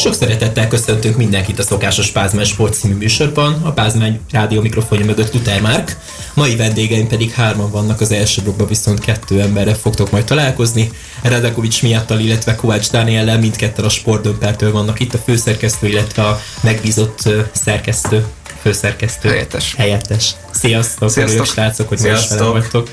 [0.00, 5.32] Sok szeretettel köszöntünk mindenkit a szokásos Pázmány Sport című műsorban, a Pázmány rádió mikrofonja mögött
[5.34, 5.96] Luther Márk.
[6.34, 10.90] Mai vendégeim pedig hárman vannak, az első blokkban viszont kettő emberre fogtok majd találkozni.
[11.22, 17.28] Redakovics miattal, illetve Kovács Dániellel mindketten a sportdömpertől vannak itt, a főszerkesztő, illetve a megbízott
[17.52, 18.26] szerkesztő
[18.60, 19.28] főszerkesztő.
[19.28, 19.74] Helyettes.
[19.74, 20.34] Helyettes.
[20.50, 21.46] Sziasztok, Sziasztok.
[21.46, 22.90] srácok, hogy most vagytok.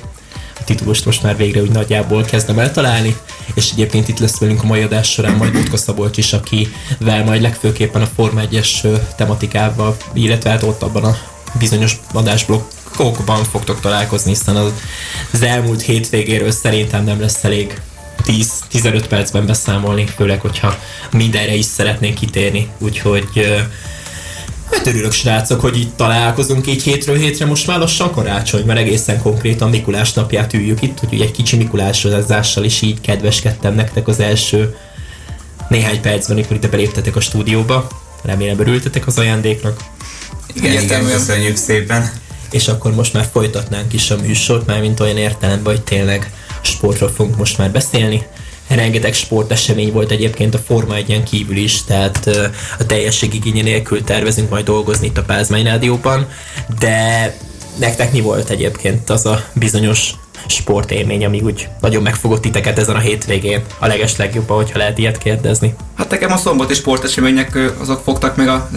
[0.66, 3.18] Titulust most már végre úgy nagyjából kezdem eltalálni,
[3.54, 7.42] és egyébként itt lesz velünk a mai adás során majd Butka Szabolcs is, akivel majd
[7.42, 11.18] legfőképpen a Forma 1-es ö, tematikával, illetve hát ott abban a
[11.60, 14.72] bizonyos adásblokkokban fogtok találkozni, hiszen az,
[15.32, 17.82] az elmúlt hétvégéről szerintem nem lesz elég
[18.26, 20.80] 10-15 percben beszámolni, főleg, hogyha
[21.12, 22.70] mindenre is szeretnénk kitérni.
[22.78, 23.58] Úgyhogy ö,
[24.72, 29.22] Hát örülök, srácok, hogy itt találkozunk így hétről hétre, most már lassan karácsony, mert egészen
[29.22, 34.76] konkrétan Mikulás napját üljük itt, úgyhogy egy kicsi Mikulásrozással is így kedveskedtem nektek az első
[35.70, 37.88] néhány percben, amikor itt beléptetek a stúdióba.
[38.24, 39.84] Remélem örültetek az ajándéknak.
[40.54, 41.18] Igen, igen, Egyértelműen.
[41.18, 42.12] köszönjük szépen.
[42.52, 47.10] És akkor most már folytatnánk is a műsort, már mint olyan értelemben, hogy tényleg sportról
[47.10, 48.26] fogunk most már beszélni.
[48.68, 52.30] Rengeteg sportesemény volt egyébként a Forma 1 kívül is, tehát
[52.80, 56.28] a teljesség igénye nélkül tervezünk majd dolgozni itt a Pázmány Rádióban,
[56.80, 57.34] de
[57.80, 60.14] nektek mi volt egyébként az a bizonyos
[60.48, 63.62] sportélmény, ami úgy nagyon megfogott titeket ezen a hétvégén?
[63.80, 65.76] A leges legjobban, hogyha lehet ilyet kérdezni.
[65.96, 68.70] Hát nekem a szombati sportesemények azok fogtak meg a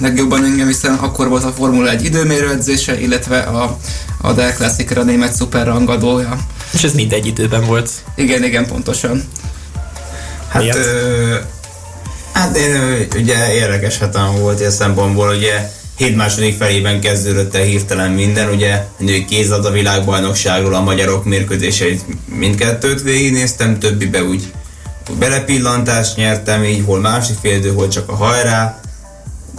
[0.00, 3.78] legjobban engem, hiszen akkor volt a Formula 1 időmérőedzése, illetve a,
[4.20, 6.38] a Der Klassiker a német szuperrangadója.
[6.74, 7.90] És ez mindegy időben volt.
[8.14, 9.22] Igen, igen, pontosan.
[10.48, 10.76] Hát, Miért?
[10.76, 11.36] ö,
[12.32, 18.10] hát én ugye érdekes hetem volt ilyen szempontból, ugye hét második felében kezdődött el hirtelen
[18.10, 24.52] minden, ugye a női kézlabda világbajnokságról a magyarok mérkőzéseit mindkettőt végignéztem, többibe úgy
[25.18, 28.80] belepillantást nyertem, így hol másik fél idő, hol csak a hajrá,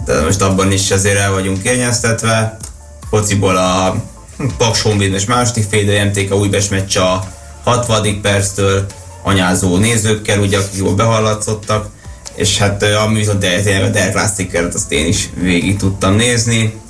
[0.05, 2.57] de most abban is azért el vagyunk kényeztetve.
[3.09, 4.03] Fociból a
[4.57, 7.23] Paks Honvéd második fél idő, MTK Újbes meccs a
[7.63, 8.21] 60.
[8.21, 8.85] perctől
[9.23, 11.89] anyázó nézőkkel, ugye, akik jól behallatszottak,
[12.35, 16.81] és hát ami viszont a Der Klassikert azt én is végig tudtam nézni.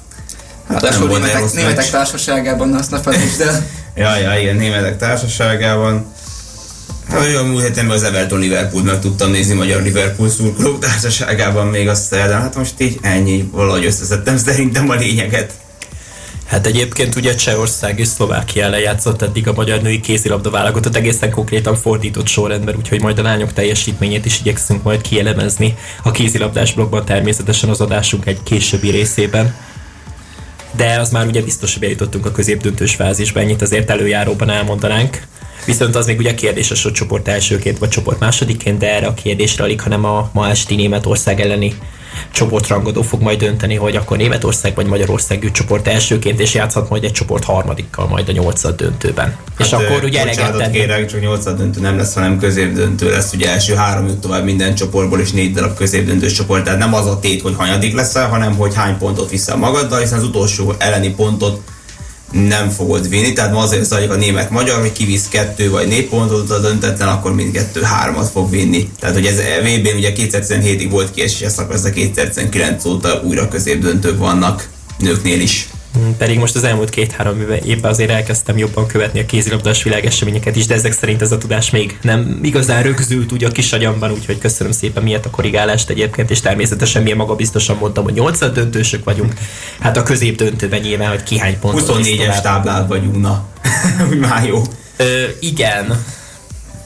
[0.67, 3.65] Hát Hát nem volt németek, németek társaságában, azt ne felejtsd el.
[3.95, 6.13] Ja, ja, ilyen németek társaságában.
[7.09, 11.87] Hát olyan múlt héten az Everton Liverpool meg tudtam nézni magyar Liverpool szurkolók társaságában még
[11.87, 12.41] azt szerdán.
[12.41, 15.53] Hát most így ennyi, valahogy összeszedtem szerintem a lényeget.
[16.53, 21.31] Hát egyébként ugye Csehország és Szlovákia ellen játszott eddig a magyar női kézilabda válogatott egészen
[21.31, 27.05] konkrétan fordított sorrendben, úgyhogy majd a lányok teljesítményét is igyekszünk majd kielemezni a kézilabdás blogban
[27.05, 29.55] természetesen az adásunk egy későbbi részében.
[30.75, 35.21] De az már ugye biztos, hogy bejutottunk a középdöntős fázisba, ennyit azért előjáróban elmondanánk.
[35.65, 39.63] Viszont az még ugye kérdéses, hogy csoport elsőként vagy csoport másodiként, de erre a kérdésre
[39.63, 41.75] alig, hanem a ma esti Németország elleni
[42.31, 47.03] csoportrangadó fog majd dönteni, hogy akkor Németország vagy Magyarország jut csoport elsőként, és játszhat majd
[47.03, 49.35] egy csoport harmadikkal majd a nyolcad döntőben.
[49.57, 50.73] és Hát, akkor ugye eleget tenni.
[50.73, 53.33] kérek, csak 8 döntő nem lesz, hanem középdöntő lesz.
[53.33, 56.63] Ugye első három jut tovább minden csoportból, és négy darab középdöntős csoport.
[56.63, 60.17] Tehát nem az a tét, hogy hanyadik leszel, hanem hogy hány pontot viszel magaddal, hiszen
[60.17, 61.61] az utolsó elleni pontot
[62.33, 66.49] nem fogod vinni, tehát ma azért zajlik a német-magyar, hogy kivisz kettő vagy négy pontot
[66.49, 68.89] a döntetlen, akkor mindkettő hármat fog vinni.
[68.99, 74.69] Tehát, hogy ez VB-n ugye 2017-ig volt kieséses szakasz, de 2019 óta újra középdöntők vannak
[74.97, 75.67] nőknél is.
[75.99, 80.65] Mm, Pedig most az elmúlt két-három évben azért elkezdtem jobban követni a kézilabdás világeseményeket is,
[80.65, 84.37] de ezek szerint ez a tudás még nem igazán rögzült úgy a kis agyamban, úgyhogy
[84.37, 89.03] köszönöm szépen miért a korrigálást egyébként, és természetesen milyen maga biztosan mondtam, hogy 8 döntősök
[89.03, 89.33] vagyunk.
[89.79, 92.41] Hát a közép döntőben nyilván, hogy ki hány visz 24-es tovább.
[92.41, 93.45] táblát vagyunk, na.
[94.29, 94.61] Már jó.
[94.97, 96.03] Ö, igen.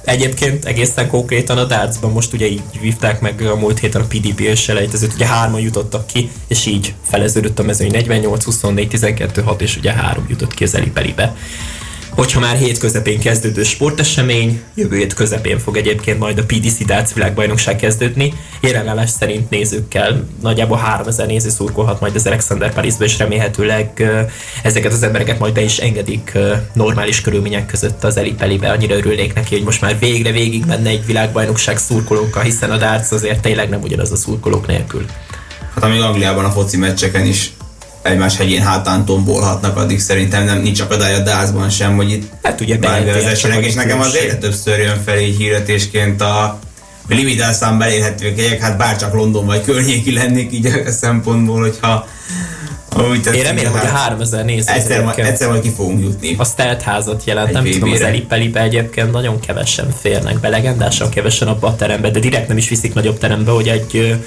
[0.07, 4.69] Egyébként egészen konkrétan a dartsban most ugye így vívták meg a múlt héten a PDP-s
[4.69, 9.77] elejtezőt, ugye hárman jutottak ki, és így feleződött a mezőny 48, 24, 12, 6, és
[9.77, 11.35] ugye három jutott ki az Elipelibe.
[12.17, 17.13] Hogyha már hét közepén kezdődő sportesemény, jövő hét közepén fog egyébként majd a PDC Darts
[17.13, 18.33] világbajnokság kezdődni.
[18.61, 24.11] Jelenállás szerint nézőkkel nagyjából 3000 néző szurkolhat majd az Alexander Parisba, és remélhetőleg
[24.63, 26.37] ezeket az embereket majd be is engedik
[26.73, 28.71] normális körülmények között az Elipelibe.
[28.71, 33.11] Annyira örülnék neki, hogy most már végre végig menne egy világbajnokság szurkolókkal, hiszen a darts
[33.11, 35.05] azért tényleg nem ugyanaz a szurkolók nélkül.
[35.73, 37.51] Hát amíg Angliában a foci meccseken is
[38.07, 42.61] egymás hegyén hátán tombolhatnak, addig szerintem nem nincs akadály a dázban sem, hogy itt Hát
[42.61, 46.59] ugye csak és a nekem az egyre többször jön fel így hirdetésként a
[47.07, 52.07] limitált szám elérhetők helyek, hát bárcsak London vagy környéki lennék így a szempontból, hogyha
[53.09, 56.01] Úgy tetszik, Én remélem, hogy a 3000 néző az egyszer, egyébként- egyszer majd ki fogunk
[56.01, 56.35] jutni.
[56.37, 58.01] Az telt házat jelent, Egy nem tudom, az.
[58.01, 62.69] Elipelibe egyébként nagyon kevesen férnek be, legendásan kevesen abba a terembe, de direkt nem is
[62.69, 64.17] viszik nagyobb terembe, hogy egy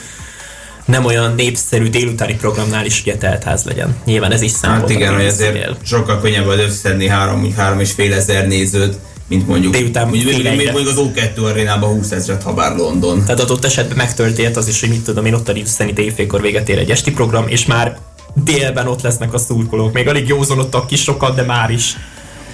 [0.91, 3.97] nem olyan népszerű délutáni programnál is ugye teltház legyen.
[4.05, 4.79] Nyilván ez is számol.
[4.79, 8.97] Hát igen, hogy azért sokkal könnyebb az összedni három, három és fél ezer nézőt,
[9.29, 13.25] mint mondjuk, Délután mondjuk, fél mondjuk, az O2 arénában 20 ezeret, ha bár London.
[13.25, 16.69] Tehát adott esetben megtörtént az is, hogy mit tudom én, ott a szerint éjfélkor véget
[16.69, 17.99] ér egy esti program, és már
[18.35, 19.93] délben ott lesznek a szurkolók.
[19.93, 21.97] Még alig józanodtak ki sokat, de már is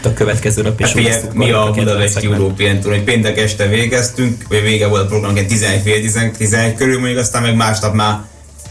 [0.06, 2.32] a következő nap is Hát ugye, mi a kedvenceknek.
[2.32, 6.74] European Tour, hogy péntek este végeztünk, vagy vége volt a programnak 11 fél 11, 11
[6.74, 8.18] körül, mondjuk aztán meg másnap már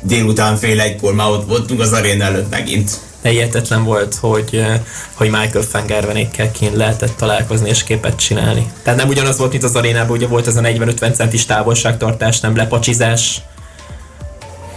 [0.02, 2.92] délután fél egykor már ott voltunk az aréna előtt megint.
[3.22, 4.80] Hihetetlen volt, hogy, eh,
[5.14, 8.72] hogy Michael Fangervenékkel kint lehetett találkozni és képet csinálni.
[8.84, 12.56] Tehát nem ugyanaz volt, mint az arénában, ugye volt ez a 40-50 centis távolságtartás, nem
[12.56, 13.42] lepacsizás,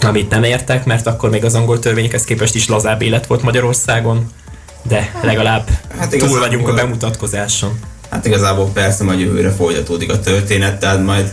[0.03, 4.33] amit nem értek, mert akkor még az angol törvényekhez képest is lazább élet volt Magyarországon,
[4.83, 7.79] de legalább Hát hát túl igazából- vagyunk a bemutatkozáson.
[8.11, 11.33] Hát igazából persze majd jövőre folytatódik a történet, tehát majd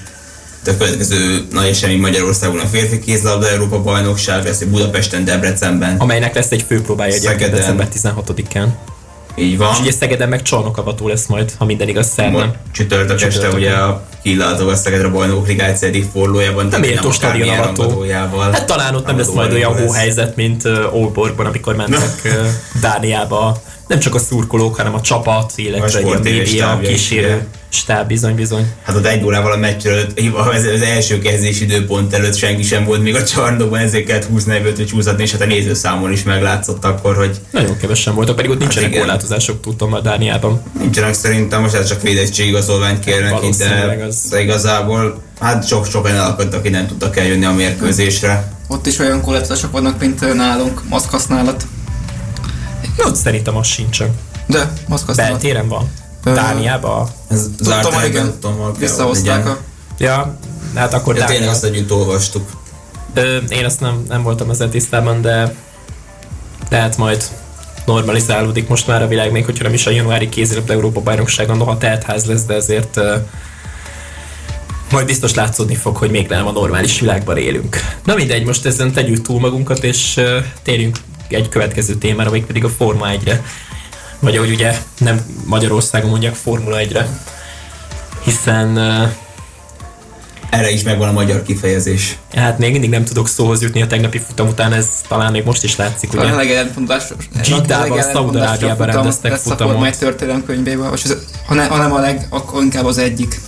[0.68, 5.98] a következő nagy esemény Magyarországon a férfi kézlabda Európa bajnokság lesz Budapesten, Debrecenben.
[5.98, 7.60] Amelynek lesz egy főpróbája egyébként Szegeden.
[7.60, 8.68] december 16-án.
[9.36, 9.70] Így van.
[9.74, 12.54] És ugye Szegeden meg csarnokavató lesz majd, ha minden igaz szerdán.
[12.72, 16.66] Csütörtök este ugye a kilátogató a Szegedre bajnokok ligája egyik fordulójában.
[16.66, 18.06] Nem méltó stadion avató.
[18.32, 19.96] Hát talán ott nem lesz majd olyan lesz.
[19.96, 22.38] helyzet, mint Olborgban, amikor mentek
[22.82, 23.62] Dániába.
[23.88, 28.36] Nem csak a szurkolók, hanem a csapat, illetve a és média, is, kísérő stáb, bizony,
[28.36, 28.72] bizony.
[28.84, 30.20] Hát ott egy órával a meccs előtt,
[30.56, 34.76] az, első kezdés időpont előtt senki sem volt még a csarnokban, ezért kellett 20 45
[34.76, 38.60] hogy csúszatni, és hát a nézőszámon is meglátszott akkor, hogy Nagyon kevesen voltak, pedig ott
[38.60, 39.00] nincsenek igen.
[39.02, 40.62] korlátozások, tudtam a Dániában.
[40.80, 46.06] nincsenek szerintem, most ez csak védettségigazolványt kérnek itt, de, az- de igazából hát sok sok
[46.06, 48.52] olyan alakadtak, aki nem tudtak eljönni a mérkőzésre.
[48.68, 51.66] Ott is olyan korlátozások vannak, mint nálunk, maszk használat.
[52.98, 54.16] No, szerintem az sincsen.
[54.48, 55.16] De használat.
[55.16, 55.92] Beltéren van.
[56.24, 57.10] Dániában.
[57.58, 58.34] Tudtam, igen,
[58.80, 59.58] visszahozták a...
[59.98, 60.38] Ja,
[60.76, 62.50] hát akkor Ja, tényleg azt együtt olvastuk.
[63.14, 65.56] Ö, én azt nem, nem voltam ezzel tisztában, de
[66.70, 67.24] tehát majd
[67.86, 71.78] normalizálódik most már a világ, még hogyha nem is a januári kézilabda Európa bajnokságon, noha
[71.78, 73.16] teltház lesz, de ezért ö,
[74.92, 77.78] majd biztos látszódni fog, hogy még nem a normális világban élünk.
[78.04, 80.98] Na mindegy, most ezen tegyük túl magunkat, és ö, térjünk
[81.30, 83.42] egy következő témára, még pedig a Forma 1-re.
[84.20, 87.08] Vagy ahogy ugye nem Magyarországon mondják Formula 1-re.
[88.24, 89.04] Hiszen ö,
[90.50, 92.18] Erre is megvan a magyar kifejezés.
[92.36, 95.64] Hát még mindig nem tudok szóhoz jutni a tegnapi futam után, ez talán még most
[95.64, 96.38] is látszik, Talán a ugye?
[96.38, 97.30] legellentmondásos.
[97.44, 99.74] Jiddában, Szaúd-Arábiában rendeztek lesz a futamot.
[99.74, 103.42] Forma 1 történelemkönyvében, és ez, ha, ne, ha nem a leg, akkor inkább az egyik.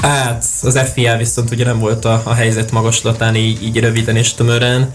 [0.00, 4.34] Hát az FIA viszont ugye nem volt a, a helyzet magaslatán így, így röviden és
[4.34, 4.94] tömören.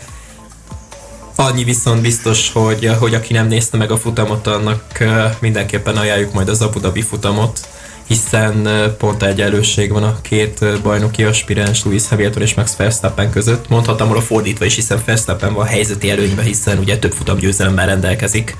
[1.39, 5.03] Annyi viszont biztos, hogy, hogy aki nem nézte meg a futamot, annak
[5.39, 7.59] mindenképpen ajánljuk majd az Abu Dhabi futamot,
[8.07, 13.69] hiszen pont egyenlőség van a két bajnoki aspiráns Lewis Hamilton és Max Verstappen között.
[13.69, 18.57] Mondhatom volna fordítva is, hiszen Verstappen van helyzeti előnyben, hiszen ugye több futamgyőzelemmel rendelkezik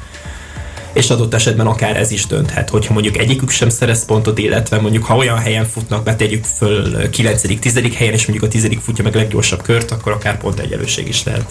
[0.94, 5.06] és adott esetben akár ez is dönthet, hogyha mondjuk egyikük sem szerez pontot, illetve mondjuk
[5.06, 9.16] ha olyan helyen futnak, betegyük föl 9 10 helyen, és mondjuk a 10 futja meg
[9.16, 11.46] leggyorsabb kört, akkor akár pont egyenlőség is lehet.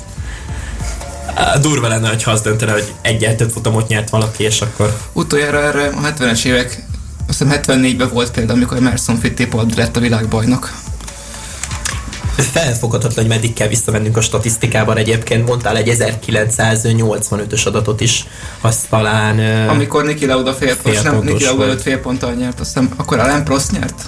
[1.60, 6.00] Durva lenne, ha az döntene, hogy több futamot nyert valaki, és akkor Utoljára erre a
[6.00, 6.82] 70-es évek,
[7.28, 10.70] azt hiszem 74-ben volt példa, amikor Emerson Fittipaldi lett a világbajnok.
[12.52, 14.96] felfoghatatlan, hogy meddig kell visszamennünk a statisztikában.
[14.96, 18.26] Egyébként mondtál egy 1985-ös adatot is,
[18.60, 19.68] azt talán...
[19.68, 21.68] Amikor Niki Lauda fél, Fél nem, Niki Lauda volt.
[21.68, 24.02] előtt fél ponttal nyert, azt hiszem, akkor Alain Prost nyert?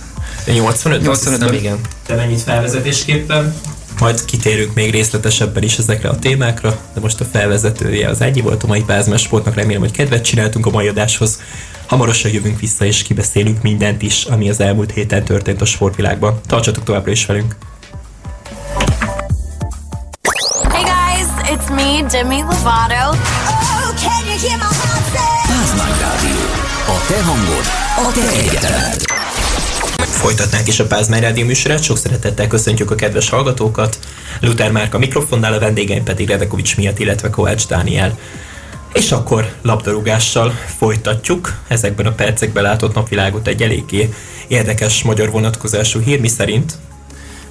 [0.47, 1.01] 85?
[1.03, 1.79] 85 85 igen.
[2.07, 3.55] Te mennyit felvezetésképpen?
[4.01, 8.63] Majd kitérünk még részletesebben is ezekre a témákra, de most a felvezetője az Egyi volt
[8.63, 11.41] a mai Pázmás Sportnak, remélem, hogy kedvet csináltunk a mai adáshoz.
[11.87, 16.41] Hamarosan jövünk vissza és kibeszélünk mindent is, ami az elmúlt héten történt a sportvilágban.
[16.47, 17.57] Tartsatok továbbra is velünk!
[20.71, 23.09] Hey guys, it's me, Demi Lovato.
[23.09, 25.57] Oh, can you hear my heart say?
[25.57, 26.41] Pázmány Rádió.
[26.87, 27.65] A te hangod,
[28.09, 29.20] a te egyetemed.
[30.21, 33.99] Folytatnánk is a Pázmány Rádió műsorát, sok szeretettel köszöntjük a kedves hallgatókat.
[34.41, 38.19] Luther Márka mikrofonnál, a vendégeim pedig Redekovics miatt, illetve Kovács Dániel.
[38.93, 41.55] És akkor labdarúgással folytatjuk.
[41.69, 44.15] Ezekben a percekben látott napvilágot egy eléggé
[44.49, 46.73] érdekes magyar vonatkozású hír, mi szerint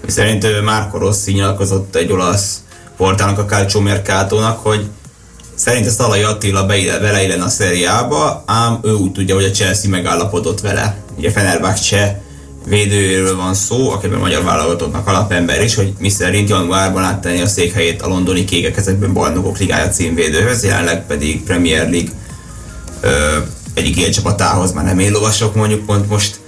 [0.08, 2.64] Szerint ő Márko Rossi nyilatkozott egy olasz
[2.98, 4.88] portálnak, a Calcio Mercatónak, hogy
[5.56, 11.04] szerint Szalai Attila beleillen a szeriába, ám ő úgy tudja, hogy a Chelsea megállapodott vele.
[11.18, 12.28] Ugye Fenerbahce
[12.70, 17.48] védőről van szó, akiben a magyar válogatottnak alapember is, hogy mi szerint januárban áttenni a
[17.48, 22.12] székhelyét a londoni kékek ezekben bajnokok ligája címvédőhöz, jelenleg pedig Premier League
[23.02, 23.38] ö,
[23.74, 26.39] egyik ilyen csapatához már nem lovasok mondjuk pont most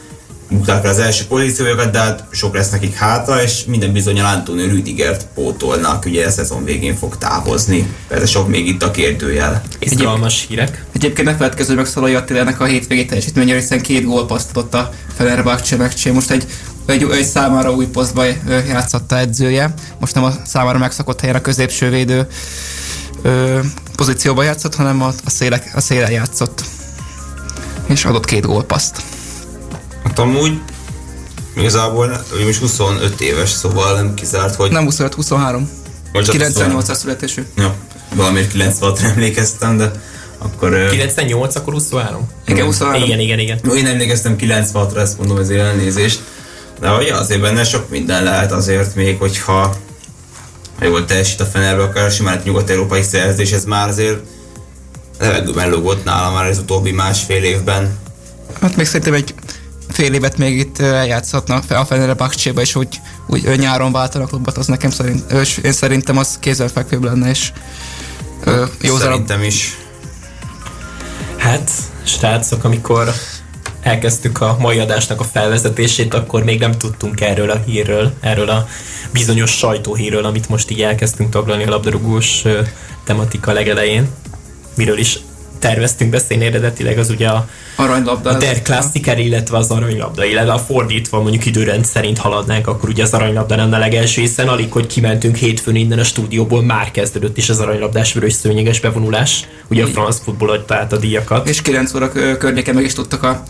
[0.65, 5.27] el az első pozíciójukat, de hát sok lesz nekik hátra, és minden bizonyal Antonio Rüdigert
[5.33, 7.93] pótolnak, ugye a szezon végén fog távozni.
[8.07, 9.61] Persze sok még itt a kérdőjel.
[9.79, 10.85] Izgalmas hírek.
[10.93, 15.75] Egyébként ne feledkezzünk meg Szalai Attilának a hétvégi teljesítménye, hiszen két gólpaszt adott a Fenerbahce
[15.75, 16.11] meccse.
[16.11, 16.45] Most egy,
[16.85, 18.23] egy, egy számára új posztba
[18.67, 19.73] játszotta edzője.
[19.99, 22.27] Most nem a számára megszokott helyen a középső védő
[23.21, 23.59] ö,
[23.95, 26.63] pozícióba játszott, hanem a, a, szélek, a szélen játszott.
[27.85, 29.01] És adott két gólpaszt.
[30.03, 30.59] Hát amúgy
[31.55, 34.71] igazából ő is 25 éves, szóval nem kizárt, hogy...
[34.71, 35.69] Nem 25, 23.
[36.13, 37.45] Vagy csak 98-as születésű.
[37.57, 37.75] Ja,
[38.15, 39.91] valamiért 96-ra emlékeztem, de
[40.37, 40.73] akkor...
[40.73, 42.29] ö, 98, akkor 23?
[42.47, 43.03] Igen, 23.
[43.03, 43.59] Igen, igen, igen.
[43.75, 46.21] Én emlékeztem 96-ra, ezt mondom, ezért elnézést.
[46.79, 49.75] De hogy azért benne sok minden lehet azért még, hogyha
[50.79, 54.19] ha jól teljesít a Fenerbe, akár simán egy nyugat-európai szerzés, ez már azért
[55.19, 57.97] levegőben lógott nála már az utóbbi másfél évben.
[58.61, 59.33] Hát még szerintem egy
[59.91, 64.67] fél évet még itt ö, eljátszhatna a Fenerbahce-ba, és úgy, úgy nyáron váltanak klubot, az
[64.67, 65.31] nekem szerint,
[65.63, 67.51] én szerintem az kézzelfekvőbb lenne, és
[68.43, 68.97] ö, jó.
[68.97, 69.77] Szerintem is.
[71.37, 71.71] Hát,
[72.03, 73.13] srácok, amikor
[73.81, 78.67] elkezdtük a mai adásnak a felvezetését, akkor még nem tudtunk erről a hírről, erről a
[79.11, 82.43] bizonyos sajtóhírről, amit most így elkezdtünk taglalni a labdarúgós
[83.03, 84.07] tematika legelején.
[84.75, 85.19] Miről is
[85.61, 88.29] terveztünk beszélni eredetileg, az ugye a, Aranylabda.
[88.29, 93.03] a Der Klassiker, illetve az aranylabda, illetve a fordítva mondjuk időrend szerint haladnánk, akkor ugye
[93.03, 97.37] az aranylabda lenne a legelső, hiszen alig, hogy kimentünk hétfőn innen a stúdióból, már kezdődött
[97.37, 99.47] is az aranylabdás vörös szőnyeges bevonulás.
[99.67, 101.47] Ugye a France Football adta át a díjakat.
[101.47, 103.43] És 9 óra környéken meg is tudtak a,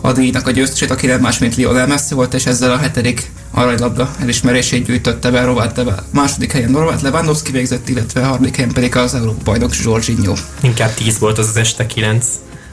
[0.00, 3.30] a díjnak a győztesét, aki nem más, mint Lionel Messi volt, és ezzel a hetedik
[3.56, 8.72] aranylabda elismerését gyűjtötte be Robert Leva- második helyen Robert Lewandowski végzett, illetve a harmadik helyen
[8.72, 10.34] pedig az Európa bajnok Jorginho.
[10.62, 12.26] Inkább 10 volt az az este 9.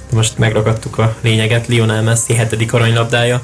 [0.10, 1.68] De most megragadtuk a lényeget.
[1.68, 3.42] Lionel Messi hetedik aranylabdája.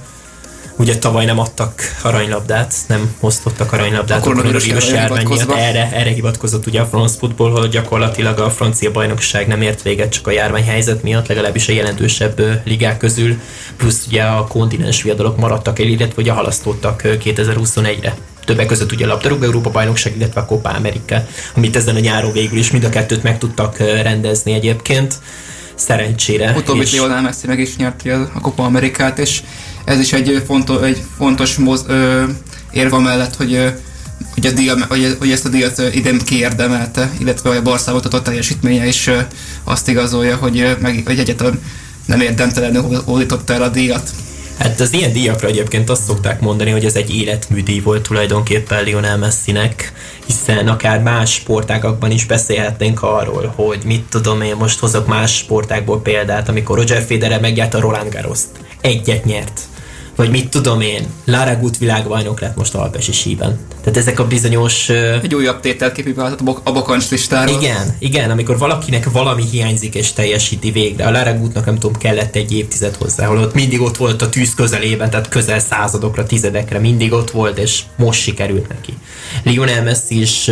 [0.80, 5.52] Ugye tavaly nem adtak aranylabdát, nem osztottak aranylabdát A koronavírus járvány miatt.
[5.52, 10.12] Erre, erre hivatkozott ugye a France Football, hogy gyakorlatilag a francia bajnokság nem ért véget
[10.12, 13.40] csak a járványhelyzet miatt, legalábbis a jelentősebb ligák közül,
[13.78, 18.16] plusz ugye a kontinens viadalok maradtak el, illetve ugye halasztottak ö, 2021-re.
[18.46, 22.32] Többek között ugye a labdarúgó Európa bajnokság, illetve a Copa America, amit ezen a nyáron
[22.32, 25.16] végül is mind a kettőt meg tudtak rendezni egyébként.
[25.76, 26.54] Szerencsére.
[26.58, 29.42] Utóbbi És- Lionel Messi meg is nyerti a a Copa Amerikát, és
[29.90, 32.24] ez is egy, fontos, egy fontos moz, ö,
[32.72, 33.68] érv mellett, hogy, ö,
[34.34, 38.88] hogy, a díja, hogy, hogy ezt a díjat idén kiérdemelte, illetve a volt a teljesítménye
[38.88, 39.10] is
[39.64, 41.62] azt igazolja, hogy, meg, hogy egyáltalán
[42.06, 44.10] nem érdemtelenül hódította el a díjat.
[44.60, 49.18] Hát az ilyen díjakra egyébként azt szokták mondani, hogy ez egy életműdíj volt tulajdonképpen Lionel
[49.18, 49.94] Messinek,
[50.26, 56.02] hiszen akár más sportágakban is beszélhetnénk arról, hogy mit tudom én, most hozok más sportákból
[56.02, 58.48] példát, amikor Roger Federer megjárt a Roland Garros-t.
[58.82, 59.62] Egyet nyert.
[60.20, 63.60] Vagy mit tudom én, Lara Gut világbajnok lett most Alpesi síben.
[63.84, 67.62] Tehát ezek a bizonyos Egy újabb tételképű vált a, bok- a bakancs listáról.
[67.62, 71.06] igen, igen, amikor valakinek valami hiányzik és teljesíti végre.
[71.06, 74.30] A Lara Gutnak nem tudom, kellett egy évtized hozzá, ahol ott mindig ott volt a
[74.30, 78.94] tűz közelében, tehát közel századokra, tizedekre, mindig ott volt, és most sikerült neki.
[79.44, 80.52] Lionel Messi is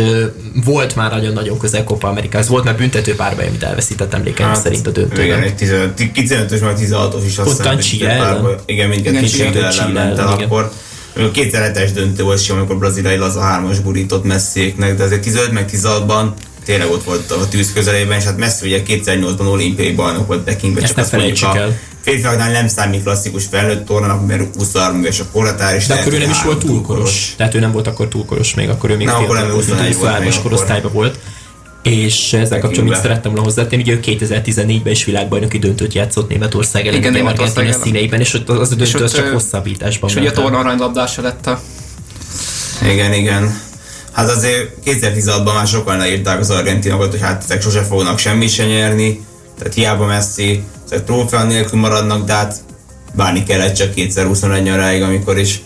[0.64, 4.86] volt már nagyon-nagyon közel Copa Amerikához, volt már büntető párbaj, amit elveszített emlékeim hát, szerint
[4.86, 5.42] a Igen, döntőben.
[5.42, 8.46] egy 15 15-ös, meg 16-os is azt hiszem, Chile ellen.
[8.66, 9.26] Igen, mindkettő
[9.70, 10.70] Chile ellen ment el akkor.
[11.32, 15.70] Kétszer hetes döntő volt sem, amikor brazilai laza hármas burított Messiéknek, de azért 15 meg
[15.72, 16.28] 16-ban
[16.64, 20.84] tényleg ott volt a tűz közelében, és hát Messi ugye 2008-ban olimpiai bajnok volt Pekingben,
[20.84, 21.68] csak azt mondjuk a
[22.00, 26.18] férfiaknál nem számít klasszikus felnőtt tornának, mert 23 éves a korhatár, és De akkor ő
[26.18, 27.34] nem is volt túlkoros.
[27.36, 29.68] Tehát ő nem volt akkor túlkoros még, akkor ő még Nem, akkor fiatal nem, volt,
[29.68, 30.42] 21 volt 23-as még akkor.
[30.42, 31.18] korosztályban volt.
[31.88, 36.86] És ezzel kapcsolatban mit szerettem volna hozzátenni, hogy ő 2014-ben is világbajnoki döntőt játszott Németország
[36.86, 37.80] ellen, Igen, Németország ellen.
[37.80, 41.46] színeiben, és ott az a döntő az csak hosszabbításban És ugye a torna aranylabdása lett
[41.46, 41.60] a
[42.92, 43.60] Igen, igen.
[44.12, 48.64] Hát azért 2016-ban már sokan leírták az argentinokat, hogy hát ezek sose fognak semmit se
[48.64, 49.24] nyerni,
[49.58, 52.56] tehát hiába Messi, ezek trófea nélkül maradnak, de hát
[53.14, 55.60] várni kellett csak 2021 nyaráig, amikor is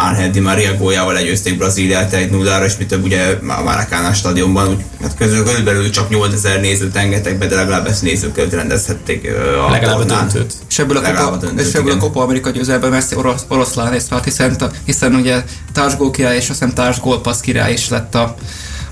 [0.00, 4.68] Ángel Di Maria góljával legyőzték Brazíliát egy nullára, és mi több ugye a Maracana stadionban,
[4.68, 9.30] úgy, hát közül körülbelül csak 8000 nézőt engedtek be, de legalább ezt nézők előtt rendezhették
[9.66, 10.32] a Legalább a tornát.
[10.32, 10.52] döntőt.
[10.68, 11.98] És ebből a Legalább Copa, a döntőt, és ebből a igen.
[11.98, 16.58] Copa Amerika győzelben Messi orosz, oroszlán részt vált, hiszen, hiszen ugye társgól király és azt
[16.58, 18.34] hiszem társgólpassz király is lett a,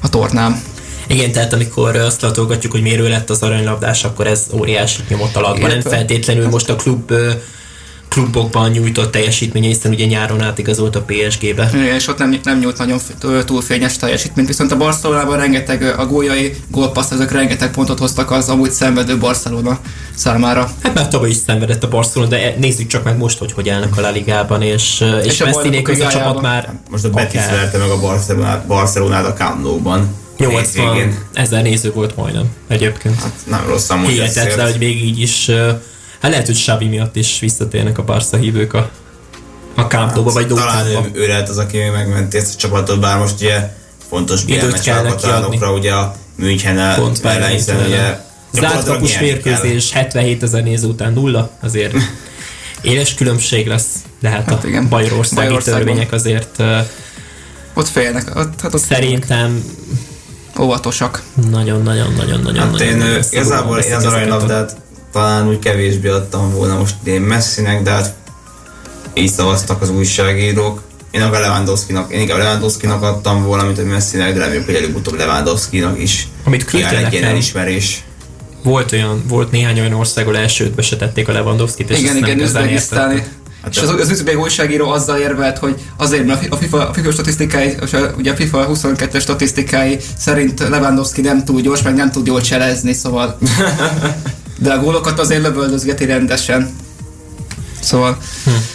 [0.01, 0.63] a tornám.
[1.09, 5.71] Igen, tehát amikor azt latolgatjuk, hogy mérő lett az aranylabdás, akkor ez óriási nyomott alapban.
[5.71, 7.13] Nem feltétlenül most a klub
[8.17, 11.71] klubokban nyújtott teljesítménye, hiszen ugye nyáron átigazolt a PSG-be.
[11.75, 12.99] Igen, és ott nem, nem nyújt nagyon
[13.45, 18.49] túl fényes teljesítményt, viszont a Barcelonában rengeteg, a gólyai gólpassz, ezek rengeteg pontot hoztak az
[18.49, 19.79] amúgy szenvedő Barcelona
[20.15, 20.71] számára.
[20.83, 23.97] Hát már tavaly is szenvedett a Barcelona, de nézzük csak meg most, hogy hogy állnak
[23.97, 27.41] a La Ligában, és, és, és a Messinék az a csapat már Most a Betis
[27.41, 30.15] akár verte meg a Barcelonát, Barcelonát a Camp Nou-ban.
[30.39, 31.19] 80 Hétvégén.
[31.33, 33.23] ezer néző volt majdnem egyébként.
[33.23, 35.71] Hát nem rossz amúgy Hihetetlen, hogy még így is, ö,
[36.21, 38.91] hát lehet, hogy Xavi miatt is visszatérnek a Barca hívők a,
[39.75, 41.09] a vagy Hát, Talán Dótánba.
[41.15, 43.71] ő, ő lehet az, aki megmenti ezt a csapatot, bár most ugye
[44.09, 48.19] fontos kell neki alkotálokra, ugye a München Pont ellen, hiszen ugye
[48.53, 51.95] Zárt kapus mérkőzés, 77 ezer néző után nulla, azért
[52.83, 53.87] éles különbség lesz,
[54.21, 54.89] de hát, Hát a igen.
[54.89, 55.85] bajorországi Bajorországban.
[55.85, 56.63] törvények azért
[57.75, 59.65] Ott félnek, ott, hát ott szerintem
[60.61, 61.23] óvatosak.
[61.51, 64.77] nagyon-nagyon-nagyon-nagyon Hát én ö, össze igazából én az a- aranylabdát
[65.17, 68.15] talán úgy kevésbé adtam volna most én Messinek, de hát
[69.15, 70.83] így szavaztak az újságírók.
[71.11, 75.17] Én a Lewandowski-nak, én inkább Lewandowski-nak adtam volna, mint hogy Messinek, de reméljük, hogy előbb-utóbb
[75.19, 77.25] Lewandowski-nak is Amit ilyen nekem.
[77.25, 78.05] elismerés.
[78.63, 82.21] Volt olyan, volt néhány olyan országból első ötbe se tették a Lewandowski-t, és igen, ezt
[82.21, 83.15] nem igen, Üzbegisztáni.
[83.15, 83.35] értettem.
[83.71, 87.75] És az, az üzbék újságíró azzal érvelt, hogy azért, mert a FIFA, a FIFA statisztikái,
[87.83, 92.27] és a- ugye a FIFA 22-es statisztikái szerint Lewandowski nem túl gyors, meg nem tud
[92.27, 93.39] jól cselezni, szóval.
[94.59, 96.75] De a gólokat azért lövöldözgeti rendesen.
[97.81, 98.19] Szóval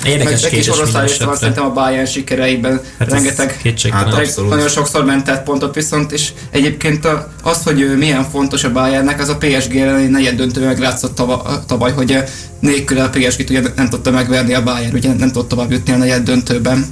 [0.05, 2.81] Érdekes meg egy kis kérdés oroszlán minden is van szerintem a Bayern sikereiben.
[2.99, 3.61] Hát rengeteg.
[3.91, 4.49] Hát abszolút.
[4.49, 7.07] Nagyon sokszor mentett pontot viszont, és egyébként
[7.43, 11.63] az, hogy ő milyen fontos a Bayernnek, az a PSG elleni negyed döntő meglátszott tava,
[11.67, 12.23] tavaly, hogy eh,
[12.59, 15.97] nélküle a PSG-t ugye nem tudta megverni a Bayern, ugye nem tudott tovább jutni a
[15.97, 16.85] negyed döntőben.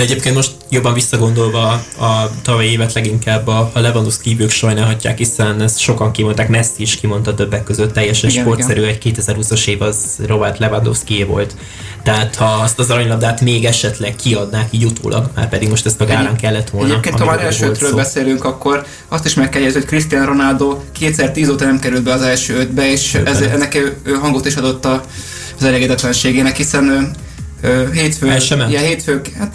[0.00, 5.60] De egyébként most jobban visszagondolva a tavalyi évet leginkább a, a Lewandowski hívők sajnálhatják, hiszen
[5.60, 10.18] ezt sokan kimondták, Messi is kimondta többek között, teljesen Igen, sportszerű, egy 2020-as év az
[10.26, 11.54] Robert Lewandowski volt.
[12.02, 16.04] Tehát ha azt az aranylabdát még esetleg kiadnák így utólag, már pedig most ezt a
[16.04, 16.88] gárán kellett volna.
[16.88, 21.48] Egyébként, ha már elsőtről beszélünk, akkor azt is meg kell jegyezni, hogy Cristiano Ronaldo 2010
[21.48, 24.84] óta nem került be az első ötbe, és ez, ennek ő, ő hangot is adott
[24.84, 25.04] a,
[25.58, 27.10] az elégedetlenségének, hiszen ő,
[27.68, 28.70] ő hétfő, El sem ment?
[28.70, 29.52] ilyen hétfő, hát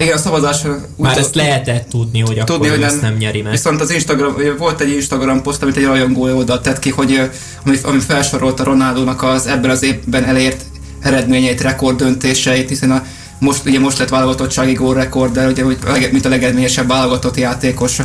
[0.00, 0.62] igen, a szavazás
[0.96, 3.52] Már ezt lehetett tudni, hogy akkor tudni, hogy ő nem, ezt nem nyeri meg.
[3.52, 7.30] Viszont az Instagram, volt egy Instagram poszt, amit egy rajongó oldalt tett ki, hogy
[7.64, 10.64] ami, ami felsorolta Ronaldónak az ebben az évben elért
[11.00, 13.04] eredményeit, rekorddöntéseit, hiszen a,
[13.38, 15.78] most, ugye most lett válogatottsági gólrekord, de ugye, hogy
[16.12, 17.98] mint a legeredményesebb válogatott játékos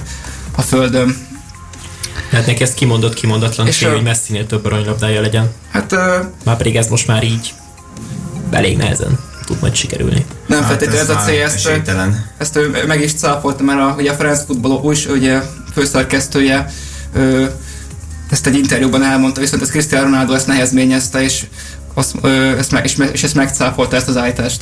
[0.55, 1.15] a földön.
[2.29, 5.51] Tehát neki ez kimondott, kimondatlan És cél, hogy Messinél több aranylabdája legyen.
[5.71, 5.95] Hát
[6.45, 7.53] Már pedig ez most már így
[8.51, 10.25] elég nehezen tud majd sikerülni.
[10.47, 12.25] nem Hát feltétlenül ez a már cél, ezt, esélytelen.
[12.37, 15.41] ezt ő meg is cáfolta, mert a, ugye a Football új, ugye
[15.73, 16.71] főszerkesztője
[17.13, 17.45] ö,
[18.29, 21.45] ezt egy interjúban elmondta, viszont ez Cristiano Ronaldo ezt nehezményezte, és,
[21.93, 24.61] azt, ö, ezt meg, és, és ezt megcáfolta ezt az állítást.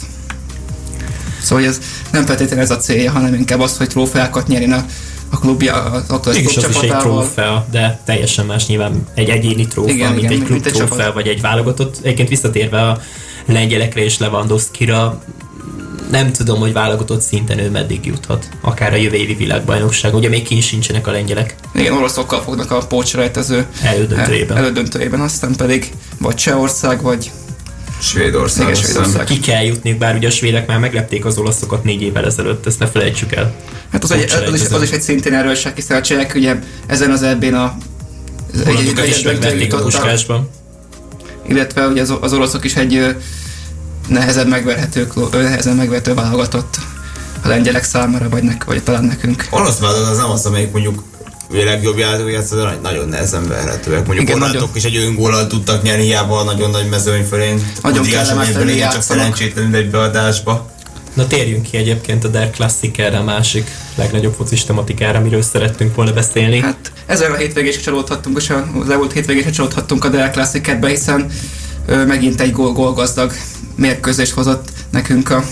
[1.42, 1.80] Szóval ez
[2.12, 4.86] nem feltétlenül ez a célja, hanem inkább az, hogy trófeákat nyerjen a,
[5.30, 9.68] a klubja, az aktuális Mégis az is egy trófea, de teljesen más nyilván egy egyéni
[9.68, 11.14] trófea, Igen, mint igen, egy mint klub egy trófea, csapat.
[11.14, 11.98] vagy egy válogatott.
[12.02, 13.02] Egyébként visszatérve a
[13.46, 15.24] lengyelekre és Lewandowski-ra,
[16.12, 18.48] nem tudom, hogy válogatott szinten ő meddig juthat.
[18.62, 20.16] Akár a jövő évi világbajnokság.
[20.16, 24.58] Ugye még ki sincsenek a lengyelek Igen, oroszokkal fognak a pócsrejtező elődöntőjében.
[24.58, 27.32] elődöntőjében, aztán pedig vagy Csehország, vagy
[28.02, 28.70] Svédország.
[28.70, 28.82] Igen.
[28.82, 29.26] Svédország.
[29.26, 32.80] Ki kell jutniuk, bár ugye a svédek már meglepték az olaszokat négy évvel ezelőtt, ezt
[32.80, 33.54] ne felejtsük el.
[33.92, 36.56] Hát az, egy, az, is, az is egy szintén erőség, hiszen a csehek ugye
[36.88, 37.78] ezen az ebben a
[38.66, 40.50] Hollandokat is egy- egy- megverték a puskásban.
[41.48, 43.16] Illetve ugye az, az oroszok is egy
[44.08, 46.78] nehezen megverhető, nehezen megverhető válogatott
[47.42, 49.48] a lengyelek számára, vagy, nek, vagy talán nekünk.
[49.50, 51.04] Orosz válogatott az nem az, amelyik mondjuk
[51.52, 54.06] ő legjobb játékok, szóval nagyon nehezen verhetőek.
[54.06, 54.70] Mondjuk Igen, nagyon.
[54.74, 57.72] is egy öngólal tudtak nyerni, hiába a nagyon nagy mezőny fölén.
[57.82, 60.73] Nagyon igen, csak szerencsétlenül egy beadásba.
[61.14, 66.14] Na térjünk ki egyébként a Der Klassikerre, a másik legnagyobb focis tematikára, amiről szerettünk volna
[66.14, 66.60] beszélni.
[66.60, 70.88] Hát ezzel a hétvégén is csalódhattunk, és az elmúlt hétvégén is csalódhattunk a Dell Classicetbe,
[70.88, 71.32] hiszen
[71.86, 73.34] ö, megint egy gól, gólgazdag
[73.76, 75.44] mérkőzést hozott nekünk a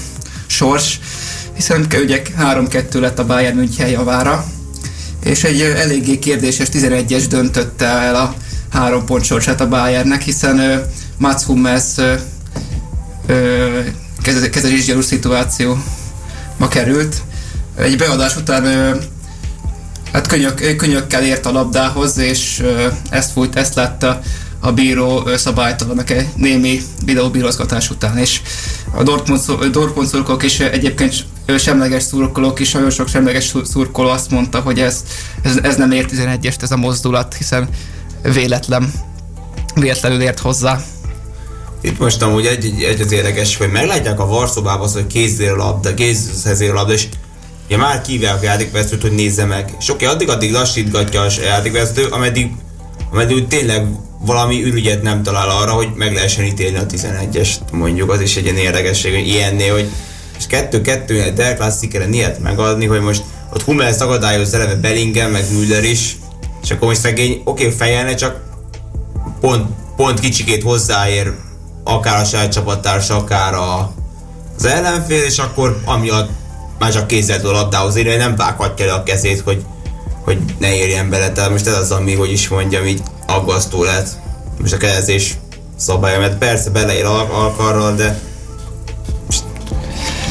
[0.47, 1.00] sors,
[1.56, 4.45] hiszen ugye 3-2 lett a Bayern München javára,
[5.24, 8.36] és egy eléggé kérdéses 11-es döntötte el a
[8.69, 10.76] három pont sorsát a Bayernnek, hiszen ö,
[11.17, 12.13] Mats Hummels ö,
[13.28, 13.80] ö,
[14.21, 17.15] keze- kezes gyanús szituációba került.
[17.77, 18.63] Egy beadás után
[20.13, 22.63] Hát könyök, könyökkel ért a labdához, és
[23.10, 24.21] ezt fújt, ezt látta
[24.60, 28.41] a bíró ö, szabálytalannak egy némi videóbírozgatás után, és
[28.95, 31.25] a Dortmund, Dortmund szurkolók ö, egyébként
[31.57, 35.03] semleges szurkolók is, nagyon sok semleges szur- szurkoló azt mondta, hogy ez,
[35.41, 37.69] ez, ez nem ért 11-est ez a mozdulat, hiszen
[38.34, 38.91] véletlen,
[39.75, 40.81] véletlenül ért hozzá.
[41.82, 45.56] Itt most amúgy egy, egy, egy az érdekes, hogy meglátják a varszobába az, hogy kézzél
[45.56, 45.89] labda,
[46.94, 47.08] és
[47.65, 49.76] ugye már kívják a játékvezetőt, hogy nézze meg.
[49.80, 52.52] És oké, addig-addig lassítgatja a játékvezető, ameddig,
[53.12, 53.86] ameddig úgy tényleg
[54.20, 58.44] valami ürügyet nem talál arra, hogy meg lehessen ítélni a 11-est, mondjuk, az is egy
[58.44, 59.89] ilyen érdekesség, hogy ilyennél, hogy
[60.38, 65.84] és kettő-kettő Del Classiceren ilyet megadni, hogy most ott Hummels akadályoz eleve Bellingham, meg Müller
[65.84, 66.17] is,
[66.63, 68.41] és akkor most szegény, oké, okay, fejelne, csak
[69.39, 69.65] pont,
[69.96, 71.34] pont kicsikét hozzáér
[71.93, 73.93] akár a saját csapattársa, akár a,
[74.58, 76.30] az ellenfél, és akkor amiatt
[76.80, 79.65] már csak kézzel a labdához érni, nem vághatja le a kezét, hogy,
[80.23, 81.32] hogy ne érjen bele.
[81.32, 84.08] Tehát most ez az, ami, hogy is mondjam, így aggasztó lett.
[84.60, 85.38] Most a kezés
[85.77, 88.19] szabálya, mert persze beleér al- alkarral, de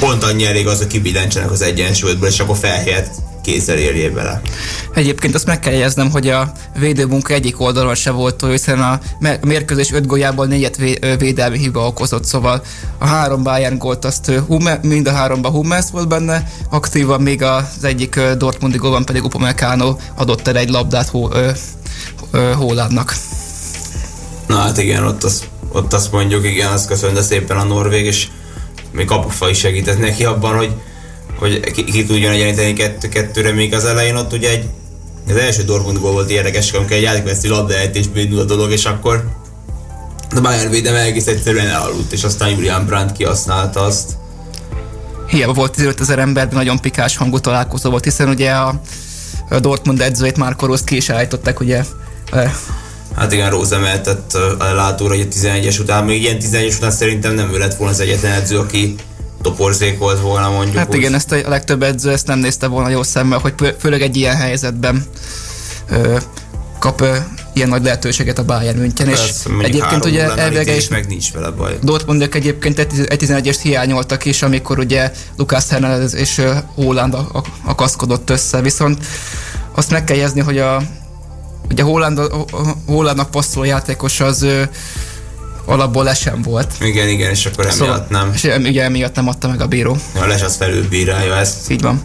[0.00, 3.10] pont annyi elég az, hogy kibillentsenek az egyensúlyból, és akkor felhelyett
[3.42, 4.40] kézzel érjél bele.
[4.94, 9.00] Egyébként azt meg kell jegyeznem, hogy a védőmunka egyik oldalon se volt olyan, hiszen a
[9.40, 10.76] mérkőzés 5 gólyából négyet
[11.18, 12.62] védelmi hiba okozott, szóval
[12.98, 17.84] a három Bayern gólt azt Humme, mind a háromban Hummels volt benne, aktívan még az
[17.84, 21.28] egyik Dortmundi gólban pedig Upamecano adott el egy labdát Hó.
[24.46, 28.28] Na hát igen, ott, az, ott azt mondjuk, igen, azt köszönde szépen a Norvég, és
[28.92, 30.72] még kapufa is segített neki abban, hogy
[31.40, 34.64] hogy ki, ki tudjon egyenlíteni kettő-kettőre, még az elején ott ugye egy
[35.28, 39.28] az első Dortmund gól volt érdekes, amikor egy játékveszti labdaejtésből indul a dolog, és akkor
[40.36, 44.12] a Bayern védem egész egyszerűen elaludt, és aztán Julian Brandt kihasználta azt.
[45.26, 48.80] Hiába volt 15 ezer ember, de nagyon pikás hangú találkozó volt, hiszen ugye a,
[49.60, 51.84] Dortmund edzőjét már Rossz ki is állították, ugye
[53.16, 57.34] Hát igen, Rose emeltett a látóra, hogy a 11-es után, még ilyen 11-es után szerintem
[57.34, 58.94] nem ő lett volna az egyetlen edző, aki
[59.42, 60.76] toporzék volt volna mondjuk.
[60.76, 64.16] Hát igen, ezt a legtöbb edző ezt nem nézte volna jó szemmel, hogy főleg egy
[64.16, 65.04] ilyen helyzetben
[65.90, 66.16] ö,
[66.78, 67.16] kap ö,
[67.52, 69.20] ilyen nagy lehetőséget a Bayern München, és
[69.60, 71.78] egyébként ugye elvege is meg nincs vele baj.
[71.82, 76.42] Dortmundek egyébként egy 11-est hiányoltak is, amikor ugye Lucas Hernandez és
[76.74, 77.16] Holland
[77.64, 79.06] akaszkodott össze, viszont
[79.74, 80.82] azt meg kell jezni, hogy a
[81.70, 82.20] ugye Holland,
[82.86, 84.46] Hollandnak passzoló játékos az
[85.64, 86.72] alapból le sem volt.
[86.80, 88.30] Igen, igen, és akkor emiatt szóval, nem.
[88.34, 89.96] És ugye emiatt nem adta meg a bíró.
[90.14, 91.70] A les az felülbírálja ezt.
[91.70, 92.02] Így van.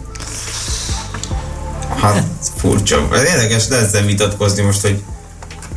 [2.00, 2.24] Hát
[2.56, 3.08] furcsa.
[3.12, 5.02] Érdekes, de ezzel vitatkozni most, hogy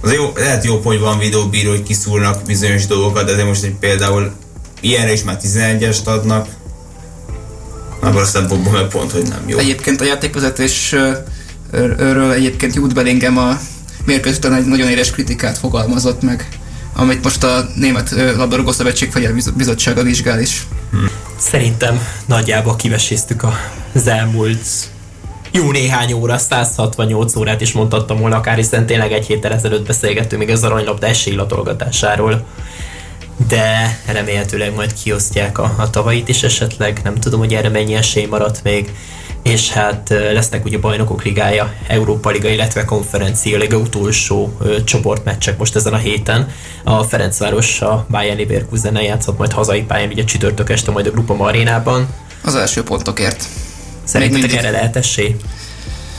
[0.02, 4.32] az jó, lehet jó, hogy van videóbíró, hogy kiszúrnak bizonyos dolgokat, de most egy például
[4.82, 6.48] ilyenre is már 11-est adnak,
[8.02, 9.58] abban a szempontból meg pont, hogy nem jó.
[9.58, 13.60] Egyébként a játékvezetésről egyébként Jude Bellingham a
[14.06, 16.59] mérkőzésen egy nagyon éles kritikát fogalmazott meg
[17.00, 19.12] amit most a Német Labdarúgó Szövetség
[19.56, 20.68] Bizottsága vizsgál is.
[21.38, 23.46] Szerintem nagyjából kiveséztük
[23.94, 24.68] az elmúlt
[25.52, 30.42] jó néhány óra, 168 órát is mondhattam volna akár, hiszen tényleg egy héttel ezelőtt beszélgettünk
[30.42, 32.46] még az aranylabda esélylatolgatásáról.
[33.48, 38.26] De remélhetőleg majd kiosztják a, a tavait is esetleg, nem tudom, hogy erre mennyi esély
[38.26, 38.92] maradt még,
[39.44, 45.94] és hát lesznek ugye bajnokok ligája, Európa Liga, illetve konferencia liga utolsó csoportmeccsek most ezen
[45.94, 46.50] a héten.
[46.84, 51.36] A Ferencváros a Bayern Leverkusen játszott majd hazai pályán, ugye csütörtök este majd a Grupa
[51.38, 52.08] Arénában.
[52.44, 53.44] Az első pontokért.
[54.04, 55.36] Szerintetek erre lehet esély?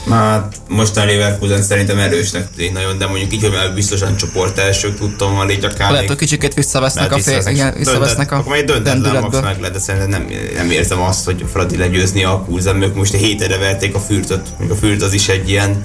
[0.09, 4.99] Hát most a Leverkusen szerintem erősnek tűnik nagyon, de mondjuk így, hogy biztosan csoport elsők
[4.99, 8.65] tudtam van így akár Lehet, hogy kicsiket visszavesznek a fél, igen, visszavesznek a Akkor majd
[8.65, 12.83] döntetlen max meg lehet, de szerintem nem, nem érzem azt, hogy Fradi legyőzni a Kulzen,
[12.83, 15.85] ők most hétre verték a fürtöt, még a fürt az is egy ilyen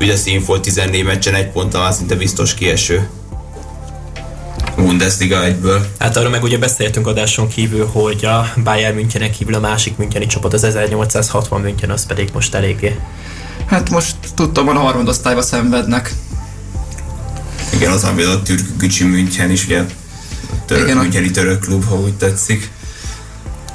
[0.00, 3.08] ugye színfolt 14 meccsen egy ponttal már szinte biztos kieső.
[4.76, 5.86] Bundesliga egyből.
[5.98, 10.26] Hát arról meg ugye beszéltünk adáson kívül, hogy a Bayern Münchenen kívül a másik Müncheni
[10.26, 12.98] csapat, az 1860 München, az pedig most eléggé
[13.70, 16.14] Hát most tudtam, hogy a harmadosztályba szenvednek.
[17.74, 19.84] Igen, az, ami a Türk Gücsi München is, ugye
[20.66, 22.70] török, Igen, Müncheni török klub, ha úgy tetszik.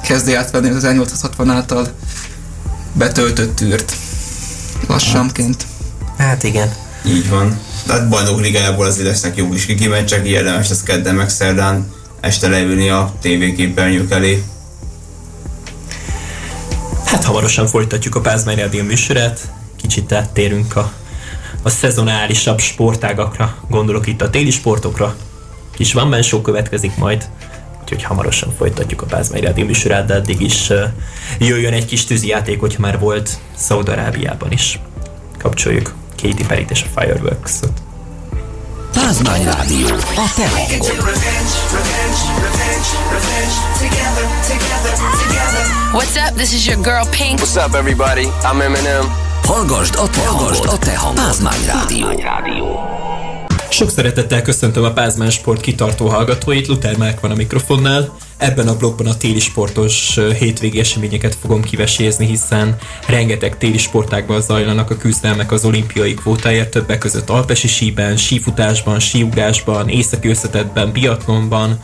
[0.02, 1.88] Kezdi átvenni az 1860 által
[2.92, 3.96] betöltött tűrt.
[4.86, 5.66] Lassanként.
[6.16, 6.74] Hát, hát igen.
[7.06, 7.58] Így van.
[7.86, 9.66] Tehát bajnok ligájából az lesznek jó is
[10.06, 14.42] csak érdemes lesz kedden meg szerdán este leülni a tévéképernyők elé.
[17.04, 19.54] Hát hamarosan folytatjuk a Pázmány Rádió műsorát
[19.86, 20.92] kicsit áttérünk a,
[21.62, 25.16] a szezonálisabb sportágakra, gondolok itt a téli sportokra,
[25.74, 27.28] kis Van Show következik majd,
[27.82, 30.82] úgyhogy hamarosan folytatjuk a Pázmány Rádió műsorát, de addig is uh,
[31.38, 34.80] jöjjön egy kis tűzijáték, hogy már volt Szaudarábiában is.
[35.38, 37.72] Kapcsoljuk Katy perry és a Fireworks-ot.
[38.92, 41.04] Pázmány Rádió, a te hangod.
[45.92, 46.34] What's up?
[46.34, 47.38] This is your girl Pink.
[47.38, 48.26] What's up, everybody?
[48.42, 49.25] I'm Eminem.
[49.46, 51.24] Hallgasd a te hangod, a te hangod.
[51.24, 52.80] Pázmány Rádió.
[53.70, 58.16] Sok szeretettel köszöntöm a Pázmán Sport kitartó hallgatóit, Luther Márk van a mikrofonnál.
[58.36, 64.90] Ebben a blogban a téli sportos hétvégi eseményeket fogom kivesézni, hiszen rengeteg téli sportákban zajlanak
[64.90, 71.80] a küzdelmek az olimpiai kvótáért, többek között alpesi síben, sífutásban, síugrásban, északi összetetben, biatlonban,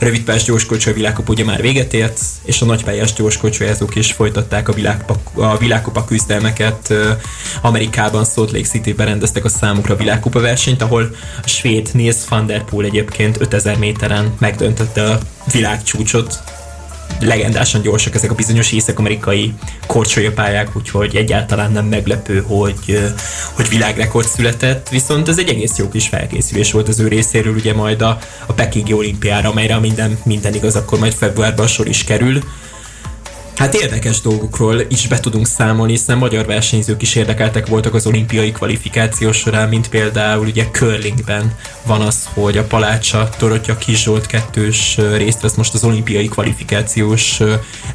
[0.00, 5.16] rövidpályás gyorskocsó világkupa ugye már véget ért, és a nagypályás gyorskocsójázók is folytatták a, világpa,
[5.34, 6.94] a világkupa küzdelmeket.
[7.62, 11.10] Amerikában, Salt Lake City-ben rendeztek a számukra világkupa versenyt, ahol
[11.42, 15.18] a svéd Nils van der Poel egyébként 5000 méteren megdöntötte a
[15.52, 16.42] világcsúcsot.
[17.20, 19.54] Legendásan gyorsak ezek a bizonyos észak-amerikai
[19.86, 23.12] korcsolyapályák, úgyhogy egyáltalán nem meglepő, hogy,
[23.52, 27.74] hogy világrekord született, viszont ez egy egész jó kis felkészülés volt az ő részéről, ugye
[27.74, 32.42] majd a, a Pekingi olimpiára, amelyre minden, minden igaz, akkor majd februárban sor is kerül.
[33.56, 38.52] Hát érdekes dolgokról is be tudunk számolni, hiszen magyar versenyzők is érdekeltek voltak az olimpiai
[38.52, 41.54] kvalifikáció során, mint például ugye curlingben
[41.86, 47.40] van az, hogy a Palácsa Dorottya Kizsolt kettős részt vesz most az olimpiai kvalifikációs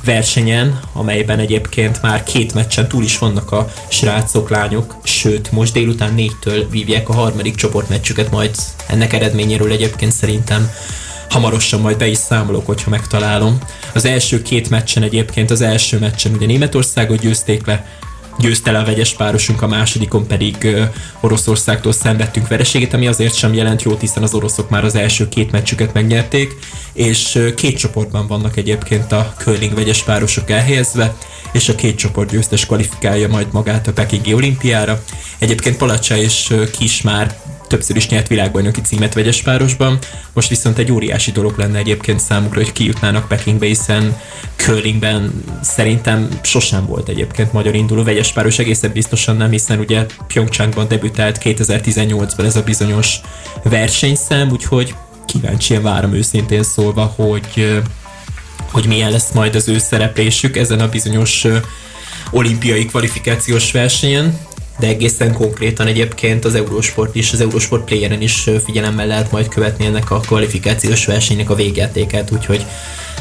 [0.04, 6.14] versenyen, amelyben egyébként már két meccsen túl is vannak a srácok, lányok, sőt, most délután
[6.14, 8.56] négytől vívják a harmadik csoportmeccsüket, majd
[8.88, 10.72] ennek eredményéről egyébként szerintem
[11.30, 13.60] hamarosan majd be is számolok, hogyha megtalálom.
[13.94, 17.86] Az első két meccsen egyébként, az első meccsen ugye Németországot győzték le,
[18.40, 20.84] győzte le a vegyes párosunk, a másodikon pedig ö,
[21.20, 25.52] Oroszországtól szenvedtünk vereséget, ami azért sem jelent jót, hiszen az oroszok már az első két
[25.52, 26.56] meccsüket megnyerték,
[26.94, 31.16] és ö, két csoportban vannak egyébként a curling vegyes párosok elhelyezve,
[31.52, 35.04] és a két csoport győztes kvalifikálja majd magát a Pekingi olimpiára.
[35.38, 40.00] Egyébként Palacsa és Kis már többször is nyert világbajnoki címet vegyes párosban,
[40.34, 44.18] most viszont egy óriási dolog lenne egyébként számukra, hogy kijutnának Pekingbe, hiszen
[44.56, 50.88] curlingben szerintem sosem volt egyébként magyar induló vegyes páros, egészen biztosan nem, hiszen ugye Pyeongchangban
[50.88, 53.20] debütált 2018-ban ez a bizonyos
[53.64, 57.82] versenyszám, úgyhogy kíváncsian várom őszintén szólva, hogy
[58.72, 61.46] hogy milyen lesz majd az ő szereplésük ezen a bizonyos
[62.32, 64.40] olimpiai kvalifikációs versenyen,
[64.80, 69.86] de egészen konkrétan egyébként az Eurosport is, az Eurosport Playeren is figyelemmel lehet majd követni
[69.86, 72.66] ennek a kvalifikációs versenynek a végjátékát, úgyhogy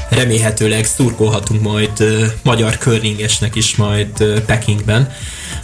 [0.09, 5.13] remélhetőleg szurkolhatunk majd ö, magyar curlingesnek is majd ö, Pekingben.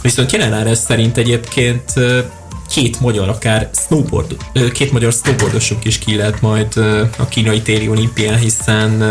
[0.01, 2.19] Viszont jelenleg szerint egyébként ö,
[2.69, 4.35] két magyar akár snowboard,
[4.73, 6.77] két magyar snowboardosunk is ki lehet majd
[7.17, 9.03] a kínai téli olimpián, hiszen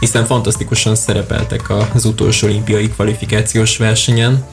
[0.00, 4.46] hiszen fantasztikusan szerepeltek az utolsó olimpiai kvalifikációs versenyen.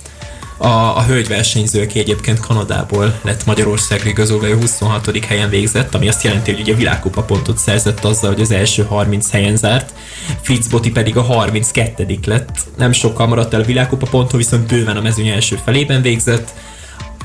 [0.58, 5.26] A, a hölgyversenyző, aki egyébként Kanadából lett Magyarországra igazolva, ő 26.
[5.26, 9.32] helyen végzett, ami azt jelenti, hogy ugye világkupa pontot szerzett azzal, hogy az első 30
[9.32, 9.94] helyen zárt.
[10.42, 12.20] Fritz Botti pedig a 32.
[12.26, 12.50] lett.
[12.78, 16.54] Nem sokkal maradt el a világkupa ponton, viszont bőven a mezőny első felében végzett,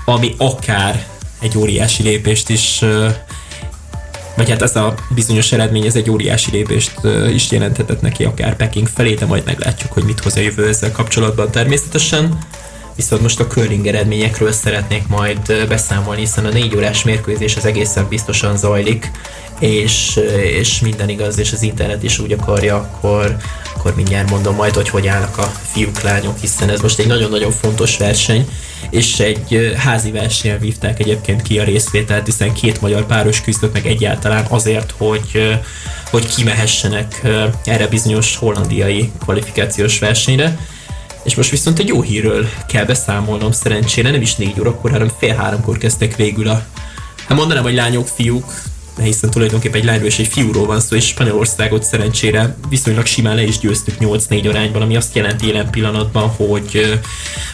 [0.04, 1.06] ami akár
[1.40, 2.84] egy óriási lépést is
[4.36, 6.92] vagy hát ez a bizonyos eredmény, ez egy óriási lépést
[7.32, 10.92] is jelenthetett neki akár Peking felé, de majd meglátjuk, hogy mit hoz a jövő ezzel
[10.92, 12.38] kapcsolatban természetesen.
[13.00, 18.08] Viszont most a curling eredményekről szeretnék majd beszámolni, hiszen a négy órás mérkőzés az egészen
[18.08, 19.10] biztosan zajlik,
[19.58, 23.36] és, és minden igaz, és az internet is úgy akarja, akkor,
[23.76, 27.50] akkor mindjárt mondom majd, hogy hogy állnak a fiúk, lányok, hiszen ez most egy nagyon-nagyon
[27.50, 28.48] fontos verseny,
[28.90, 33.86] és egy házi versenyen vívták egyébként ki a részvételt, hiszen két magyar páros küzdött meg
[33.86, 35.58] egyáltalán azért, hogy,
[36.10, 37.22] hogy kimehessenek
[37.64, 40.58] erre bizonyos hollandiai kvalifikációs versenyre.
[41.22, 45.35] És most viszont egy jó hírről kell beszámolnom szerencsére, nem is négy órakor, hanem fél
[45.35, 46.62] háromkor kezdtek végül a...
[47.26, 48.52] Hát mondanám, hogy lányok, fiúk,
[49.02, 53.42] hiszen tulajdonképpen egy lányról és egy fiúról van szó, és Spanyolországot szerencsére viszonylag simán le
[53.42, 56.98] is győztük 8-4 arányban, ami azt jelenti jelen pillanatban, hogy,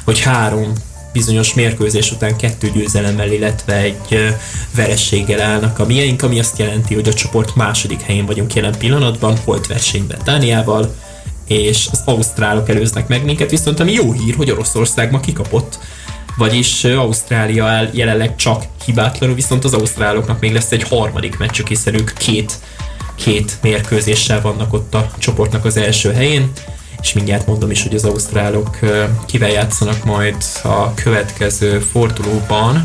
[0.04, 0.72] hogy három
[1.12, 4.34] bizonyos mérkőzés után kettő győzelemmel, illetve egy
[4.74, 9.36] verességgel állnak a miénk, ami azt jelenti, hogy a csoport második helyén vagyunk jelen pillanatban,
[9.44, 10.94] holt versenyben Dániával,
[11.46, 15.78] és az ausztrálok előznek meg minket, viszont ami jó hír, hogy Oroszország ma kikapott,
[16.36, 21.94] vagyis Ausztrália áll jelenleg csak hibátlanul, viszont az ausztráloknak még lesz egy harmadik meccsük, hiszen
[21.94, 22.52] ők két,
[23.14, 26.50] két mérkőzéssel vannak ott a csoportnak az első helyén,
[27.02, 28.78] és mindjárt mondom is, hogy az ausztrálok
[29.26, 32.82] kivel játszanak majd a következő fordulóban.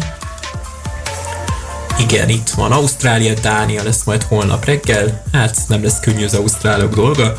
[1.99, 5.23] Igen, itt van Ausztrália, Dánia lesz majd holnap reggel.
[5.31, 7.37] Hát nem lesz könnyű az ausztrálok dolga,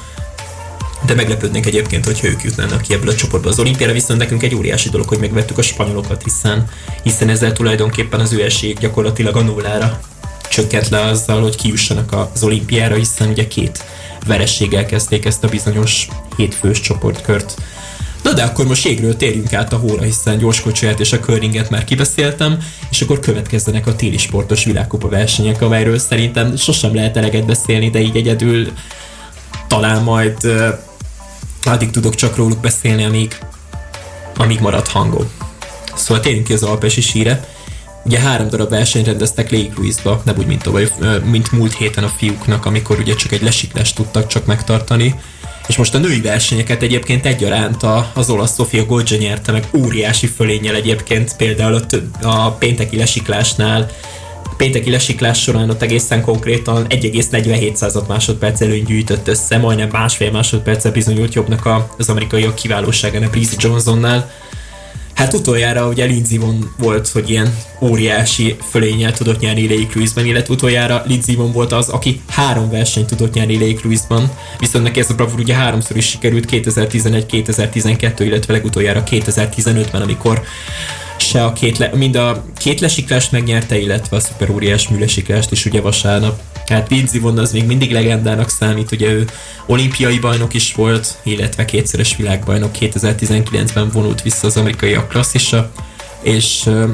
[1.07, 4.55] de meglepődnénk egyébként, hogy ők jutnának ki ebből a csoportba az olimpiára, viszont nekünk egy
[4.55, 6.69] óriási dolog, hogy megvettük a spanyolokat, hiszen,
[7.03, 10.01] hiszen ezzel tulajdonképpen az ő esélyük gyakorlatilag a nullára
[10.51, 13.85] csökkent le azzal, hogy kijussanak az olimpiára, hiszen ugye két
[14.27, 17.55] verességgel kezdték ezt a bizonyos hétfős csoportkört.
[18.23, 21.85] Na de akkor most jégről térjünk át a hóra, hiszen gyorskocsiját és a curlinget már
[21.85, 22.59] kibeszéltem,
[22.91, 28.01] és akkor következzenek a téli sportos világkupa versenyek, amelyről szerintem sosem lehet eleget beszélni, de
[28.01, 28.73] így egyedül
[29.69, 30.37] talán majd
[31.71, 33.39] addig tudok csak róluk beszélni, amíg,
[34.37, 35.31] amíg marad hangom.
[35.95, 37.49] Szóval térjünk ki az alpesi síre.
[38.05, 40.67] Ugye három darab versenyt rendeztek Lake Louise-ba, nem úgy, mint,
[41.01, 45.15] ö, mint múlt héten a fiúknak, amikor ugye csak egy lesiklást tudtak csak megtartani.
[45.67, 50.27] És most a női versenyeket egyébként egyaránt a, az olasz Sofia Goldzsa nyerte meg óriási
[50.27, 51.81] fölénnyel egyébként, például
[52.23, 53.91] a, a pénteki lesiklásnál
[54.63, 61.35] pénteki lesiklás során ott egészen konkrétan 1,47 másodperc előny gyűjtött össze, majdnem másfél másodperccel bizonyult
[61.35, 64.31] jobbnak a- az amerikaiak kiválóságánál Breezy Johnsonnál.
[65.15, 70.55] Hát utoljára ugye Lindsey Vonn volt, hogy ilyen óriási fölénnyel tudott nyerni Lake Louise-ben, illetve
[70.55, 75.11] utoljára Lindsey Vonn volt az, aki három versenyt tudott nyerni Lake Louise-ban, viszont neki ez
[75.11, 80.43] a bravúr ugye háromszor is sikerült 2011, 2012, illetve legutoljára 2015-ben, amikor
[81.23, 84.49] se a két le, mind a két lesiklást megnyerte, illetve a szuper
[84.91, 86.41] műlesiklást is ugye vasárnap.
[86.67, 89.25] Hát Lindsey Vonn az még mindig legendának számít, ugye ő
[89.67, 95.71] olimpiai bajnok is volt, illetve kétszeres világbajnok 2019-ben vonult vissza az amerikaiak klasszisa,
[96.23, 96.89] és ö,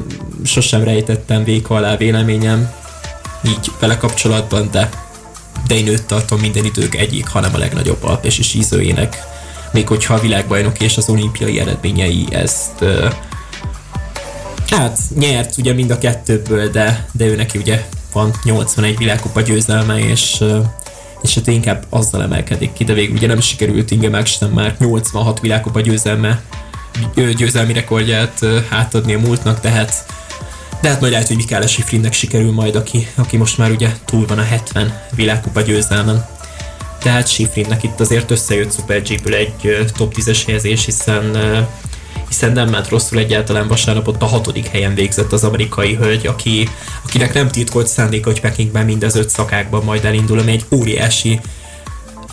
[0.44, 2.72] sosem rejtettem véka alá véleményem
[3.46, 4.88] így vele kapcsolatban, de,
[5.66, 9.16] de én őt tartom minden idők egyik, hanem a legnagyobb alpesi sízőjének.
[9.72, 13.08] Még hogyha a világbajnok és az olimpiai eredményei ezt ö,
[14.70, 19.98] Hát nyert ugye mind a kettőből, de, de ő neki ugye van 81 világkupa győzelme,
[19.98, 20.44] és,
[21.22, 25.40] és hát inkább azzal emelkedik ki, de végül ugye nem sikerült Inge Maxten már 86
[25.40, 26.42] világkupa győzelme,
[27.14, 30.07] győzelmi rekordját átadni a múltnak, tehát
[30.81, 34.26] de hát majd lehet, hogy Mikála Sifrinnek sikerül majd, aki, aki most már ugye túl
[34.26, 36.26] van a 70 világkupa győzelmen.
[37.02, 41.37] Tehát Sifrinnek itt azért összejött Super G-ből egy top 10-es helyezés, hiszen
[42.28, 46.68] hiszen nem ment rosszul egyáltalán vasárnap ott a hatodik helyen végzett az amerikai hölgy, aki,
[47.04, 51.40] akinek nem titkolt szándék, hogy Pekingben mindez öt szakákban majd elindul, ami egy óriási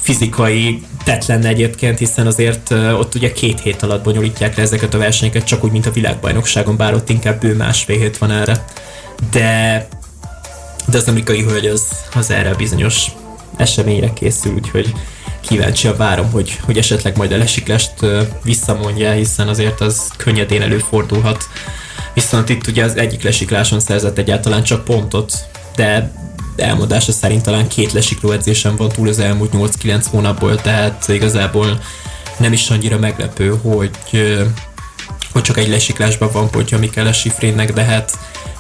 [0.06, 4.98] fizikai tett lenne egyébként, hiszen azért ott ugye két hét alatt bonyolítják le ezeket a
[4.98, 8.66] versenyeket, csak úgy, mint a világbajnokságon, bár ott inkább bő másfél hét van erre.
[9.32, 9.88] De,
[10.88, 13.06] de az amerikai hölgy az, az erre a bizonyos
[13.58, 14.94] eseményre készül, úgyhogy
[15.48, 21.44] kíváncsi várom, hogy, hogy esetleg majd a lesiklást ö, visszamondja, hiszen azért az könnyedén előfordulhat.
[22.14, 25.34] Viszont itt ugye az egyik lesikláson szerzett egyáltalán csak pontot,
[25.76, 26.12] de
[26.56, 31.80] elmondása szerint talán két lesikló edzésen van túl az elmúlt 8-9 hónapból, tehát igazából
[32.38, 33.90] nem is annyira meglepő, hogy,
[35.32, 38.12] hogy csak egy lesiklásban van pontja Mikele Sifrénnek, de hát,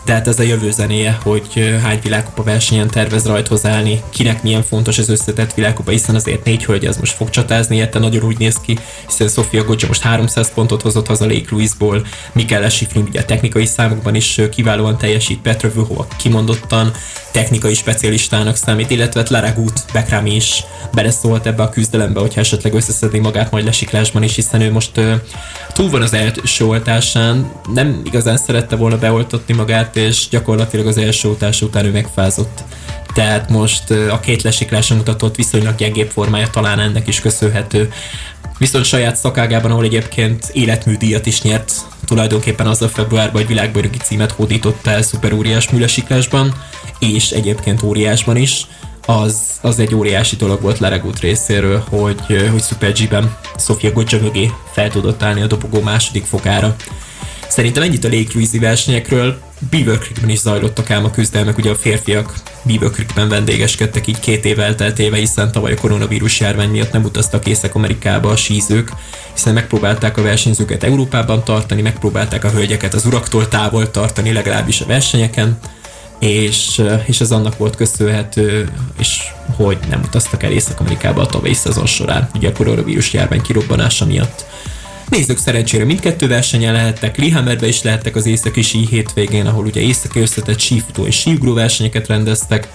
[0.05, 4.63] de hát ez a jövő zenéje, hogy hány világkupa versenyen tervez rajthoz állni, kinek milyen
[4.63, 8.37] fontos az összetett világkupa, hiszen azért négy hölgy az most fog csatázni, érte nagyon úgy
[8.37, 13.19] néz ki, hiszen Sofia Gocsa most 300 pontot hozott haza Lake Louise-ból, Mikele Sifrin ugye
[13.19, 16.93] a technikai számokban is kiválóan teljesít, Petra Vöhova kimondottan
[17.35, 22.73] technikai specialistának számít, illetve hát Lara Gut Bekrami is beleszólt ebbe a küzdelembe, hogyha esetleg
[22.73, 24.91] összeszedni magát majd lesiklásban is, hiszen ő most
[25.73, 31.29] túl van az első oltásán, nem igazán szerette volna beoltatni magát, és gyakorlatilag az első
[31.29, 32.63] oltás után ő megfázott.
[33.13, 37.91] Tehát most a két lesikláson mutatott viszonylag gyengébb formája talán ennek is köszönhető.
[38.57, 41.73] Viszont saját szakágában, ahol egyébként életműdíjat is nyert,
[42.05, 46.53] tulajdonképpen azzal februárban egy világbajnoki címet hódított el szuper óriás műlesiklásban,
[46.99, 48.67] és egyébként óriásban is,
[49.05, 52.19] az, az egy óriási dolog volt Laregut részéről, hogy,
[52.51, 56.75] hogy Super G-ben Sofia Gocsa mögé fel tudott állni a dobogó második fokára.
[57.55, 59.37] Szerintem ennyit a Louise versenyekről.
[59.69, 64.45] Beaver Creekben is zajlottak ám a küzdelmek, ugye a férfiak Beaver Creekben vendégeskedtek így két
[64.45, 68.91] év elteltéve, hiszen tavaly a koronavírus járvány miatt nem utaztak Észak-Amerikába a sízők,
[69.33, 74.85] hiszen megpróbálták a versenyzőket Európában tartani, megpróbálták a hölgyeket az uraktól távol tartani, legalábbis a
[74.85, 75.59] versenyeken,
[76.19, 79.21] és, és ez annak volt köszönhető, és
[79.55, 84.45] hogy nem utaztak el Észak-Amerikába a tavalyi szezon során, ugye a koronavírus járvány kirobbanása miatt.
[85.09, 90.19] Nézzük szerencsére mindkettő versenyen lehettek, Lillehammerbe is lehettek az északi sí hétvégén, ahol ugye északi
[90.19, 92.67] összetett sífutó és síugró versenyeket rendeztek,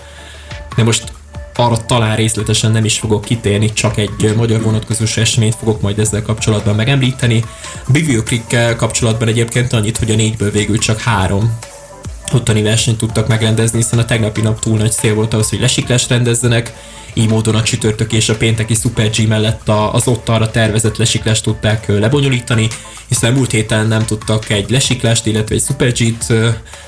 [0.76, 1.12] de most
[1.54, 6.22] arra talán részletesen nem is fogok kitérni, csak egy magyar vonatkozós eseményt fogok majd ezzel
[6.22, 7.44] kapcsolatban megemlíteni.
[7.88, 11.58] Bivio Creek kapcsolatban egyébként annyit, hogy a négyből végül csak három
[12.34, 16.08] ottani versenyt tudtak megrendezni, hiszen a tegnapi nap túl nagy cél volt ahhoz, hogy lesiklást
[16.08, 16.72] rendezzenek,
[17.14, 21.44] így módon a csütörtök és a pénteki Super G mellett az ott arra tervezett lesiklást
[21.44, 22.68] tudták lebonyolítani,
[23.08, 26.32] hiszen múlt héten nem tudtak egy lesiklást, illetve egy Super G-t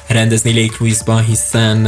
[0.07, 1.87] rendezni Lake Louise-ban, hiszen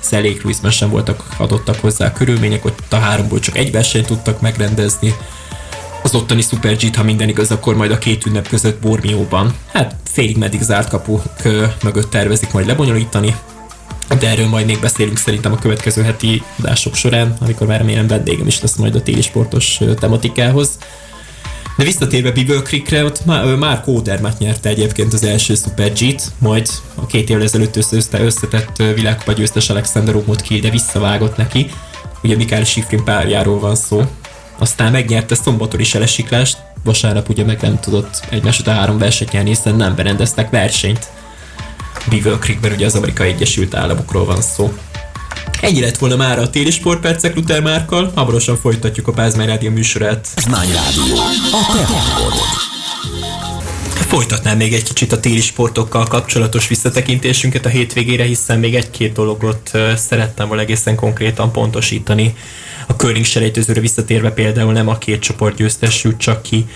[0.00, 4.40] hiszen Lake sem voltak adottak hozzá a körülmények, ott a háromból csak egy versenyt tudtak
[4.40, 5.14] megrendezni,
[6.02, 9.54] az ottani Super G-t, ha minden igaz, akkor majd a két ünnep között Bormióban.
[9.72, 11.22] Hát félig meddig zárt kapuk
[11.82, 13.36] mögött tervezik majd lebonyolítani,
[14.18, 18.46] de erről majd még beszélünk szerintem a következő heti adások során, amikor már remélem vendégem
[18.46, 20.78] is lesz majd a téli sportos tematikához.
[21.76, 23.24] De visszatérve Beaver Creekre, ott
[23.58, 28.76] már, Kódermát nyerte egyébként az első Super G-t, majd a két évvel ezelőtt össze, összetett
[28.76, 31.70] világkupa győztes Alexander Omot ki, de visszavágott neki.
[32.22, 34.02] Ugye Mikael Schifrin párjáról van szó.
[34.60, 39.48] Aztán megnyerte szombaton is elesiklást, vasárnap ugye meg nem tudott egymás után három versenyt nyerni,
[39.48, 41.06] hiszen nem berendeztek versenyt.
[42.10, 44.72] Beaver Creekben ugye az Amerikai Egyesült Államokról van szó.
[45.60, 50.28] Ennyi lett volna már a téli sportpercek Luther Márkkal, hamarosan folytatjuk a Pázmány Rádió műsorát.
[50.36, 51.16] Zmány Rádió.
[51.52, 51.84] A te.
[54.06, 59.70] Folytatnám még egy kicsit a téli sportokkal kapcsolatos visszatekintésünket a hétvégére, hiszen még egy-két dologot
[59.96, 62.34] szerettem volna egészen konkrétan pontosítani.
[62.90, 66.66] A curling selejtezőre visszatérve például nem a két csoport győztes jut csak ki,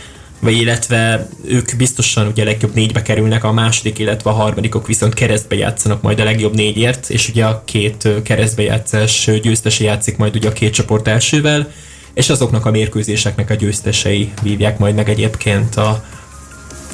[0.41, 5.15] vagy illetve ők biztosan ugye a legjobb négybe kerülnek, a második, illetve a harmadikok viszont
[5.15, 9.85] keresztbe játszanak majd a legjobb négyért, és ugye a két ö, keresztbe játszás ö, győztese
[9.85, 11.73] játszik majd ugye a két csoport elsővel,
[12.15, 16.05] és azoknak a mérkőzéseknek a győztesei vívják majd meg egyébként a,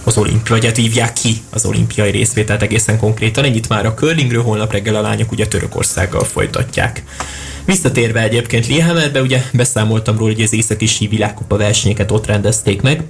[0.05, 3.45] az olimpia, vagy hát hívják ki az olimpiai részvételt egészen konkrétan.
[3.45, 7.03] Ennyit már a curlingről, holnap reggel a lányok ugye Törökországgal folytatják.
[7.65, 13.03] Visszatérve egyébként Lillehammerbe, ugye beszámoltam róla, hogy az északi sí világkupa versenyeket ott rendezték meg.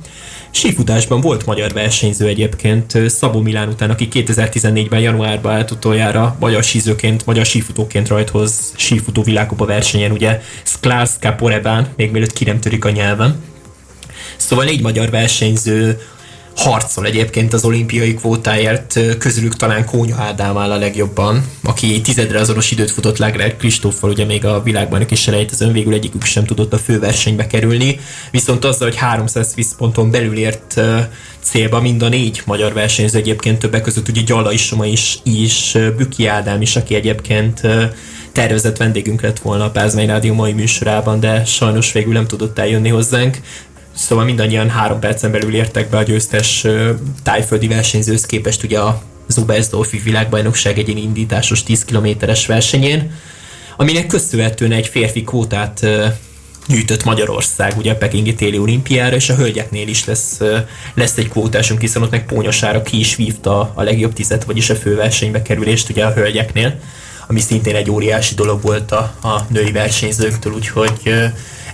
[0.51, 7.27] Sífutásban volt magyar versenyző egyébként Szabó Milán után, aki 2014-ben januárban állt utoljára magyar sízőként,
[7.27, 12.91] magyar sífutóként rajthoz sífutó világkupa versenyen, ugye Sklarska Porebán, még mielőtt ki nem törik a
[12.91, 13.43] nyelven.
[14.37, 16.01] Szóval négy magyar versenyző
[16.63, 22.71] harcol egyébként az olimpiai kvótáért, közülük talán Kónya Ádám áll a legjobban, aki tizedre azonos
[22.71, 27.47] időt futott Lagrár Kristóffal, ugye még a világbajnoki selejtezőn végül egyikük sem tudott a főversenybe
[27.47, 28.01] kerülni,
[28.31, 30.81] viszont azzal, hogy 300 vízponton belül ért
[31.43, 36.27] célba mind a négy magyar versenyző egyébként többek között ugye Gyala Isoma is, is Büki
[36.27, 37.61] Ádám is, aki egyébként
[38.33, 42.89] tervezett vendégünk lett volna a Pázmány Rádió mai műsorában, de sajnos végül nem tudott eljönni
[42.89, 43.39] hozzánk.
[44.01, 46.67] Szóval mindannyian három percen belül értek be a győztes
[47.23, 53.13] tájföldi versenyzőhöz képest ugye a Zubersdorfi világbajnokság egyéni indításos 10 kilométeres versenyén,
[53.77, 55.87] aminek köszönhetően egy férfi kvótát
[56.67, 60.41] gyűjtött Magyarország ugye a Pekingi téli olimpiára, és a hölgyeknél is lesz,
[60.95, 64.77] lesz egy kvótásunk, hiszen ott meg Pónyosára ki is vívta a legjobb tizet, vagyis a
[64.77, 66.81] főversenybe kerülést ugye a hölgyeknél,
[67.27, 71.15] ami szintén egy óriási dolog volt a, a női versenyzőktől, úgyhogy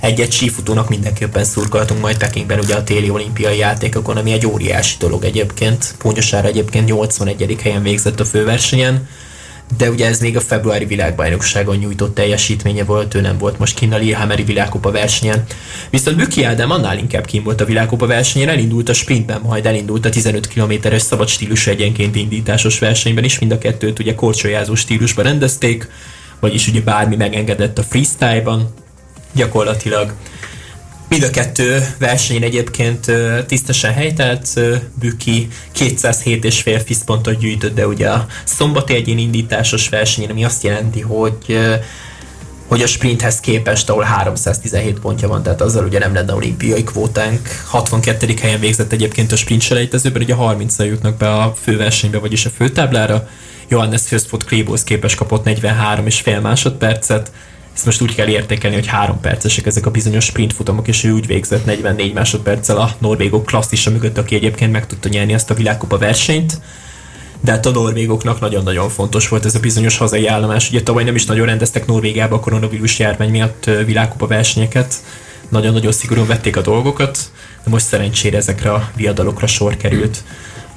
[0.01, 5.24] egy-egy sífutónak mindenképpen szurkoltunk majd Pekingben ugye a téli olimpiai játékokon, ami egy óriási dolog
[5.24, 5.94] egyébként.
[5.99, 7.57] Pónyosára egyébként 81.
[7.62, 9.09] helyen végzett a főversenyen,
[9.76, 13.92] de ugye ez még a februári világbajnokságon nyújtott teljesítménye volt, ő nem volt most kinn
[13.92, 15.44] a Lillehammeri világkupa versenyen.
[15.90, 20.05] Viszont Büki Ádám annál inkább kín volt a világkupa versenyen, elindult a sprintben, majd elindult
[20.05, 25.24] a 15 kilométeres szabad stílusú egyenként indításos versenyben is, mind a kettőt ugye korcsolyázó stílusban
[25.24, 25.88] rendezték,
[26.40, 28.74] vagyis ugye bármi megengedett a freestyle-ban,
[29.37, 30.12] gyakorlatilag.
[31.09, 33.12] Mind a kettő versenyen egyébként
[33.47, 34.61] tisztesen helytelt,
[35.01, 41.59] Büki 207,5 fiszpontot gyűjtött, de ugye a szombati egyén indításos versenyen, ami azt jelenti, hogy
[42.66, 47.49] hogy a sprinthez képest, ahol 317 pontja van, tehát azzal ugye nem lenne olimpiai kvótánk.
[47.66, 48.34] 62.
[48.41, 53.28] helyen végzett egyébként a sprint selejtezőben, ugye 30 jutnak be a főversenybe, vagyis a főtáblára.
[53.68, 57.32] Johannes Fürstfot Klébóhoz képest kapott 43 és fél másodpercet,
[57.77, 61.12] ezt most úgy kell értékelni, hogy három percesek ezek a bizonyos sprint futamok, és ő
[61.12, 65.55] úgy végzett 44 másodperccel a norvégok klasszisa mögött, aki egyébként meg tudta nyerni ezt a
[65.55, 66.61] világkupa versenyt.
[67.41, 70.68] De hát a norvégoknak nagyon-nagyon fontos volt ez a bizonyos hazai állomás.
[70.68, 74.95] Ugye tavaly nem is nagyon rendeztek Norvégiába a koronavírus járvány miatt világkupa versenyeket.
[75.49, 77.18] Nagyon-nagyon szigorúan vették a dolgokat,
[77.64, 80.24] de most szerencsére ezekre a viadalokra sor került.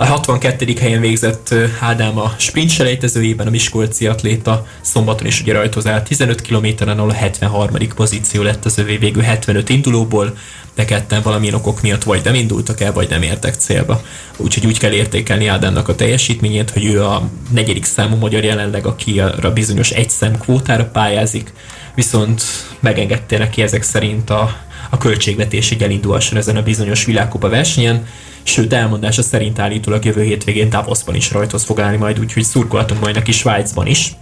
[0.02, 0.74] A 62.
[0.80, 6.04] helyen végzett ö, Ádám a sprint selejtezőjében a Miskolci atléta szombaton is ugye rajthoz állt
[6.04, 7.78] 15 kilométeren, ahol a 73.
[7.96, 10.38] pozíció lett az övé végül 75 indulóból,
[10.76, 14.02] de ketten valamilyen okok miatt vagy nem indultak el, vagy nem értek célba.
[14.38, 19.20] Úgyhogy úgy kell értékelni Ádámnak a teljesítményét, hogy ő a negyedik számú magyar jelenleg, aki
[19.20, 21.54] arra bizonyos egy szem kvótára pályázik,
[21.96, 22.44] viszont
[22.80, 24.56] megengedte neki ezek szerint a,
[24.90, 28.06] a költségvetésig elindulhasson ezen a bizonyos világkupa versenyen,
[28.44, 33.16] sőt elmondása szerint állítólag jövő hétvégén Davosban is rajthoz fog állni majd, úgyhogy szurkolhatunk majd
[33.16, 34.16] neki Svájcban is.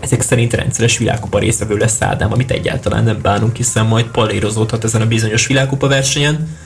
[0.00, 5.00] Ezek szerint rendszeres világkupa részvevő lesz Ádám, amit egyáltalán nem bánunk, hiszen majd palérozódhat ezen
[5.00, 6.56] a bizonyos világkupa versenyen.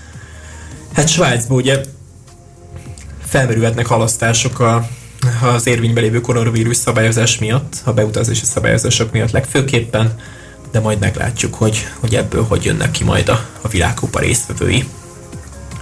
[0.93, 1.81] Hát Svájcban ugye
[3.24, 4.89] felmerülhetnek halasztások a,
[5.43, 10.14] az érvényben lévő koronavírus szabályozás miatt, a beutazási szabályozások miatt legfőképpen,
[10.72, 14.89] de majd meglátjuk, hogy, hogy ebből hogy jönnek ki majd a, a világkupa résztvevői.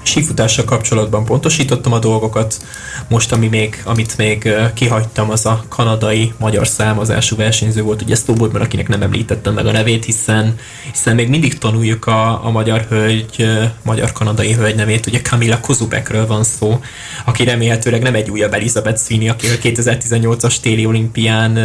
[0.08, 2.62] Sífutással kapcsolatban pontosítottam a dolgokat.
[3.08, 8.60] Most, ami még, amit még kihagytam, az a kanadai magyar számozású versenyző volt, ugye snowboardban,
[8.60, 10.54] akinek nem említettem meg a nevét, hiszen,
[10.92, 13.48] hiszen még mindig tanuljuk a, a magyar hölgy,
[13.82, 16.80] magyar-kanadai hölgy nevét, ugye Kamila Kozubekről van szó,
[17.24, 21.56] aki remélhetőleg nem egy újabb Elizabeth Sweeney, aki a 2018-as téli olimpián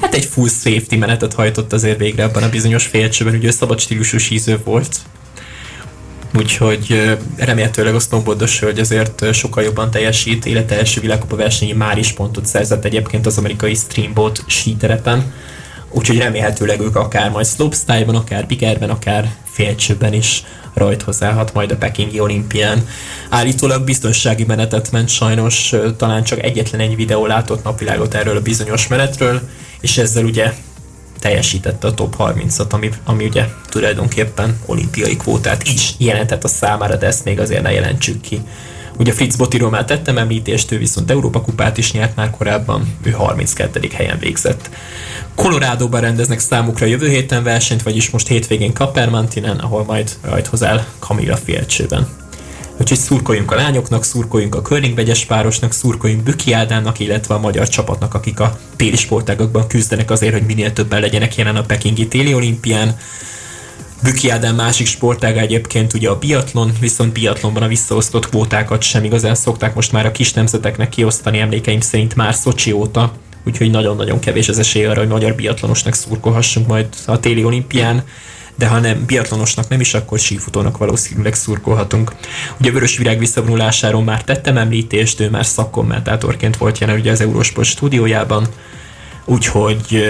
[0.00, 4.18] hát egy full safety menetet hajtott azért végre abban a bizonyos félcsőben, ugye szabad stílusú
[4.18, 4.96] síző volt,
[6.34, 12.12] úgyhogy remélhetőleg a snowboardos hölgy azért sokkal jobban teljesít, élete első világkupa versenyi már is
[12.12, 15.32] pontot szerzett egyébként az amerikai Streamboat síterepen,
[15.90, 21.18] úgyhogy remélhetőleg ők akár majd slopestyle-ban, akár bigerben, akár félcsőben is rajthoz
[21.52, 22.86] majd a Pekingi olimpián.
[23.28, 28.86] Állítólag biztonsági menetet ment sajnos, talán csak egyetlen egy videó látott napvilágot erről a bizonyos
[28.86, 29.40] menetről,
[29.80, 30.52] és ezzel ugye
[31.20, 37.06] teljesítette a top 30-at, ami, ami ugye tulajdonképpen olimpiai kvótát is jelentett a számára, de
[37.06, 38.40] ezt még azért ne jelentsük ki.
[38.98, 43.10] Ugye Fritz Botiról már tettem említést, ő viszont Európa kupát is nyert már korábban, ő
[43.10, 43.88] 32.
[43.94, 44.70] helyen végzett.
[45.34, 51.36] Colorado-ban rendeznek számukra jövő héten versenyt, vagyis most hétvégén Kapermantinen, ahol majd rajthoz áll Kamila
[51.36, 52.19] félcsőben.
[52.80, 57.68] Úgyhogy szurkoljunk a lányoknak, szurkoljunk a curling vegyes párosnak, szurkoljunk Büki Ádámnak, illetve a magyar
[57.68, 62.34] csapatnak, akik a téli sportágakban küzdenek azért, hogy minél többen legyenek jelen a Pekingi téli
[62.34, 62.96] olimpián.
[64.02, 69.34] Büki Ádám másik sportága egyébként ugye a biatlon, viszont biatlonban a visszaosztott kvótákat sem igazán
[69.34, 73.12] szokták most már a kis nemzeteknek kiosztani emlékeim szerint már Szocsi óta,
[73.46, 78.04] úgyhogy nagyon-nagyon kevés az esély arra, hogy magyar biatlonosnak szurkolhassunk majd a téli olimpián
[78.60, 82.12] de ha nem biatlonosnak nem is, akkor sífutónak valószínűleg szurkolhatunk.
[82.60, 87.68] Ugye Vörös Virág visszavonulásáról már tettem említést, ő már szakkommentátorként volt jelen ugye az Eurosport
[87.68, 88.46] stúdiójában,
[89.24, 90.04] úgyhogy,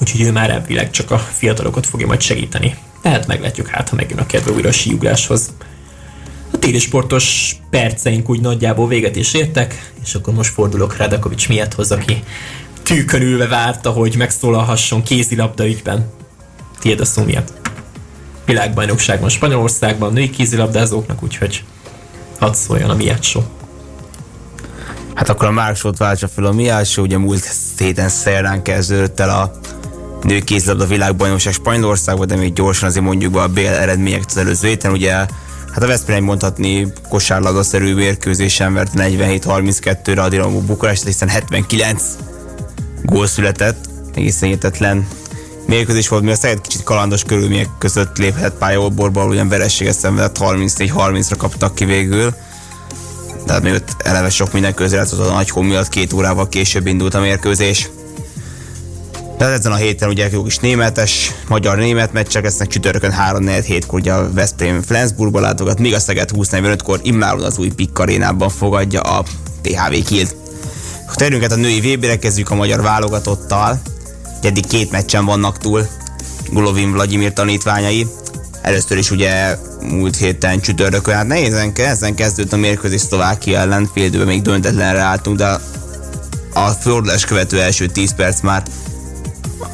[0.00, 2.76] úgyhogy ő már elvileg csak a fiatalokat fogja majd segíteni.
[3.02, 5.52] Tehát meglátjuk hát, ha megjön a kedve újra a síugráshoz.
[6.52, 11.92] A téli sportos perceink úgy nagyjából véget is értek, és akkor most fordulok Radakovics miatthoz,
[11.92, 12.22] aki
[12.82, 16.15] tűkön ülve várta, hogy megszólalhasson kézilabda ügyben.
[16.78, 17.52] Tiéd a szó miatt.
[18.44, 21.64] Világbajnokságban Spanyolországban női kézilabdázóknak, úgyhogy
[22.38, 23.42] hadd szóljon a show.
[25.14, 27.48] Hát akkor a Márksót váltsa fel a Miásó, ugye múlt
[27.78, 29.52] héten szerdán kezdődött el a
[30.22, 34.68] női kézilabda világbajnokság Spanyolországban, de még gyorsan azért mondjuk be a BL eredményeket az előző
[34.68, 42.04] héten, ugye hát a Veszprém mondhatni kosárlabdaszerű mérkőzésen vert 47-32-re a Dinamo Bukarest, hiszen 79
[43.02, 45.06] gól született, egészen hihetetlen
[45.66, 51.34] mérkőzés volt, mi a Szeged kicsit kalandos körülmények között léphetett pályaborból, ugyan verességet szenvedett, 34-30-ra
[51.36, 52.34] kaptak ki végül.
[53.46, 57.20] Tehát még ott eleve sok minden közrejátszott a nagy miatt, két órával később indult a
[57.20, 57.88] mérkőzés.
[59.38, 63.86] De ezen a héten ugye jó kis németes, magyar-német meccsek lesznek csütörtökön 3 4 7
[63.86, 68.48] kor ugye a Veszprém Flensburgba látogat, míg a Szeged 20-45-kor immáron az új Pikk arénában
[68.48, 69.24] fogadja a
[69.62, 70.36] THV Kilt.
[71.06, 73.80] Át a női VB-re, kezdjük a magyar válogatottal.
[74.46, 75.88] Eddig két meccsen vannak túl
[76.50, 78.06] Golovin Vladimir tanítványai.
[78.62, 84.04] Először is ugye múlt héten csütörtökön, hát nehézen ezen kezdődött a mérkőzés Szlovákia ellen, fél
[84.04, 85.60] időben még döntetlenre álltunk, de
[86.54, 88.62] a fordulás követő első 10 perc már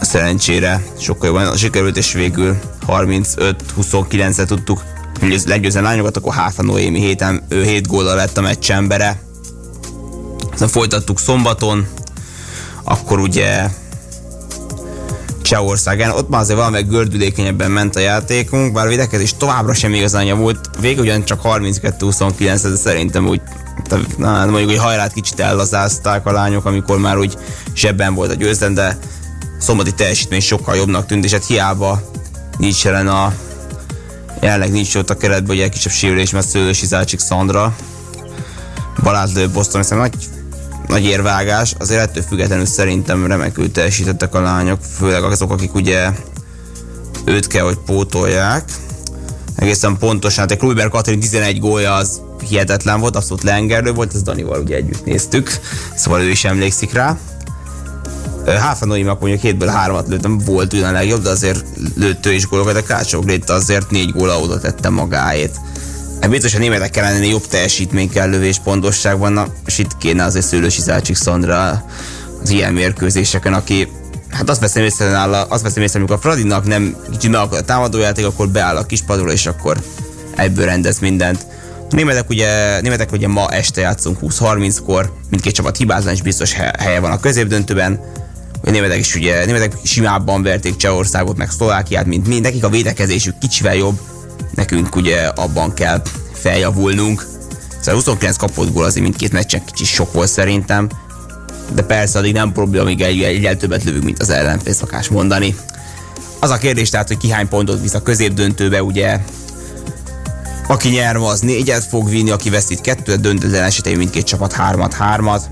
[0.01, 2.57] szerencsére sokkal jobban sikerült, és végül
[2.87, 4.83] 35-29-re tudtuk
[5.45, 9.23] legyőzni lányokat, akkor Háfa Noémi héten, ő 7 góllal lett a meccs embere.
[10.53, 11.87] Aztán folytattuk szombaton,
[12.85, 13.81] akkor ugye
[15.43, 20.39] Csehországán, ott már azért valami gördülékenyebben ment a játékunk, bár a védekezés továbbra sem igazán
[20.39, 23.41] volt, végül ugyan csak 32-29, de szerintem úgy
[24.17, 27.37] na, mondjuk, hogy hajrát kicsit ellazázták a lányok, amikor már úgy
[27.75, 28.99] zsebben volt a győzelem, de
[29.59, 32.01] szombati teljesítmény sokkal jobbnak tűnt, és hát hiába
[32.59, 33.35] nincs jelen a
[34.41, 37.77] jelenleg nincs ott a keretben, hogy egy kisebb sérülés, mert Szőlősi Zácsik Szandra,
[39.03, 40.15] Balázs Lő Boston, hiszen nagy,
[40.87, 46.11] nagy érvágás, azért ettől függetlenül szerintem remekül teljesítettek a lányok, főleg azok, akik ugye
[47.25, 48.65] őt kell, hogy pótolják.
[49.57, 54.61] Egészen pontosan, hát Kluiber Katrin 11 gólja az hihetetlen volt, abszolút lengerő volt, ezt Danival
[54.61, 55.51] ugye együtt néztük,
[55.97, 57.19] szóval ő is emlékszik rá.
[58.47, 61.65] Háfanóimak mondjuk hétből háromat lőttem, volt ugyan legjobb, de azért
[61.97, 65.61] lőtt ő is gólokat, de Kácsó Gréta azért négy góla oda tette magáét.
[66.23, 70.47] Hát biztos a németek kellene jobb teljesítmény kell lövés pontosságban, na, és itt kéne azért
[70.47, 71.85] Szőlősi Zácsik Szandra
[72.43, 73.89] az ilyen mérkőzéseken, aki
[74.31, 77.61] Hát azt veszem észre nála, azt veszem észre, amikor a Fradinak nem kicsit meg a
[77.61, 79.83] támadójáték, akkor beáll a kispadról, és akkor
[80.37, 81.47] egyből rendez mindent.
[81.91, 87.01] A németek ugye, németek ugye ma este játszunk 20-30-kor, mindkét csapat hibázlan, és biztos helye
[87.01, 88.01] van a középdöntőben.
[88.65, 92.41] A németek is ugye, németek simábban verték Csehországot, meg Szlovákiát, mint mi.
[92.41, 93.99] Nekik a védekezésük kicsivel jobb,
[94.55, 97.27] nekünk ugye abban kell feljavulnunk.
[97.79, 100.89] Szóval 29 kapott gól azért mindkét meccsen kicsit sok volt szerintem.
[101.75, 105.57] De persze addig nem probléma, amíg egy, egy többet lövünk, mint az ellenfél szokás mondani.
[106.39, 109.21] Az a kérdés tehát, hogy ki hány pontot visz a középdöntőbe, ugye
[110.69, 115.47] aki nyer, az négyet fog vinni, aki veszít kettőt, döntetlen esetén mindkét csapat hármat, hármat,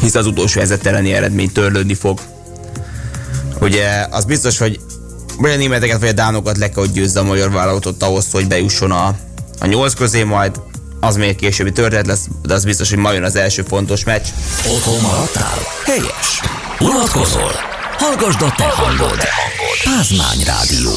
[0.00, 2.20] hisz az utolsó elleni eredmény törlődni fog.
[3.60, 4.80] Ugye az biztos, hogy
[5.38, 8.46] vagy a németeket, vagy a dánokat le kell, hogy győzze a magyar vállalatot ahhoz, hogy
[8.46, 9.14] bejusson a,
[9.60, 10.60] a nyolc közé majd,
[11.00, 14.26] az még későbbi történet lesz, de az biztos, hogy ma az első fontos meccs.
[14.74, 15.58] Otthon maradtál?
[15.84, 16.40] Helyes.
[16.78, 17.52] Unatkozol?
[17.98, 19.18] Hallgasd a te hangod.
[19.84, 20.92] Pázmány Rádió.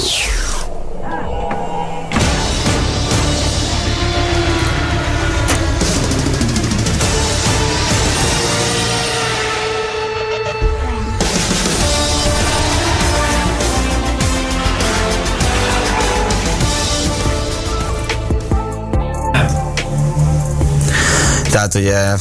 [21.51, 22.15] Tehát ugye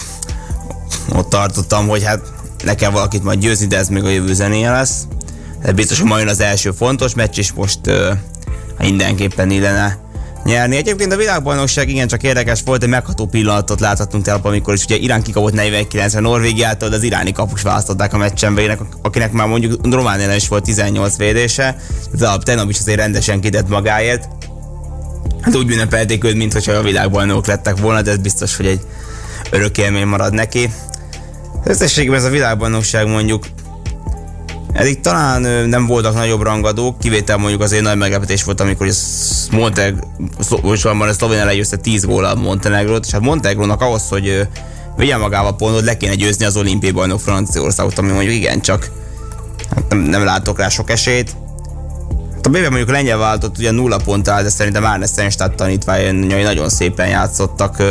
[1.12, 2.20] ott tartottam, hogy hát
[2.64, 5.06] le kell valakit majd győzni, de ez még a jövő zenéje lesz.
[5.62, 8.10] De biztos, hogy majd az első fontos meccs, és most uh,
[8.78, 9.98] mindenképpen illene
[10.44, 10.76] nyerni.
[10.76, 14.96] Egyébként a világbajnokság igen csak érdekes volt, egy megható pillanatot láthatunk tegnap, amikor is ugye
[14.96, 20.36] Irán kikapott 49-re Norvégiától, de az iráni kapus választották a meccsembe, akinek már mondjuk Romániában
[20.36, 21.76] is volt 18 védése,
[22.12, 24.28] de a tegnap is azért rendesen kitett magáért.
[25.40, 28.80] Hát úgy ünnepelték őt, mintha a világbajnok lettek volna, de ez biztos, hogy egy
[29.50, 30.70] örök élmény marad neki.
[31.64, 33.44] Összességében ez a világbajnokság mondjuk
[34.72, 38.88] Eddig talán nem voltak nagyobb rangadók, kivétel mondjuk az egy nagy meglepetés volt, amikor
[39.50, 40.04] Monteg,
[40.38, 44.48] a Szlovénia legyőzte 10 góllal Montenegrót, és hát Montenegrónak ahhoz, hogy
[44.96, 48.90] vigyen magával pontot, le kéne győzni az olimpiai bajnok Franciaországot, ami mondjuk igen, csak
[49.74, 51.36] hát nem, nem látok rá sok esélyt.
[52.34, 56.42] Hát a bében mondjuk lengyel váltott ugye nulla pont áll, de szerintem Árnes Szenstadt tanítványai
[56.42, 57.82] nagyon szépen játszottak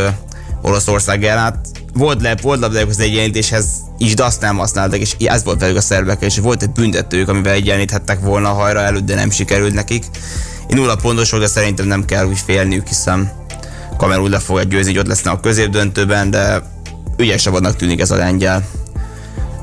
[0.61, 1.43] Oroszország ellen.
[1.43, 3.65] Hát volt le, volt labdájuk az egyenlítéshez
[3.97, 7.29] is, de azt nem használtak, és ez volt velük a szerbek, és volt egy büntetők,
[7.29, 10.05] amivel egyenlíthettek volna hajra előtt, de nem sikerült nekik.
[10.67, 13.31] Én nulla pontos volt, de szerintem nem kell úgy félniük, hiszen
[13.97, 16.61] Kamerun le fogja győzni, hogy ott lesznek a középdöntőben, de
[17.17, 18.67] ügyesebbnek tűnik ez a lengyel.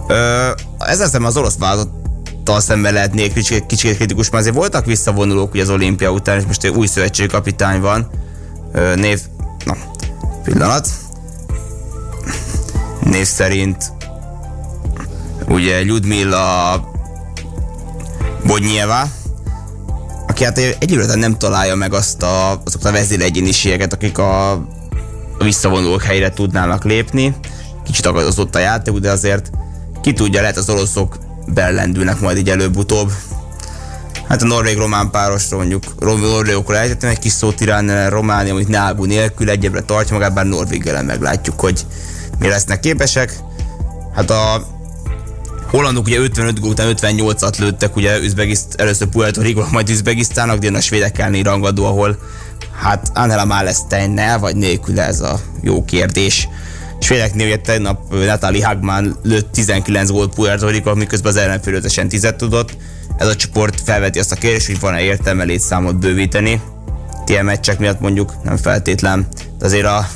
[0.09, 5.53] Ö, ezzel szemben az orosz vállalattal szemben lehetnék kicsit, kicsit kritikus, mert azért voltak visszavonulók
[5.53, 8.11] ugye az olimpia után, és most egy új szövetségkapitány van.
[8.73, 9.21] Ö, név,
[9.65, 9.77] na,
[10.45, 10.89] pillanat.
[13.01, 13.93] Név szerint
[15.49, 16.81] ugye Ludmilla
[18.47, 19.09] Bodnyeva,
[20.27, 24.65] aki hát egyébként nem találja meg azt a, azokat a vezéregyéniségeket, akik a
[25.39, 27.35] visszavonulók helyre tudnának lépni.
[27.85, 29.51] Kicsit akadozott a játék, de azért
[30.03, 33.11] ki tudja, lehet az oroszok bellendülnek majd így előbb-utóbb.
[34.29, 39.51] Hát a norvég-román párosról mondjuk norvégokról ejtettem egy kis szót Irán, Románia, amit Nágú nélkül
[39.51, 41.87] egyebbre tartja magát, bár Norvég ellen meglátjuk, hogy
[42.39, 43.39] mi lesznek képesek.
[44.15, 44.67] Hát a
[45.71, 50.77] hollandok ugye 55 gól után 58-at lőttek, ugye Üzbegiszt, először Puerto Rico, majd Üzbegisztának, de
[50.77, 52.19] a svédek elleni rangadó, ahol
[52.81, 56.49] hát Angela Malesteinnel vagy nélkül ez a jó kérdés.
[57.01, 62.77] Svédeknél ugye tegnap Natalie Hagman lőtt 19 gólt Puerto Rico, miközben az ellenfél 10 tudott.
[63.19, 66.61] Ez a csoport felveti azt a kérdést, hogy van-e értelme létszámot bővíteni.
[67.27, 69.27] Ilyen meccsek miatt mondjuk nem feltétlen.
[69.59, 70.07] De azért a,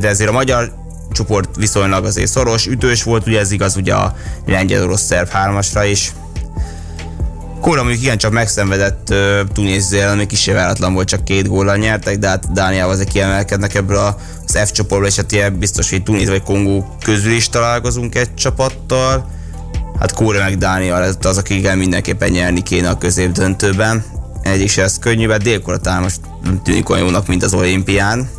[0.00, 0.72] de azért a magyar
[1.12, 4.16] csoport viszonylag azért szoros, ütős volt, ugye ez igaz ugye a
[4.46, 6.12] lengyel-orosz-szerb hármasra is.
[7.60, 12.18] Kóra mondjuk igen csak megszenvedett uh, Tunézia ami kicsi váratlan volt, csak két góllal nyertek,
[12.18, 13.96] de hát Dániával azért kiemelkednek ebből
[14.46, 18.34] az F csoportból, és hát ilyen biztos, hogy Tunéz vagy Kongó közül is találkozunk egy
[18.34, 19.28] csapattal.
[20.04, 24.04] Hát Kóra meg Dánia az, akikkel mindenképpen nyerni kéne a középdöntőben.
[24.42, 28.30] Egyik se ez könnyű, mert délkora talán most nem tűnik olyan jónak, mint az olimpián.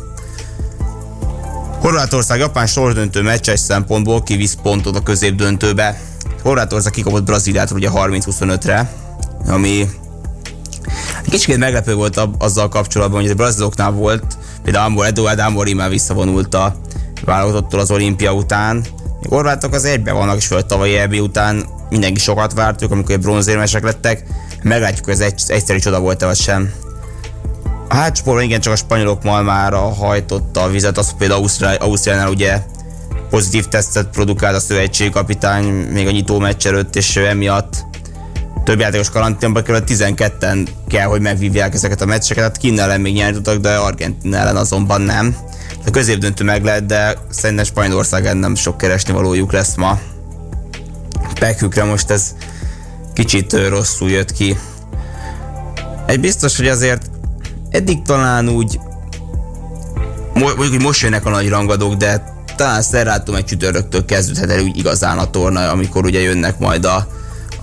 [1.80, 6.00] Horvátország japán sorsdöntő meccses szempontból kivisz pontot a középdöntőbe.
[6.42, 8.92] Horvátország kikapott Brazíliát ugye 30-25-re,
[9.46, 9.88] ami
[11.30, 16.54] kicsit meglepő volt azzal kapcsolatban, hogy a braziloknál volt, például Amor Eduard Amori már visszavonult
[16.54, 16.76] a
[17.24, 18.84] válogatottól az olimpia után.
[19.28, 24.22] Horvátok az egybe vannak, és föl tavalyi EB után mindenki sokat vártuk, amikor bronzérmesek lettek.
[24.62, 26.72] Meglátjuk, hogy ez egy, egyszerű csoda volt-e vagy sem.
[27.88, 32.62] A hátsporban igen csak a spanyolok malmára hajtotta a vizet, az például Ausztrál, Ausztriánál ugye
[33.30, 37.84] pozitív tesztet produkált a szövetségkapitány még a nyitó meccs előtt, és emiatt
[38.64, 43.14] több játékos karanténba került, 12-en kell, hogy megvívják ezeket a meccseket, hát Kína ellen még
[43.14, 45.36] nyerni tudtak, de Argentina ellen azonban nem.
[45.86, 49.98] A középdöntő meg lehet, de szerintem Spanyolország nem sok keresni valójuk lesz ma.
[51.38, 52.34] Pekükre most ez
[53.12, 54.58] kicsit rosszul jött ki.
[56.06, 57.10] Egy biztos, hogy azért
[57.70, 58.80] eddig talán úgy
[60.34, 64.62] mo- mondjuk, hogy most jönnek a nagy rangadók, de talán szerrátom egy csütörtöktől kezdődhet el
[64.62, 67.06] úgy igazán a torna, amikor ugye jönnek majd a,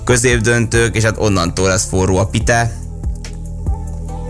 [0.04, 2.72] középdöntők, és hát onnantól lesz forró a pite.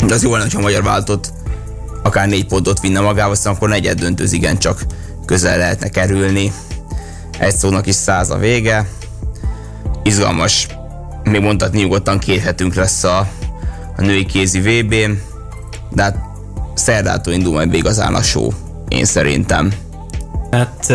[0.05, 1.33] De az jó lenne, ha a magyar váltott
[2.04, 4.86] akár négy pontot vinne magával, aztán akkor negyed döntőz igen csak
[5.26, 6.51] közel lehetne kerülni.
[7.39, 8.88] Egy szónak is száz a vége.
[10.04, 10.68] Izgalmas,
[11.24, 13.28] még mondhatni nyugodtan két hetünk lesz a,
[13.97, 15.22] a női kézi VB-n,
[15.91, 16.18] de hát
[16.74, 18.49] szerdától indul majd be igazán a show,
[18.88, 19.74] én szerintem.
[20.51, 20.93] Hát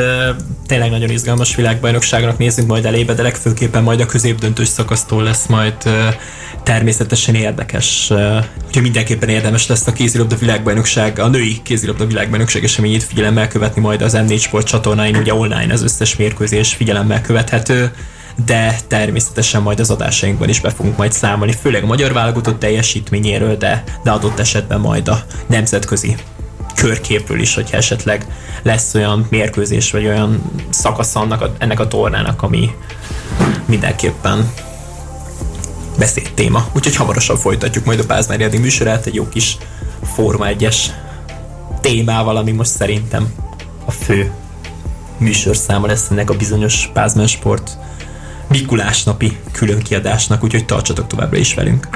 [0.68, 5.74] tényleg nagyon izgalmas világbajnokságnak nézzünk majd elébe, de legfőképpen majd a középdöntős szakasztól lesz majd
[6.62, 8.10] természetesen érdekes.
[8.66, 14.02] Úgyhogy mindenképpen érdemes lesz a kézilabda világbajnokság, a női kézilabda világbajnokság eseményét figyelemmel követni majd
[14.02, 17.92] az M4 Sport csatornáin, ugye online az összes mérkőzés figyelemmel követhető
[18.44, 23.56] de természetesen majd az adásainkban is be fogunk majd számolni, főleg a magyar válogatott teljesítményéről,
[23.56, 26.16] de, de adott esetben majd a nemzetközi
[26.78, 28.26] körképről is, hogyha esetleg
[28.62, 32.70] lesz olyan mérkőzés, vagy olyan szakasz annak a, ennek a tornának, ami
[33.66, 34.52] mindenképpen
[35.98, 36.66] beszéd téma.
[36.74, 39.56] Úgyhogy hamarosan folytatjuk majd a Pázmári Adi műsorát egy jó kis
[40.02, 40.76] Forma 1-es
[41.80, 43.34] témával, ami most szerintem
[43.84, 44.30] a fő
[45.18, 47.76] műsorszáma lesz ennek a bizonyos Pázmán Sport
[48.48, 51.88] Mikulás napi külön kiadásnak, úgyhogy tartsatok továbbra is velünk.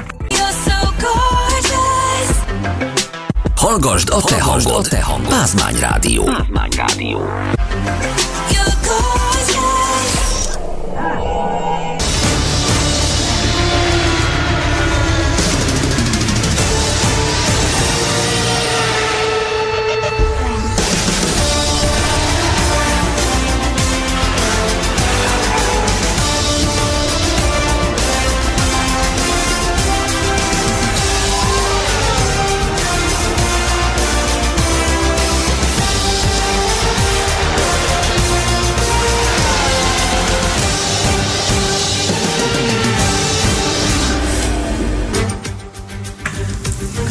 [3.63, 4.89] Hallgasd a te hangod.
[4.89, 5.29] Te hangod.
[5.29, 6.23] Pázmány Rádió.
[6.23, 7.62] Pázmány Rádió.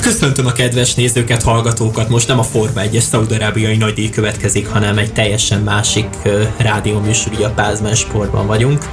[0.03, 2.09] Köszöntöm a kedves nézőket, hallgatókat.
[2.09, 6.07] Most nem a Forma 1-es szaudarábiai nagydíj következik, hanem egy teljesen másik
[6.57, 8.89] rádióműsor, ugye a Pázmán Sportban vagyunk.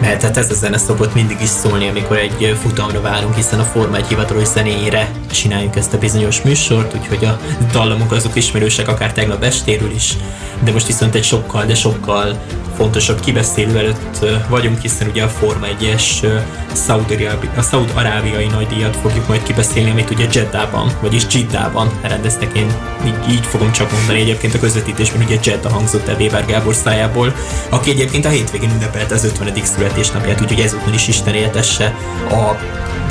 [0.00, 3.64] Mert hát ez a zene szokott mindig is szólni, amikor egy futamra várunk, hiszen a
[3.64, 7.40] Forma 1 hivatalos zenéjére csináljuk ezt a bizonyos műsort, úgyhogy a
[7.72, 10.16] dallamok azok ismerősek akár tegnap estéről is,
[10.64, 12.42] de most viszont egy sokkal, de sokkal
[12.78, 16.36] fontosabb kibeszélő előtt vagyunk, hiszen ugye a Forma 1-es ö,
[16.72, 22.66] Szaúd-Arábi- a Szaúd-arábiai nagydíjat fogjuk majd kibeszélni, amit ugye Jeddában, vagyis Jiddában rendeztek, én
[23.06, 27.34] így, így fogom csak mondani egyébként a közvetítésben, ugye Jeddah hangzott el Weber Gábor szájából,
[27.68, 29.64] aki egyébként a hétvégén ünnepelte az 50.
[29.64, 31.94] születésnapját, úgyhogy ezúttal is Isten éltesse
[32.30, 32.56] a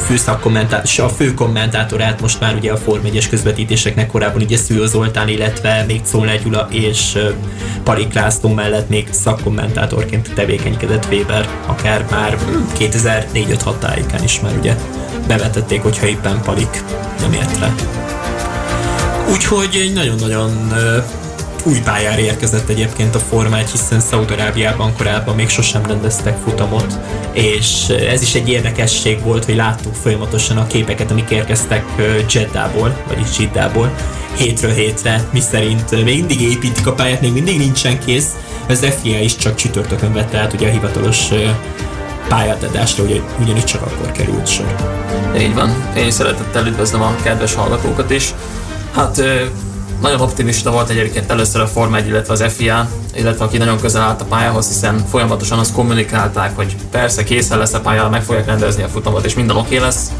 [0.07, 5.27] főszakkommentátor, a fő kommentátorát most már ugye a Form 1-es közvetítéseknek korábban ugye Szűjó Zoltán,
[5.27, 7.29] illetve még Czolnár Gyula és ö,
[7.83, 9.09] Palik László mellett még
[9.57, 12.37] szakkommentátorként tevékenykedett Weber, akár már
[12.79, 14.75] 2004-5-6 tájékán is már ugye
[15.27, 16.83] bevetették, hogyha éppen Palik
[17.19, 17.73] nem ért rá.
[19.31, 20.73] Úgyhogy egy nagyon-nagyon
[21.63, 26.99] új pályára érkezett egyébként a Forma 1, hiszen Szaudarábiában korábban még sosem rendeztek futamot,
[27.31, 31.83] és ez is egy érdekesség volt, hogy láttuk folyamatosan a képeket, amik érkeztek
[32.29, 33.95] Jeddából, vagyis Jeddából,
[34.37, 38.29] hétről hétre, mi szerint még mindig építik a pályát, még mindig nincsen kész,
[38.69, 41.29] az FIA is csak csütörtökön vette át ugye a hivatalos
[42.27, 44.75] pályátadásra, ugye, ugyanis csak akkor került sor.
[45.37, 45.93] Így van.
[45.97, 48.33] Én szeretettel üdvözlöm a kedves hallgatókat is.
[48.95, 49.21] Hát
[50.01, 54.01] nagyon optimista volt egyébként először a Forma 1, illetve az FIA, illetve aki nagyon közel
[54.01, 58.45] állt a pályához, hiszen folyamatosan azt kommunikálták, hogy persze készen lesz a pálya, meg fogják
[58.45, 60.11] rendezni a futamot, és minden oké lesz.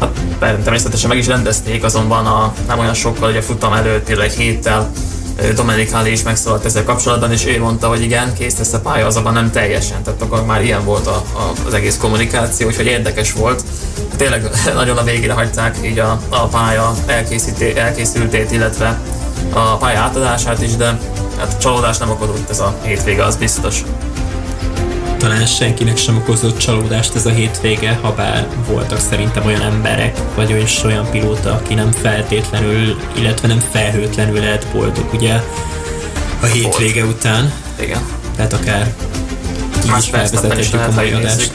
[0.00, 4.32] Hát természetesen meg is rendezték, azonban a, nem olyan sokkal, hogy a futam előtt, egy
[4.32, 4.90] héttel
[5.54, 9.06] Dominik Hali is megszólalt ezzel kapcsolatban, és ő mondta, hogy igen, kész lesz a pálya,
[9.06, 10.02] azonban nem teljesen.
[10.02, 13.64] Tehát akkor már ilyen volt a, a, az egész kommunikáció, úgyhogy érdekes volt.
[14.16, 16.94] Tényleg nagyon a végére hagyták így a, a pálya
[17.74, 19.00] elkészültét, illetve
[19.52, 20.98] a pálya átadását is, de
[21.38, 23.82] hát csalódás nem okozott ez a hétvége, az biztos.
[25.24, 30.50] Talán senkinek sem okozott csalódást ez a hétvége, ha bár voltak szerintem olyan emberek, vagy
[30.62, 35.40] is olyan pilóta, aki nem feltétlenül, illetve nem felhőtlenül lehet boldog, ugye
[36.40, 38.00] a hétvége után, Igen.
[38.36, 38.94] tehát akár
[39.84, 41.52] így Max is felvezethetjük a mai adást.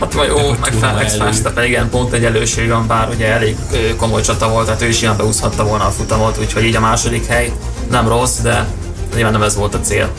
[0.00, 1.24] Hát vagy hogy meg túl fel, van Max elő.
[1.24, 4.88] Verstappen, igen, pont egy előség van, bár ugye elég ö, komoly csata volt, tehát ő
[4.88, 7.52] is ilyen beúszhatta volna a futamot, úgyhogy így a második hely
[7.90, 8.66] nem rossz, de
[9.14, 10.10] nyilván nem ez volt a cél.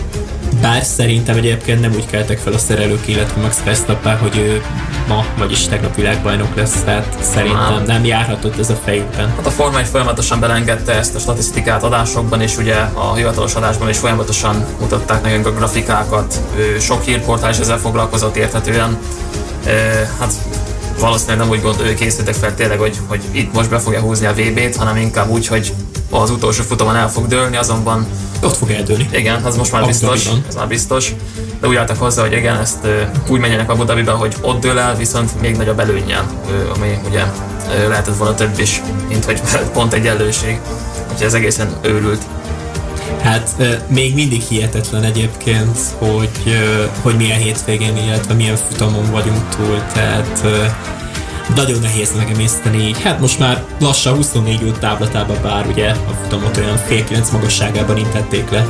[0.62, 4.62] Bár szerintem egyébként nem úgy keltek fel a szerelők, illetve Max Verstappen, hogy ő
[5.08, 7.84] ma, vagyis tegnap világbajnok lesz, tehát szerintem Nem.
[7.86, 9.30] nem járhatott ez a fejükben.
[9.36, 13.90] Hát a Forma 1 folyamatosan belengedte ezt a statisztikát adásokban, és ugye a hivatalos adásban
[13.90, 16.40] is folyamatosan mutatták nekünk a grafikákat.
[16.80, 18.98] Sok hírportál is ezzel foglalkozott érthetően.
[20.20, 20.34] Hát
[21.00, 24.34] valószínűleg nem úgy gond, készítettek fel tényleg, hogy, hogy itt most be fogja húzni a
[24.34, 25.74] VB-t, hanem inkább úgy, hogy
[26.10, 28.08] az utolsó futamon el fog dőlni, azonban
[28.44, 29.10] Ott fog eldőlni.
[29.14, 31.14] igen, az most már biztos, ez már biztos.
[31.60, 32.88] De úgy álltak hozzá, hogy igen, ezt
[33.28, 37.24] úgy menjenek Abu Dhabiba, hogy ott dől el, viszont még nagyobb előnyel, ö, ami ugye
[37.88, 39.42] lehetett volna több is, mint hogy
[39.74, 40.60] pont egy előség.
[41.12, 42.22] Úgyhogy ez egészen őrült.
[43.24, 43.56] Hát
[43.88, 46.58] még mindig hihetetlen egyébként, hogy,
[47.02, 50.44] hogy milyen hétvégén, illetve milyen futamon vagyunk túl, tehát
[51.56, 53.02] nagyon nehéz megemészteni így.
[53.02, 57.98] Hát most már lassan 24 út táblatában bár ugye a futamot olyan fél kilenc magasságában
[57.98, 58.68] intették le.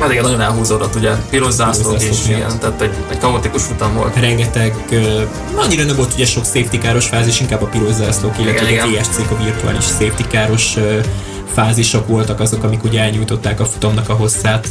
[0.00, 4.20] Hát igen, nagyon elhúzódott, ugye piros zászlók is, igen, tehát egy, egy kaotikus futam volt.
[4.20, 5.22] rengeteg, ö,
[5.56, 9.00] annyira nem volt ugye sok safety káros fázis, inkább a piros zászlók, illetve Igen, a.
[9.00, 10.98] VSC-k a virtuális safety káros ö,
[11.54, 14.68] fázisok voltak azok, amik ugye elnyújtották a futamnak a hosszát.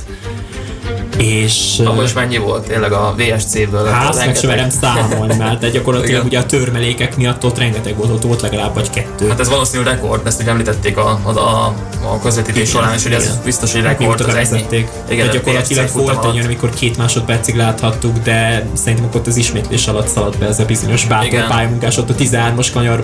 [1.18, 3.86] És Abban is mennyi volt tényleg a VSC-ből?
[3.86, 6.26] Hát, meg sem merem számolni már, de gyakorlatilag Igen.
[6.26, 9.28] ugye a törmelékek miatt ott rengeteg volt, ott volt legalább vagy kettő.
[9.28, 11.74] Hát ez valószínűleg rekord, ezt ugye említették a, a, a,
[12.12, 13.36] a közvetítés Igen, során, és hogy ez igen.
[13.44, 14.86] biztos, hogy Mióta rekord az ennyi.
[15.10, 19.88] Igen, de gyakorlatilag volt egy olyan, amikor két másodpercig láthattuk, de szerintem ott az ismétlés
[19.88, 23.04] alatt szaladt be ez a bizonyos bátor pályamunkás, ott a 13-as kanyar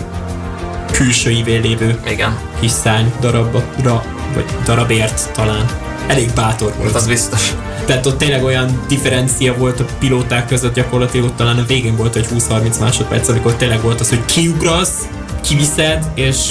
[0.98, 5.66] külső ívén lévő Igen, kis szárny darabra, vagy darabért talán.
[6.08, 6.96] Elég bátor volt.
[6.96, 7.54] az biztos.
[7.86, 12.16] Tehát ott tényleg olyan differencia volt a pilóták között, gyakorlatilag ott talán a végén volt
[12.16, 15.08] egy 20-30 másodperc, amikor tényleg volt az, hogy kiugrasz,
[15.42, 16.50] kiviszed, és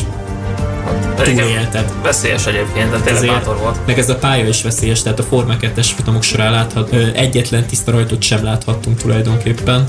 [1.16, 1.92] túlélted.
[2.02, 3.86] Veszélyes egyébként, de tényleg bátor volt.
[3.86, 7.90] Meg ez a pálya is veszélyes, tehát a Forma 2-es futamok során láthat, egyetlen tiszta
[7.90, 9.88] rajtot sem láthattunk tulajdonképpen.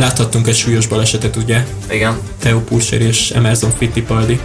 [0.00, 1.64] Láthattunk egy súlyos balesetet, ugye?
[1.90, 2.18] Igen.
[2.38, 4.40] Theo Pulser és Emerson Fittipaldi.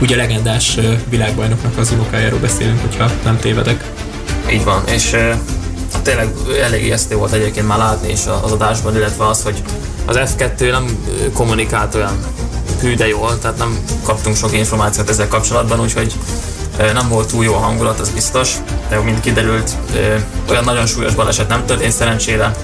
[0.00, 3.90] Ugye legendás világbajnoknak az unokájáról beszélünk, hogyha nem tévedek.
[4.52, 5.34] Így van, és uh,
[6.02, 6.28] tényleg
[6.62, 9.62] elég ijesztő volt egyébként már látni is az adásban, illetve az, hogy
[10.06, 12.18] az F2 nem kommunikált olyan
[12.80, 16.12] hű de jól, tehát nem kaptunk sok információt ezzel kapcsolatban, úgyhogy
[16.76, 18.54] nem volt túl jó a hangulat, az biztos,
[18.88, 19.70] de mint kiderült,
[20.50, 22.54] olyan nagyon súlyos baleset nem történt szerencsére.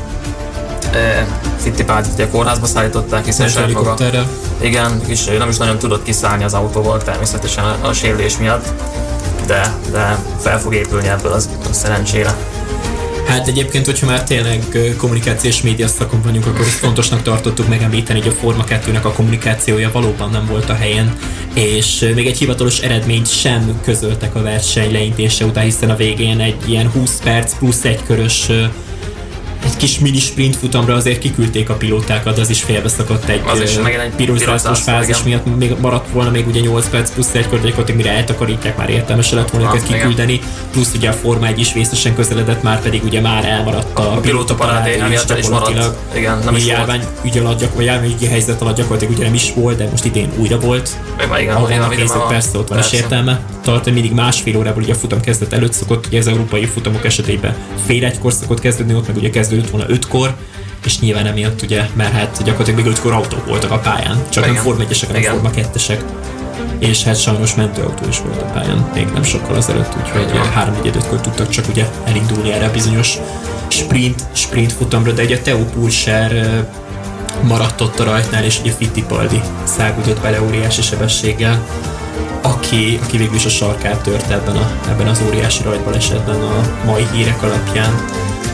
[0.95, 1.21] Ö,
[1.59, 3.95] Fittipaldit ugye kórházba szállították, hiszen saját maga
[4.61, 8.73] igen, és nem is nagyon tudott kiszállni az autóból természetesen a, a sérülés miatt,
[9.47, 12.35] de, de fel fog épülni ebből az, az szerencsére.
[13.27, 14.65] Hát egyébként, hogyha már tényleg
[14.97, 19.91] kommunikációs média szakon vagyunk, akkor is fontosnak tartottuk megemlíteni, hogy a Forma 2-nek a kommunikációja
[19.93, 21.17] valóban nem volt a helyen,
[21.55, 26.69] és még egy hivatalos eredményt sem közöltek a verseny leintése után, hiszen a végén egy
[26.69, 28.51] ilyen 20 perc plusz egy körös
[29.65, 33.79] egy kis mini sprint futamra azért kiküldték a pilótákat, az is félbeszakadt egy, Az is
[33.79, 35.29] megint egy piros zászlós zászló, fázis igen.
[35.29, 38.77] miatt még maradt volna még ugye 8 perc plusz egy kör, de gyakorlatilag mire eltakarítják,
[38.77, 39.99] már értelmes lett volna őket igen.
[39.99, 40.41] kiküldeni,
[40.71, 44.21] plusz ugye a Forma 1 is vészesen közeledett, már pedig ugye már elmaradt a, A
[44.21, 45.97] pilóta parádé emiatt is maradt.
[46.17, 49.53] Igen, nem is járvány ügy alatt, gyak, vagy járványügyi helyzet alatt gyakorlatilag ugye nem is
[49.55, 50.91] volt, de most idén újra volt.
[51.17, 53.41] Meg igen, Ahol igen, persze ott van is értelme.
[53.63, 57.05] Tart, hogy mindig másfél órával ugye a futam kezdet előtt szokott, ugye az európai futamok
[57.05, 60.37] esetében fél egykor szokott kezdődni, ott meg ugye kezdődött volna ötkor,
[60.85, 64.53] és nyilván emiatt ugye, mert hát gyakorlatilag még ötkor autók voltak a pályán, csak nem
[64.53, 64.65] Igen.
[64.65, 65.33] Forma 1 hanem Igen.
[65.33, 65.79] Forma 2
[66.79, 70.53] és hát sajnos mentőautó is volt a pályán még nem sokkal azelőtt, úgyhogy Igen.
[70.53, 73.19] 3 4 5 tudtak csak ugye elindulni erre a bizonyos
[73.69, 76.65] sprint, sprint futamra, de ugye a Theo Pulser
[77.43, 81.67] maradt ott a rajtnál, és ugye Fittipaldi szágudott bele óriási sebességgel,
[82.43, 87.07] aki, aki végül is a sarkát törte ebben, a, ebben az óriási rajtbalesetben a mai
[87.13, 87.95] hírek alapján.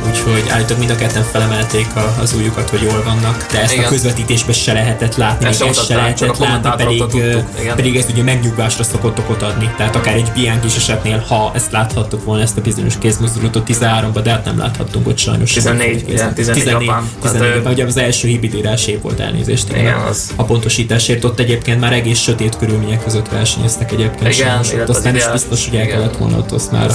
[0.09, 3.84] Úgyhogy állítólag mind a ketten felemelték a, az újukat, hogy jól vannak, de ezt Igen.
[3.84, 7.05] a közvetítésben se lehetett látni, Ezt még ezt se lehetett látni, pedig,
[7.76, 9.70] pedig ez ugye megnyugvásra szokott okot adni.
[9.76, 14.20] Tehát akár egy Bianchi is esetnél, ha ezt láthattuk volna, ezt a bizonyos kézmozdulatot 13-ban,
[14.22, 15.51] de hát nem láthattunk ott sajnos.
[15.53, 17.09] 14, igen, 14 Japán.
[17.20, 19.68] 14 Tehát, Japán, ugye az első hibridírás év volt elnézést.
[19.70, 24.35] Igen, a- az- A pontosításért ott egyébként már egész sötét körülmények között versenyeztek egyébként.
[24.35, 24.66] Igen, sajnos.
[24.68, 25.97] Ott illetve azt nem is az biztos, hogy el igen.
[25.99, 26.91] kellett volna ott azt már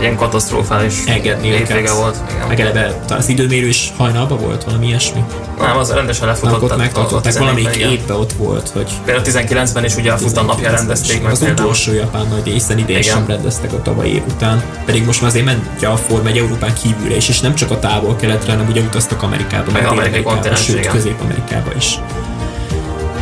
[0.00, 1.90] Ilyen katasztrofális engedni őket.
[1.90, 2.16] volt.
[2.34, 2.48] Igen.
[2.48, 5.24] Meg eleve talán az időmérő is hajnalban volt, valami ilyesmi.
[5.60, 6.62] Nem, az rendesen lefutott.
[6.62, 11.22] ott megtartották, valamelyik évben ott volt, hogy Például 19-ben is ugye a futam napján rendezték
[11.22, 11.60] meg az például.
[11.60, 13.12] utolsó japán nagy hiszen idén Igen.
[13.14, 14.62] sem rendeztek a tavalyi év után.
[14.84, 17.78] Pedig most már azért ment a Forma egy Európán kívülre is, és nem csak a
[17.78, 20.92] távol keletre, hanem ugye utaztak Amerikába, meg amerikai kontinens, sőt igen.
[20.92, 21.98] Közép-Amerikába is.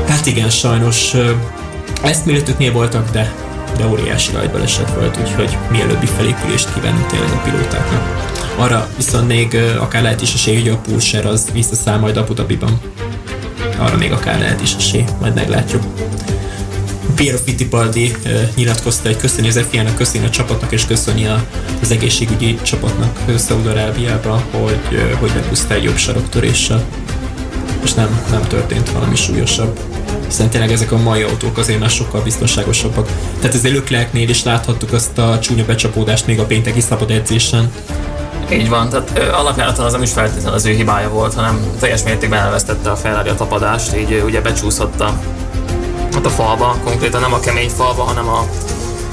[0.09, 1.15] Hát igen, sajnos
[2.03, 3.35] eszméletüknél voltak, de,
[3.77, 8.35] de óriási rajtbaleset volt, úgyhogy mielőbbi felépülést kívánunk tényleg a pilótáknak.
[8.57, 12.81] Arra viszont még akár lehet is esély, hogy a Pulser az visszaszáll majd Abu Dhabiban.
[13.79, 15.83] Arra még akár lehet is esély, majd meglátjuk.
[17.15, 21.45] Piero Fittipaldi ö, nyilatkozta, hogy köszöni az FIA-nak, köszöni a csapatnak, és köszöni a,
[21.83, 26.85] az egészségügyi csapatnak ö, Szaúd-Arábiában, hogy, ö, hogy megúszta egy jobb saroktöréssel.
[27.85, 29.79] És nem, nem történt valami súlyosabb.
[30.27, 33.09] Hiszen tényleg ezek a mai autók azért már sokkal biztonságosabbak.
[33.39, 37.73] Tehát azért Leclercnél is láthattuk azt a csúnya becsapódást még a pénteki szabad edzésen.
[38.53, 42.03] Így van, tehát ö, alapjáraton az nem is feltétlenül az ő hibája volt, hanem teljes
[42.03, 45.19] mértékben elvesztette a Ferrari a tapadást, így ö, ugye becsúszott a,
[46.17, 48.47] ott a falba, konkrétan nem a kemény falba, hanem a,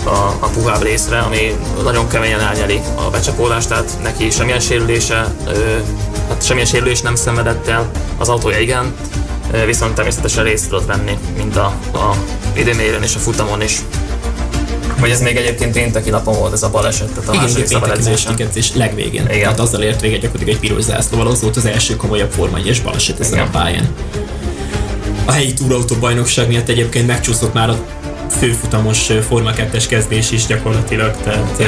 [0.03, 5.77] a, a puhább részre, ami nagyon keményen elnyeli a becsapódást, tehát neki semmilyen sérülése, ö,
[6.29, 8.93] hát semmilyen sérülés nem szenvedett el, az autója igen,
[9.65, 12.15] viszont természetesen részt tudott venni, mint a, a
[12.53, 13.81] időmérőn és a futamon is.
[14.99, 17.89] Vagy ez még egyébként pénteki napon volt ez a baleset, tehát a Igen, második szabad
[17.89, 18.33] edzésen.
[18.37, 19.25] edzés legvégén.
[19.25, 19.41] Igen.
[19.41, 22.77] Tehát azzal ért véget gyakorlatilag egy piros zászlóval, az volt az első komolyabb Forma 1-es
[22.83, 23.47] baleset ezen Igen.
[23.47, 23.87] a pályán.
[25.25, 27.77] A helyi túrautó bajnokság miatt egyébként megcsúszott már a
[28.39, 31.63] főfutamos Forma 2-es kezdés is gyakorlatilag, tehát ö,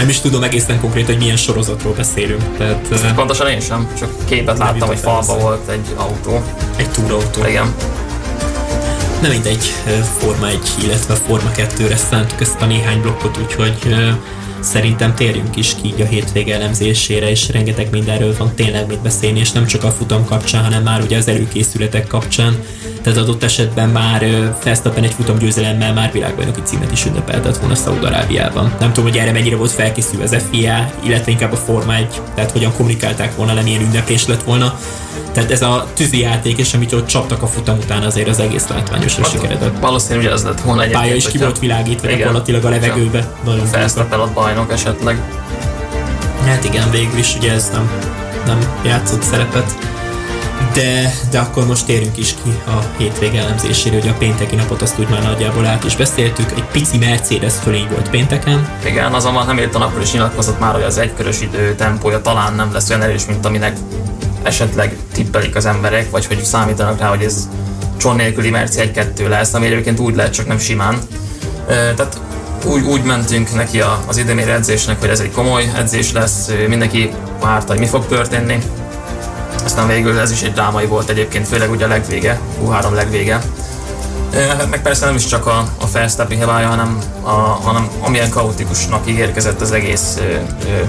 [0.00, 2.56] nem is tudom egészen konkrét, hogy milyen sorozatról beszélünk.
[2.58, 6.42] Tehát ö, Pontosan én sem, csak képet láttam, hogy falba volt egy autó.
[6.76, 7.46] egy túrautó.
[7.46, 7.74] Igen.
[9.22, 9.72] Nem mindegy,
[10.18, 13.94] Forma 1, illetve Forma 2-re szántuk ezt a néhány blokkot, úgyhogy
[14.60, 19.38] szerintem térjünk is ki így a hétvége elemzésére, és rengeteg mindenről van tényleg mit beszélni,
[19.38, 22.56] és nem csak a futam kapcsán, hanem már ugye az előkészületek kapcsán.
[23.02, 28.74] Tehát adott esetben már ö, Verstappen egy futamgyőzelemmel már világbajnoki címet is ünnepeltett volna Szaúd-Arábiában.
[28.80, 32.50] Nem tudom, hogy erre mennyire volt felkészülve az FIA, illetve inkább a Forma 1, tehát
[32.50, 34.78] hogyan kommunikálták volna le, milyen ünneplés lett volna.
[35.32, 39.24] Tehát ez a tűzijáték, és amit ott csaptak a futam után, azért az egész látványosra
[39.24, 39.78] sikeredett.
[39.78, 41.02] Valószínűleg ez lett volna egyébként.
[41.02, 43.32] Pálya is ki volt világítva gyakorlatilag a levegőbe.
[43.44, 43.70] Nagyon.
[43.70, 45.20] Verstappen ott bajnok esetleg.
[46.44, 47.90] Hát igen, végül is ugye ez nem,
[48.46, 49.74] nem játszott szerepet.
[50.74, 54.98] De, de akkor most térjünk is ki a hétvége elemzésére, hogy a pénteki napot azt
[54.98, 56.50] úgy már nagyjából át is beszéltük.
[56.50, 58.68] Egy pici Mercedes fölény volt pénteken.
[58.84, 62.90] Igen, azonban Hamilton akkor is nyilatkozott már, hogy az egykörös idő tempója talán nem lesz
[62.90, 63.76] olyan erős, mint aminek
[64.42, 67.48] esetleg tippelik az emberek, vagy hogy számítanak rá, hogy ez
[67.96, 70.98] cson nélküli Merci 1-2 lesz, ami egyébként úgy lehet, csak nem simán.
[71.66, 72.20] Tehát
[72.64, 77.72] úgy, úgy mentünk neki az időmérő edzésnek, hogy ez egy komoly edzés lesz, mindenki várta,
[77.72, 78.58] hogy mi fog történni.
[79.64, 83.40] Aztán végül ez is egy drámai volt egyébként, főleg ugye a legvége, Q3 legvége.
[84.70, 89.60] Meg persze nem is csak a, a Verstappen hibája, hanem, a, hanem amilyen kaotikusnak ígérkezett
[89.60, 90.82] az egész ö, ö,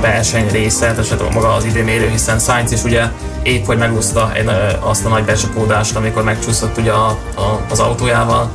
[0.00, 3.04] verseny része, tehát maga az időmérő, hiszen Sainz is ugye
[3.42, 4.50] épp hogy megúszta egy,
[4.80, 8.50] azt a nagy becsapódást, amikor megcsúszott ugye a, a, az autójával.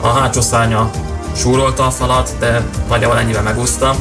[0.00, 0.90] A hátsó szárnya
[1.36, 3.94] súrolta a falat, de nagyjából ennyivel megúszta.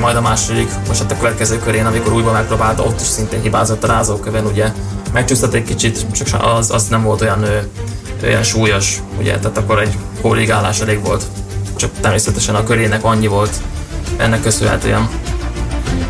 [0.00, 3.84] Majd a második, most hát a következő körén, amikor újra megpróbálta, ott is szintén hibázott
[3.84, 4.72] a rázóköven, ugye
[5.12, 7.44] megcsúsztat egy kicsit, csak az, az nem volt olyan,
[8.22, 11.24] olyan súlyos, ugye, tehát akkor egy korrigálás elég volt.
[11.76, 13.56] Csak természetesen a körének annyi volt
[14.16, 15.08] ennek köszönhetően.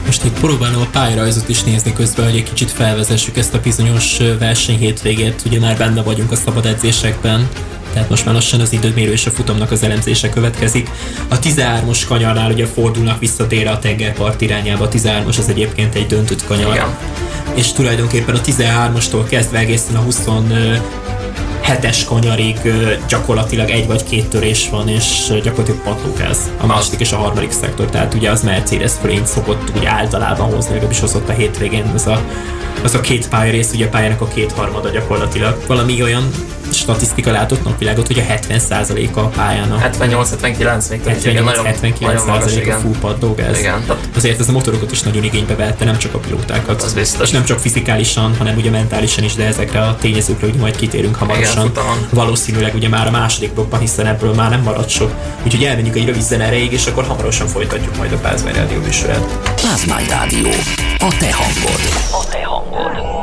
[0.07, 4.19] Most itt próbálom a pályarajzot is nézni közben, hogy egy kicsit felvezessük ezt a bizonyos
[4.39, 5.43] verseny hétvégét.
[5.47, 7.49] Ugye már benne vagyunk a szabad edzésekben,
[7.95, 10.91] tehát most már lassan az időmérő és a futamnak az elemzése következik.
[11.29, 16.07] A 13-os kanyarnál ugye fordulnak vissza délre a tengerpart irányába, a 13-as az egyébként egy
[16.07, 16.75] döntött kanyar.
[16.75, 16.97] Igen.
[17.55, 20.05] És tulajdonképpen a 13-astól kezdve egészen a
[21.65, 22.59] 27-es kanyarig
[23.09, 27.87] gyakorlatilag egy vagy két törés van, és gyakorlatilag patlókáz a második és a harmadik szektor,
[27.87, 32.21] tehát ugye az Mercedes fölényt szokott úgy általában hozni, legalábbis hozott a hétvégén az a,
[32.83, 35.63] az a két pályarész, ugye a pályának a kétharmada gyakorlatilag.
[35.67, 36.31] Valami olyan
[36.75, 42.27] statisztika látott napvilágot, hogy a 70%-a a pályának 78-79 még tehát igen, nagyon, 78-79% nagyon
[42.27, 42.81] magas, a igen.
[42.81, 43.59] full padlógáz.
[43.59, 46.83] Igen, tehát Azért ez a motorokat is nagyon igénybe vette, nem csak a pilótákat.
[46.83, 47.27] Az biztos.
[47.27, 51.15] És nem csak fizikálisan, hanem ugye mentálisan is, de ezekre a tényezőkre ugye majd kitérünk
[51.17, 51.54] hamarosan.
[51.63, 52.07] Futamon.
[52.11, 55.13] Valószínűleg ugye már a második blokkban, hiszen ebből már nem marad sok.
[55.45, 59.55] Úgyhogy elmenjünk egy rövid zene erejéig, és akkor hamarosan folytatjuk majd a Pázmány Rádió műsorát.
[59.63, 60.49] Pázmány Rádió.
[60.99, 61.81] A te hangod.
[62.11, 63.14] A te hangod.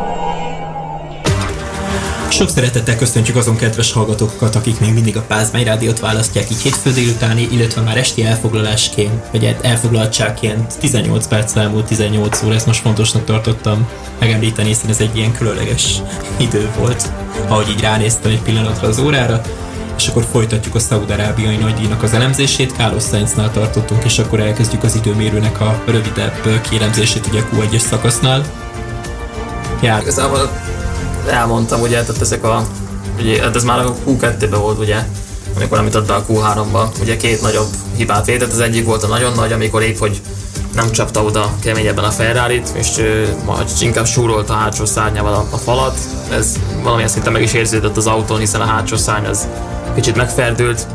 [2.32, 6.92] Sok szeretettel köszöntjük azon kedves hallgatókat, akik még mindig a Pázmány Rádiót választják így hétfő
[6.92, 12.82] délutáni, illetve már esti elfoglalásként, vagy hát elfoglaltságként 18 perc elmúlt 18 óra, ezt most
[12.82, 13.88] fontosnak tartottam
[14.20, 16.02] megemlíteni, hiszen ez egy ilyen különleges
[16.38, 17.12] idő volt,
[17.48, 19.42] ahogy így ránéztem egy pillanatra az órára,
[19.98, 24.96] és akkor folytatjuk a Szaúd-Arábiai nagydíjnak az elemzését, Carlos Sainznál tartottunk, és akkor elkezdjük az
[24.96, 28.46] időmérőnek a rövidebb kielemzését ugye a Q1-es szakasznál.
[29.82, 30.52] Jár, Igazából
[31.28, 32.64] elmondtam, ugye, tehát ezek a,
[33.20, 34.98] ugye, hát ez már a Q2-ben volt, ugye,
[35.56, 39.34] amikor említett be a Q3-ba, ugye két nagyobb hibát vétett, az egyik volt a nagyon
[39.34, 40.22] nagy, amikor épp, hogy
[40.76, 45.46] nem csapta oda keményebben a ferrari és ö, majd inkább súrolta a hátsó szárnyával a,
[45.50, 46.00] a falat.
[46.32, 49.48] Ez valamilyen szinten meg is érződött az autón, hiszen a hátsó szárny az
[49.96, 50.88] kicsit megferdült,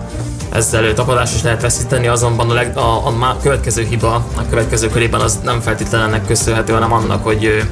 [0.53, 4.49] ezzel ő tapadást is lehet veszíteni, azonban a, leg, a, a má- következő hiba a
[4.51, 7.63] következő körében az nem feltétlenül ennek köszönhető, hanem annak, hogy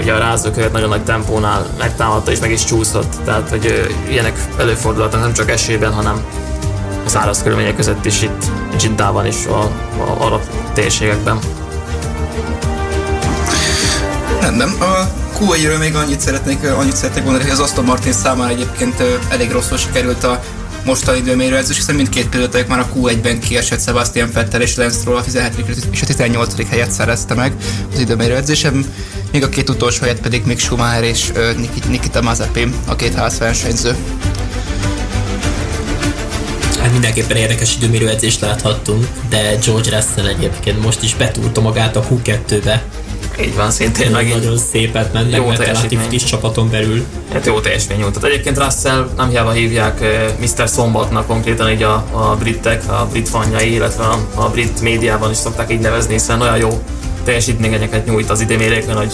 [0.00, 3.16] ugye a rázókövet nagyon nagy tempónál megtámadta és meg is csúszott.
[3.24, 6.24] Tehát, hogy ilyenek előfordulhatnak nem csak esőben, hanem
[7.04, 8.44] a száraz körülmények között is itt
[8.80, 10.42] Jiddában is a, a arab
[10.74, 11.38] térségekben.
[14.40, 14.68] Rendben.
[14.68, 19.50] A Q1-ről még annyit szeretnék, annyit szeretnék mondani, hogy az Aston Martin számára egyébként elég
[19.50, 20.40] rosszul sikerült a
[20.88, 25.22] mostani időmérőedzés, hiszen mindkét pilótájuk már a Q1-ben kiesett Sebastian Vettel és Lance Stroll a
[25.22, 25.54] 17.
[25.90, 26.68] és a 18.
[26.68, 27.52] helyet szerezte meg
[27.92, 28.84] az időmérőedzésen,
[29.32, 31.32] még a két utolsó helyet pedig Mick Schumacher és
[31.88, 33.96] Nikita Mazepin, a két házversenyző.
[36.80, 42.06] Hát mindenképpen érdekes időmérő edzést láthattunk, de George Russell egyébként most is betúrta magát a
[42.10, 42.84] Q2-be.
[43.40, 45.98] Így van, szintén megint Nagyon szépet mennek, Jó mert a teljesítmény.
[45.98, 47.04] Latifi is csapaton belül.
[47.32, 48.24] Hát jó teljesítmény nyújtott.
[48.24, 50.68] Egyébként Russell nem hiába hívják eh, Mr.
[50.68, 55.36] Szombatnak konkrétan így a, a britek, a brit fanjai, illetve a, a brit médiában is
[55.36, 56.82] szokták így nevezni, hiszen olyan jó
[57.24, 59.12] teljesítményeket nyújt az idémérőkön, hogy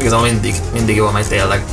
[0.00, 1.64] igazából mindig, mindig jól megy tényleg.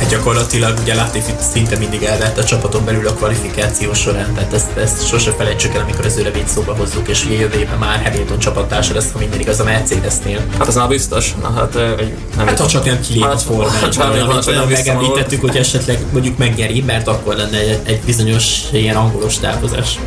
[0.00, 4.76] Hát gyakorlatilag ugye Latifi szinte mindig elvett a csapaton belül a kvalifikáció során, tehát ezt,
[4.76, 8.02] ezt sose felejtsük el, amikor az ő nevét szóba hozzuk, és ugye jövő évben már
[8.02, 10.40] Hamilton csapattársa lesz, ha minden igaz a Mercedesnél.
[10.58, 11.34] Hát az már biztos.
[11.42, 14.54] Na hát, hogy nem Hát ha csak nem kilép a Hát, formájából, hát, hát, hát,
[14.54, 19.98] hát, megemlítettük, hogy esetleg mondjuk megnyeri, mert akkor lenne egy, egy bizonyos ilyen angolos távozás.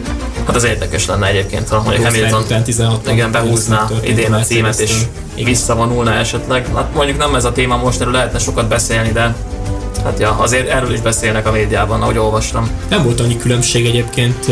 [0.46, 4.42] Hát az érdekes lenne egyébként, ha mondjuk Hamilton után 16 igen, behúzná idén a a
[4.42, 4.92] címet és
[5.36, 6.68] visszavonulna esetleg.
[6.76, 9.36] Hát mondjuk nem ez a téma most, erről lehetne sokat beszélni, de
[10.04, 12.70] hát ja, azért erről is beszélnek a médiában, ahogy olvastam.
[12.90, 14.46] Nem volt annyi különbség egyébként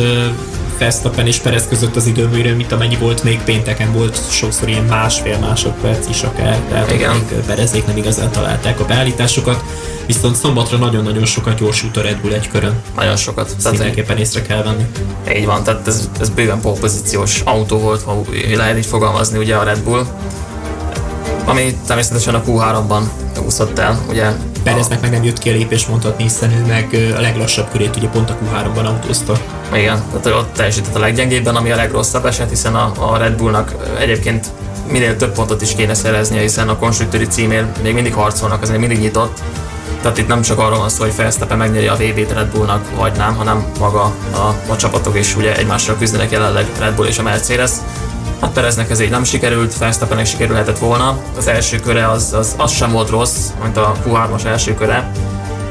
[0.81, 5.37] Verstappen és Perez között az időmérő, mint amennyi volt még pénteken, volt sokszor ilyen másfél
[5.37, 7.11] másodperc is akár, tehát Igen.
[7.11, 9.63] még Perezék nem igazán találták a beállításokat,
[10.05, 12.81] viszont szombatra nagyon-nagyon sokat gyorsult a Red Bull egy körön.
[12.95, 13.55] Nagyon sokat.
[13.69, 14.85] Mindenképpen észre kell venni.
[15.37, 18.21] így van, tehát ez, ez bőven polpozíciós autó volt, ha
[18.55, 20.05] lehet így fogalmazni ugye a Red Bull.
[21.45, 23.01] Ami természetesen a Q3-ban
[23.45, 24.31] úszott el, ugye
[24.63, 28.07] Pereznek meg nem jött ki a lépés mondhatni, hiszen ő meg a leglassabb körét ugye
[28.07, 29.39] pont a Q3-ban autózta.
[29.73, 33.75] Igen, tehát ott teljesített a leggyengébben, ami a legrosszabb eset, hiszen a, a Red Bullnak
[33.99, 34.47] egyébként
[34.91, 38.99] minél több pontot is kéne szereznie, hiszen a konstruktőri címér még mindig harcolnak, még mindig
[38.99, 39.41] nyitott.
[40.01, 43.11] Tehát itt nem csak arról van szó, hogy Verstappen megnyeri a VB-t Red Bullnak, vagy
[43.17, 44.01] nem, hanem maga
[44.33, 47.71] a, a csapatok is ugye egymással küzdenek jelenleg Red Bull és a Mercedes.
[48.41, 51.17] Hát Pereznek ez így nem sikerült, Verstappennek sikerülhetett volna.
[51.37, 55.11] Az első köre az, az, az sem volt rossz, mint a Q3-as első köre,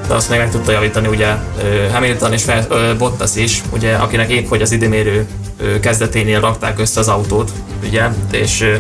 [0.09, 1.35] de azt még meg tudta javítani ugye
[1.93, 5.27] Hamilton és Fer, ö, Bottas is, ugye, akinek épp hogy az időmérő
[5.81, 7.53] kezdeténél rakták össze az autót,
[7.89, 8.75] ugye, és ö,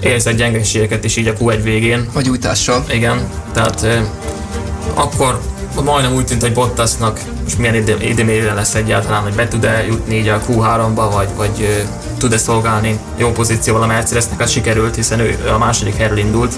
[0.00, 2.08] érzett gyengeségeket is így a Q1 végén.
[2.14, 2.84] A gyújtással.
[2.90, 3.98] Igen, tehát ö,
[4.94, 5.40] akkor
[5.84, 10.28] majdnem úgy tűnt, hogy Bottasnak most milyen időmérőre lesz egyáltalán, hogy be tud-e jutni így
[10.28, 11.86] a Q3-ba, vagy, vagy
[12.18, 16.54] tud-e szolgálni jó pozícióval a Mercedesnek, az sikerült, hiszen ő a második helyről indult,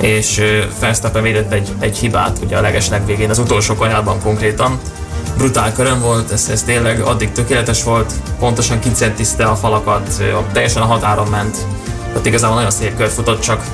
[0.00, 0.42] és
[0.80, 4.80] Verstappen védett egy, egy hibát, ugye a legesleg végén, az utolsó kanyarban konkrétan.
[5.36, 10.22] Brutál köröm volt, ez, ez tényleg addig tökéletes volt, pontosan kicentiszte a falakat,
[10.52, 11.56] teljesen a határon ment.
[12.08, 13.64] Tehát igazából nagyon szép kört futott, csak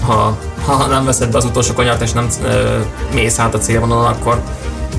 [0.00, 2.78] ha, ha nem veszed be az utolsó kanyart és nem ö,
[3.14, 4.42] mész hát a célvonalon, akkor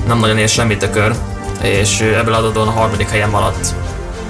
[0.06, 1.14] nem nagyon ér semmit a kör,
[1.62, 3.74] és ebből adódóan a harmadik helyen maradt.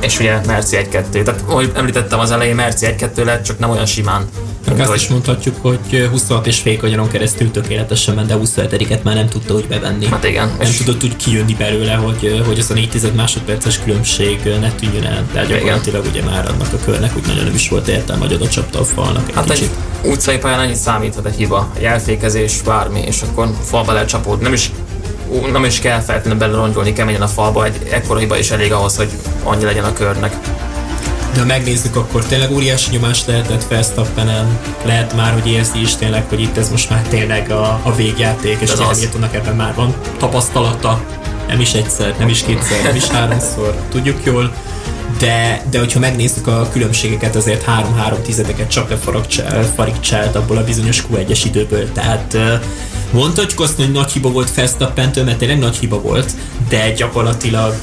[0.00, 1.22] És ugye Merci 1-2.
[1.22, 4.28] Tehát, ahogy említettem az elején, Merci 1-2 lett, csak nem olyan simán.
[4.66, 9.14] Mint azt is mondhatjuk, hogy 26 és fél kanyaron keresztül tökéletesen ment, de 27-et már
[9.14, 10.06] nem tudta úgy bevenni.
[10.06, 13.80] Hát igen, Nem és- tudott úgy kijönni belőle, hogy, hogy az a 4 tized másodperces
[13.84, 15.24] különbség ne tűnjön el.
[15.32, 18.48] Tehát gyakorlatilag ugye már annak a körnek úgy nagyon nem is volt értelme, hogy oda
[18.48, 19.70] csapta a falnak egy Hát kicsit.
[20.02, 24.42] egy utcai pályán annyit számíthat egy hiba, egy elfékezés, bármi, és akkor falba lehet csapódni.
[24.42, 24.70] Nem is,
[25.52, 29.10] nem is kell feltétlenül belerongyolni keményen a falba, egy ekkora hiba is elég ahhoz, hogy
[29.42, 30.36] annyi legyen a körnek.
[31.34, 36.24] De ha megnézzük, akkor tényleg óriási nyomást lehetett Verstappenen, lehet már, hogy érzi is tényleg,
[36.28, 38.70] hogy itt ez most már tényleg a, a végjáték, és.
[38.70, 41.04] Hamiltonnak ebben már van tapasztalata,
[41.48, 44.52] nem is egyszer, nem is kétszer, nem is háromszor, tudjuk jól,
[45.18, 48.90] de, de hogyha megnézzük a különbségeket, azért 3-3 tizedeket csak
[49.36, 52.36] lefarigcsált abból a bizonyos Q1-es időből, tehát
[53.12, 56.32] mondhatjuk azt, hogy nagy hiba volt Verstappentől, mert tényleg nagy hiba volt,
[56.68, 57.74] de gyakorlatilag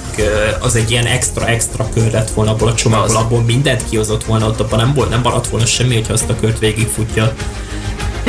[0.60, 4.60] az egy ilyen extra-extra kör lett volna abból a csomagból, abból mindent kihozott volna, ott
[4.60, 7.34] abban nem, volt, nem maradt volna semmi, hogyha azt a kört végigfutja.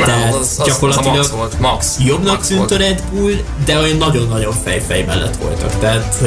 [0.05, 1.59] Tehát az, az, gyakorlatilag az a Max volt.
[1.59, 1.97] Max.
[2.05, 2.81] jobbnak Max tűnt a volt.
[2.81, 3.33] Red Bull,
[3.65, 5.79] de olyan nagyon-nagyon fejfej mellett voltak.
[5.79, 6.23] Tehát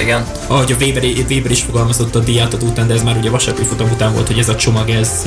[0.00, 0.26] Igen.
[0.46, 3.90] ahogy a Weber, Weber is fogalmazott a díjátadó után, de ez már ugye vasárnapi futam
[3.90, 5.22] után volt, hogy ez a csomag, ez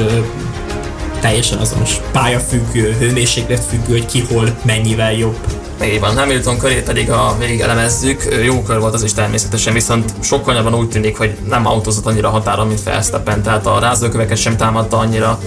[1.20, 5.38] teljesen azonos pályafüggő, hőmérséklet függő, hogy ki hol mennyivel jobb.
[5.84, 6.18] Így van.
[6.18, 8.28] Hamilton körét pedig a végig elemezzük.
[8.44, 12.30] Jó kör volt az is természetesen, viszont sokkal jobban úgy tűnik, hogy nem autózott annyira
[12.30, 13.42] határon, mint Verstappen.
[13.42, 15.40] Tehát a rázóköveket sem támadta annyira,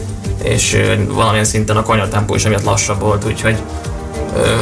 [0.43, 0.77] és
[1.09, 3.57] valamilyen szinten a kanyartempó is emiatt lassabb volt, úgyhogy
[4.37, 4.55] ö,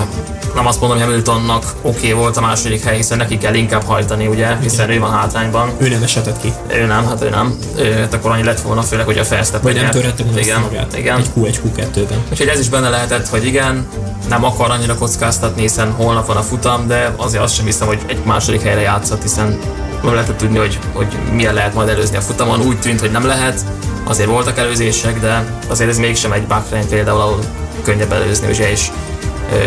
[0.58, 3.84] nem azt mondom, hogy Hamiltonnak oké okay volt a második hely, hiszen neki kell inkább
[3.84, 5.70] hajtani, ugye, hiszen ő van hátrányban.
[5.78, 6.52] Ő nem esetett ki.
[6.72, 7.58] Ő nem, hát ő nem.
[7.76, 10.60] Ő, hát akkor annyi lett volna, főleg, hogy a Verstappen Vagy nem törhette volna igen,
[10.60, 10.96] magát.
[10.96, 11.18] igen.
[11.18, 12.18] Egy Q1, Q2-ben.
[12.30, 13.88] Úgyhogy ez is benne lehetett, hogy igen,
[14.28, 17.98] nem akar annyira kockáztatni, hiszen holnap van a futam, de azért azt sem hiszem, hogy
[18.06, 19.58] egy második helyre játszott, hiszen
[20.02, 22.60] nem lehetett tudni, hogy, hogy milyen lehet majd előzni a futamon.
[22.60, 23.64] Úgy tűnt, hogy nem lehet,
[24.04, 27.38] azért voltak előzések, de azért ez mégsem egy Bahrain például, ahol
[27.82, 28.90] könnyebb előzni, ugye, és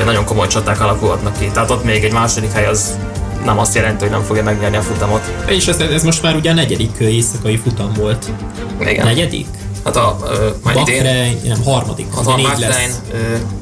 [0.05, 1.49] nagyon komoly csaták alakulhatnak ki.
[1.53, 2.97] Tehát ott még egy második hely az
[3.45, 5.21] nem azt jelenti, hogy nem fogja megnyerni a futamot.
[5.47, 8.25] És ez, ez most már ugye a negyedik ö, éjszakai futam volt.
[8.79, 9.05] Igen.
[9.05, 9.47] Negyedik?
[9.83, 10.47] Hát a, ö,
[10.81, 12.07] idén, Bahrein, nem, harmadik.
[12.15, 12.91] az a négy Bahrein,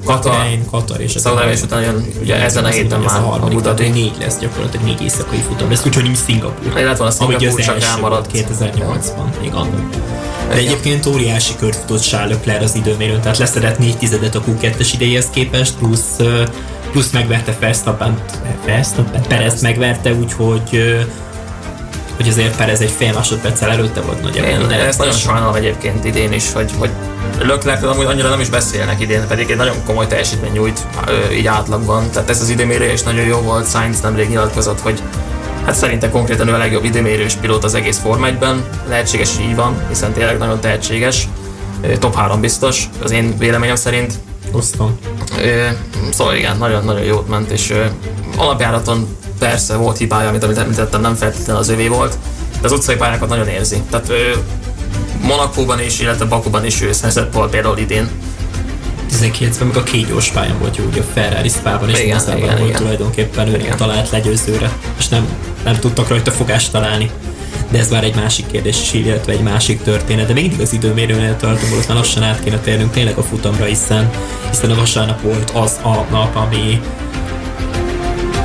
[0.05, 3.17] Katar, Bahrein, Katar és Szaudárabia és utána jön ugye ezen a héten már ez a
[3.25, 3.87] a harmadik, Dhabi.
[3.87, 6.77] négy lesz gyakorlatilag, négy éjszakai futam lesz, úgyhogy nincs Szingapur.
[6.79, 8.31] Illetve van a az csak elmaradt.
[8.31, 9.89] volt 2008-ban, még annó.
[10.49, 14.89] De egyébként óriási kört futott Charles Leclerc az időmérőn, tehát leszedett négy tizedet a Q2-es
[14.93, 16.15] idejéhez képest, plusz,
[16.91, 18.19] plusz megverte Verstappen,
[18.65, 20.97] Verstappen, Perez megverte, úgyhogy
[22.19, 24.51] hogy azért Perez egy fél másodperccel előtte volt nagyjából.
[24.51, 26.89] Én minden ezt nagyon sajnálom egyébként idén is, hogy, hogy
[27.39, 30.79] Leclercről amúgy annyira nem is beszélnek idén, pedig egy nagyon komoly teljesítmény nyújt
[31.33, 32.09] így átlagban.
[32.11, 35.01] Tehát ez az időmérő is nagyon jó volt, Sainz nemrég nyilatkozott, hogy
[35.65, 38.63] hát szerinte konkrétan ő a legjobb időmérős pilóta az egész Forma 1-ben.
[38.87, 41.27] Lehetséges, hogy így van, hiszen tényleg nagyon tehetséges.
[41.99, 44.13] Top 3 biztos, az én véleményem szerint.
[44.51, 44.99] Osztom.
[46.11, 47.73] Szóval igen, nagyon-nagyon jót ment, és
[48.37, 52.17] alapjáraton persze volt hibája, amit, amit említettem, nem feltétlenül az övé volt,
[52.61, 53.81] de az utcai pályákat nagyon érzi.
[53.89, 54.31] Tehát ö,
[55.21, 58.09] Monakóban is, illetve Bakuban is ő szerzett volt például idén.
[59.11, 62.55] 19-ben meg a két gyors pályán volt jó, ugye a Ferrari Spában és Igen, igen,
[62.57, 62.81] volt igen.
[62.81, 63.77] tulajdonképpen ő Igen.
[63.77, 65.27] talált legyőzőre, és nem,
[65.63, 67.11] nem tudtak rajta fogást találni.
[67.71, 70.27] De ez már egy másik kérdés is, illetve egy másik történet.
[70.27, 73.65] De még mindig az időmérőnél tartunk, ott már lassan át kéne térnünk tényleg a futamra,
[73.65, 74.09] hiszen,
[74.49, 76.81] hiszen a vasárnap volt az a nap, ami,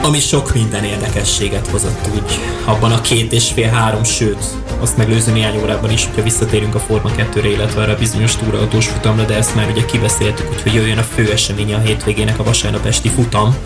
[0.04, 4.44] ami sok minden érdekességet hozott úgy abban a két és fél három, sőt,
[4.80, 8.86] azt meglőző néhány órában is, hogyha visszatérünk a Forma 2-re, illetve arra a bizonyos túrautós
[8.86, 12.86] futamra, de ezt már ugye kibeszéltük, úgyhogy jöjjön a fő eseménye a hétvégének a vasárnap
[12.86, 13.56] esti futam,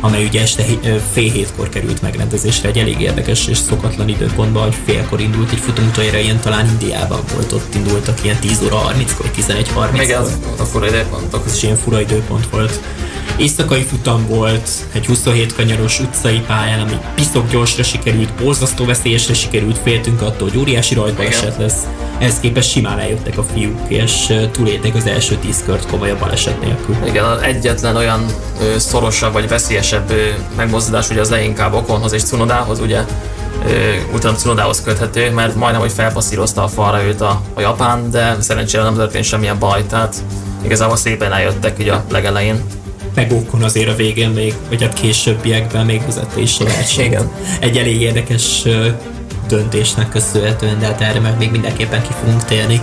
[0.00, 0.64] amely ugye este
[1.12, 5.86] fél hétkor került megrendezésre, egy elég érdekes és szokatlan időpontban, hogy félkor indult egy futam
[5.86, 10.62] utoljára, ilyen talán Indiában volt, ott indultak ilyen 10 óra 30-kor, 11.30-kor Még az a
[10.62, 11.42] fura időpontok.
[11.46, 12.80] ez is ilyen fura időpont volt.
[13.36, 19.78] Éjszakai futam volt, egy 27 kanyaros utcai pályán, ami piszok gyorsra sikerült, borzasztó veszélyesre sikerült,
[19.78, 21.86] féltünk attól, hogy óriási rajtbaleset lesz.
[22.18, 26.96] Ehhez képest simán eljöttek a fiúk, és túlélték az első 10 kört komolyabb baleset nélkül.
[27.06, 28.26] Igen, az egyetlen olyan
[28.60, 33.04] ö, szorosabb vagy veszélyesebb ö, megmozdulás ugye az leginkább Okonhoz és Cunodához, ugye
[34.14, 38.82] utána Cunodához köthető, mert majdnem, hogy felpasszírozta a falra őt a, a japán, de szerencsére
[38.82, 40.16] nem történt semmilyen baj, tehát
[40.62, 42.64] igazából szépen eljöttek így a legelején.
[43.16, 47.06] Meg Ocon azért a végén még, vagy hát későbbiekben még vezette is a versenyt.
[47.08, 47.30] Igen.
[47.60, 48.62] Egy elég érdekes
[49.48, 52.80] döntésnek köszönhetően, de hát erre meg még mindenképpen ki fogunk térni.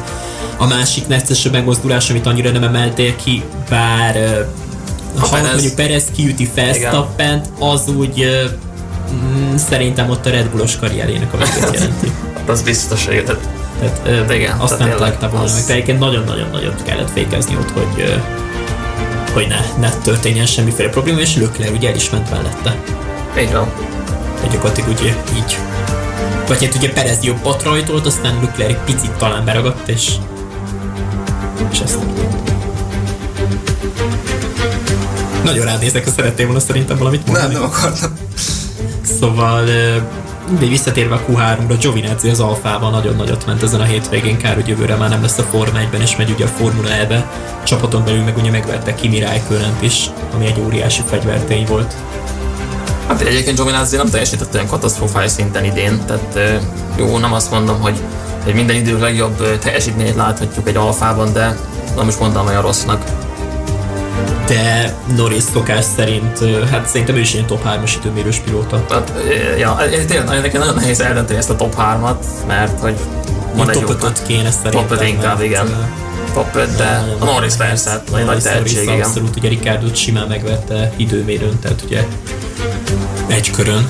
[0.58, 4.42] A másik neccesebb megmozdulás, amit annyira nem emeltél ki, bár ö,
[5.20, 5.52] ha Perez.
[5.52, 8.28] mondjuk Perez kiüti Verstappent, az úgy
[9.14, 12.12] mm, szerintem ott a Red Bullos karrierjének a végét jelenti.
[12.36, 13.42] Hát az biztos, hogy tehát
[14.28, 15.62] De igen, azt tehát nem tényleg volna az- meg.
[15.62, 18.14] Tehát egyébként nagyon-nagyon nagyot kellett fékezni ott, hogy
[19.34, 22.76] hogy ne, ne történjen semmiféle probléma, és Leclerc ugye el is ment mellette.
[23.42, 23.72] így van.
[24.36, 25.58] Tehát gyakorlatilag ugye így.
[26.48, 30.12] Vagy hát ugye Perez jobbat rajtolt, aztán Leclerc egy picit talán beragadt, és
[31.72, 31.98] és ezt
[35.44, 37.54] nagyon rád nézek, ha szerettél volna szerintem valamit Nem, mondani.
[37.54, 38.18] nem akartam.
[39.20, 39.66] Szóval
[40.60, 44.68] de visszatérve a Q3-ra, Giovinazzi az Alfában nagyon nagyot ment ezen a hétvégén, kár, hogy
[44.68, 47.32] jövőre már nem lesz a Forma 1-ben, és megy ugye a Formula E-be.
[47.64, 51.94] Csapaton belül meg ugye megverte Kimi Räikkönen is, ami egy óriási fegyvertény volt.
[53.08, 56.62] Hát egyébként Giovinazzi nem teljesített olyan katasztrofális szinten idén, tehát
[56.98, 58.00] jó, nem azt mondom, hogy
[58.46, 61.58] egy minden idő legjobb teljesítményét láthatjuk egy alfában, de
[61.96, 63.04] nem is mondtam olyan rossznak.
[64.48, 66.40] De Norris szokás szerint,
[66.70, 68.86] hát szerintem ő is ilyen top 3-as időmérős pilóta.
[68.90, 69.14] Hát,
[69.60, 72.96] ja, tényleg nekem nagyon nehéz eldönteni ezt a top 3-at, mert hogy
[73.56, 74.88] Van egy top jó 5 kéne szerintem.
[74.88, 75.92] Top öt inkább, mert, igen.
[76.34, 79.02] top 5, de a Norris persze, hát nagy, nagy tehetség, igen.
[79.02, 82.06] Abszolút, ugye Ricardo simán megvette időmérőn, tehát ugye
[83.28, 83.88] egy körön.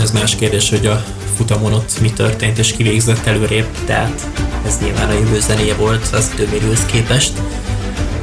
[0.00, 1.04] Ez más kérdés, hogy a
[1.36, 4.26] futamon ott mi történt, és ki végzett előrébb, tehát
[4.66, 7.32] ez nyilván a jövő zenéje volt az időmérőhöz képest.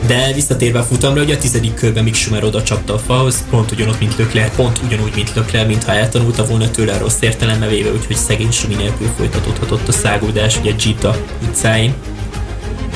[0.07, 3.71] De visszatérve a futamra, ugye a tizedik körben Mick Schumer oda csapta a falhoz, pont
[3.71, 7.91] ugyanott, mint Lökler, pont ugyanúgy, mint Lökler, mintha eltanulta volna tőle a rossz értelembe véve,
[7.91, 11.15] úgyhogy szegény Sumi nélkül folytatódhatott a száguldás, ugye Gita
[11.47, 11.93] utcáin.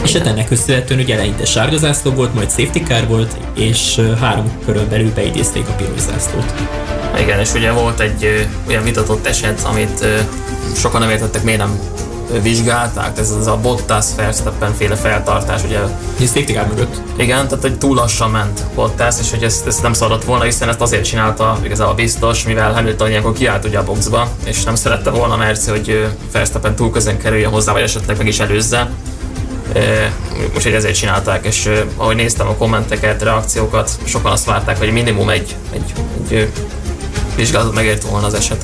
[0.04, 4.52] És hát ennek köszönhetően ugye eleinte sárga zászló volt, majd safety car volt, és három
[4.66, 6.54] körön belül beidézték a piros zászlót.
[7.20, 10.06] Igen, és ugye volt egy olyan vitatott eset, amit
[10.76, 11.80] sokan nem értettek, miért nem
[12.42, 15.80] vizsgálták, ez az a Bottas Verstappen féle feltartás, ugye
[16.20, 17.02] safety car mögött.
[17.18, 20.70] igen, tehát hogy túl lassan ment Bottas, és hogy ezt, ezt nem szabadott volna, hiszen
[20.70, 25.10] ezt azért csinálta igazából biztos, mivel Hamilton ilyenkor kiállt ugye a boxba, és nem szerette
[25.10, 28.90] volna Merci, hogy Verstappen túl közen kerüljön hozzá, vagy esetleg meg is előzze.
[29.74, 29.80] Ö,
[30.56, 35.56] Úgyhogy ezért csinálták, és ahogy néztem a kommenteket, reakciókat, sokan azt várták, hogy minimum egy,
[35.74, 35.94] egy,
[36.30, 36.52] egy
[37.36, 38.64] vizsgálatot megért volna az eset.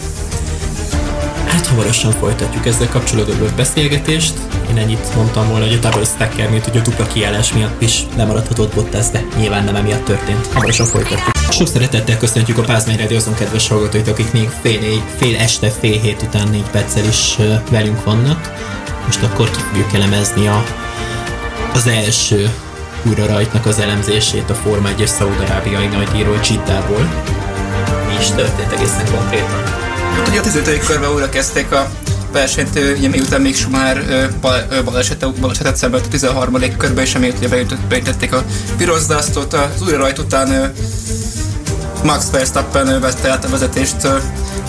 [1.79, 4.33] Hamarosan folytatjuk ezzel kapcsolatban a beszélgetést.
[4.69, 8.05] Én ennyit mondtam volna, hogy a double stacker miatt, hogy a dupla kiállás miatt is
[8.15, 10.47] lemaradhatott Bottas, de nyilván nem emiatt történt.
[10.47, 11.35] Hamarosan folytatjuk.
[11.49, 15.69] Sok szeretettel köszöntjük a Pázmány Radio azon kedves hallgatóit, akik még fél, négy, fél este,
[15.69, 17.37] fél hét után négy perccel is
[17.69, 18.51] velünk vannak.
[19.05, 20.63] Most akkor ki fogjuk elemezni a,
[21.73, 22.49] az első
[23.03, 27.09] újra rajtnak az elemzését a Forma 1-es szaudarábiai nagydíjról Csittából.
[28.07, 29.88] Mi is történt egészen konkrétan?
[30.15, 30.85] Hát a 15.
[30.85, 31.89] körben újra kezdték a
[32.31, 36.77] versenyt, ugye miután még Schumacher bal- ö, balesete, balesetet szenvedett a 13.
[36.77, 38.43] körben, és emiatt ugye beütött- beütötték a
[38.77, 39.53] piros zászlót.
[39.53, 40.73] Az újra rajt után
[42.03, 43.95] Max Verstappen vette át a vezetést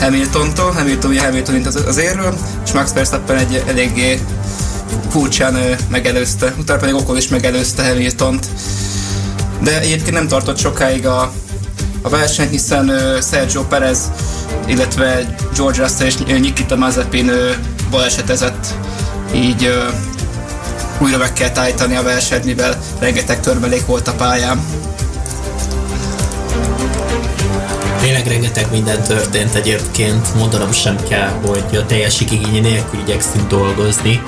[0.00, 2.34] Hamiltontól, Hamilton ugye Hamilton mint az, az érről,
[2.64, 4.20] és Max Verstappen egy eléggé
[5.10, 8.46] furcsán megelőzte, utána pedig Ocon is megelőzte Hamiltont.
[9.62, 11.32] De egyébként nem tartott sokáig a,
[12.02, 12.92] a verseny, hiszen
[13.30, 14.10] Sergio Perez,
[14.66, 17.30] illetve George Russell és Nikita Mazepin
[17.90, 18.74] balesetezett,
[19.34, 19.78] így
[20.98, 24.60] újra meg kell állítani a versenyt, mivel rengeteg törmelék volt a pályán.
[28.00, 34.22] Tényleg rengeteg minden történt egyébként, mondanom sem kell, hogy a teljes igény nélkül igyekszünk dolgozni,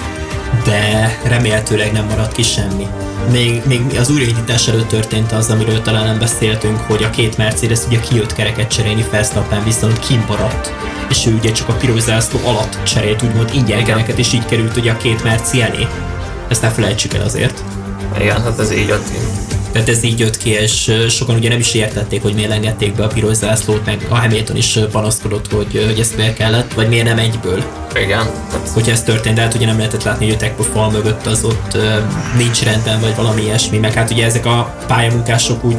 [0.65, 2.87] de remélhetőleg nem maradt ki semmi.
[3.31, 7.79] Még, még az újraindítás előtt történt az, amiről talán nem beszéltünk, hogy a két Mercedes
[7.87, 10.73] ugye kijött kereket cserélni, Verstappen viszont kimaradt,
[11.09, 14.77] és ő ugye csak a piros zászló alatt cserélt úgymond ingyen kereket, és így került
[14.77, 15.87] ugye a két Merci elé.
[16.49, 17.63] Ezt ne felejtsük el azért.
[18.19, 19.32] Igen, hát ez így ki.
[19.73, 23.05] Tehát ez így jött ki, és sokan ugye nem is értették, hogy miért engedték be
[23.05, 27.07] a piros zászlót, meg a Hamilton is panaszkodott, hogy, hogy ezt miért kellett, vagy miért
[27.07, 27.63] nem egyből.
[27.95, 28.31] Igen,
[28.73, 31.77] Hogyha ez történt, de hát ugye nem lehetett látni, hogy a fal mögött az ott
[32.37, 35.77] nincs rendben, vagy valami ilyesmi, meg hát ugye ezek a pályamunkások úgy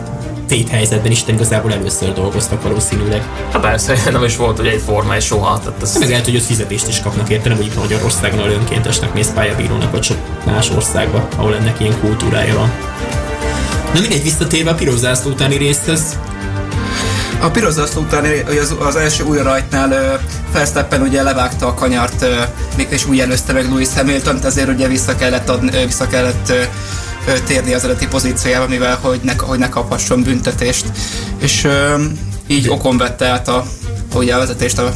[0.47, 3.23] téthelyzetben Isten igazából először dolgoztak valószínűleg.
[3.51, 6.35] hát persze, nem is volt ugye egy forma és soha, tehát ez, Meg lehet, hogy
[6.35, 10.69] ott fizetést is kapnak érte, nem úgy Magyarországon, ahol önkéntesnek mész pályabírónak, vagy sok más
[10.69, 12.71] országba, ahol ennek ilyen kultúrája van.
[13.93, 16.19] Na mindegy, visszatérve a piros zászló utáni részhez,
[17.41, 18.25] A piros zászló után
[18.61, 20.13] az, az első új rajtnál ö,
[20.53, 22.41] Verstappen ugye levágta a kanyart, ö,
[22.77, 26.53] még és úgy előzte meg Lewis hamilton ezért ugye vissza kellett, adni, vissza kellett
[27.45, 30.85] térni az eredeti pozíciójába, mivel hogy ne, hogy ne kaphasson büntetést.
[31.37, 31.67] És
[32.47, 33.65] így okon vette át a,
[34.13, 34.93] ugye a vezetést a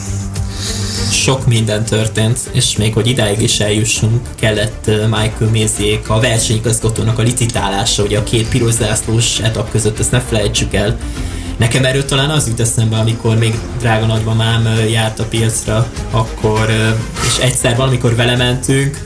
[1.11, 7.21] sok minden történt, és még hogy idáig is eljussunk, kellett Michael Méziék a versenyigazgatónak a
[7.21, 10.97] licitálása, ugye a két piros zászlós etap között, ezt ne felejtsük el.
[11.57, 16.69] Nekem erről talán az jut eszembe, amikor még drága nagymamám járt a piacra, akkor,
[17.27, 19.05] és egyszer valamikor vele mentünk,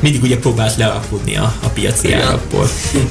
[0.00, 2.68] mindig ugye próbált lealkudni a, a piaci árakból.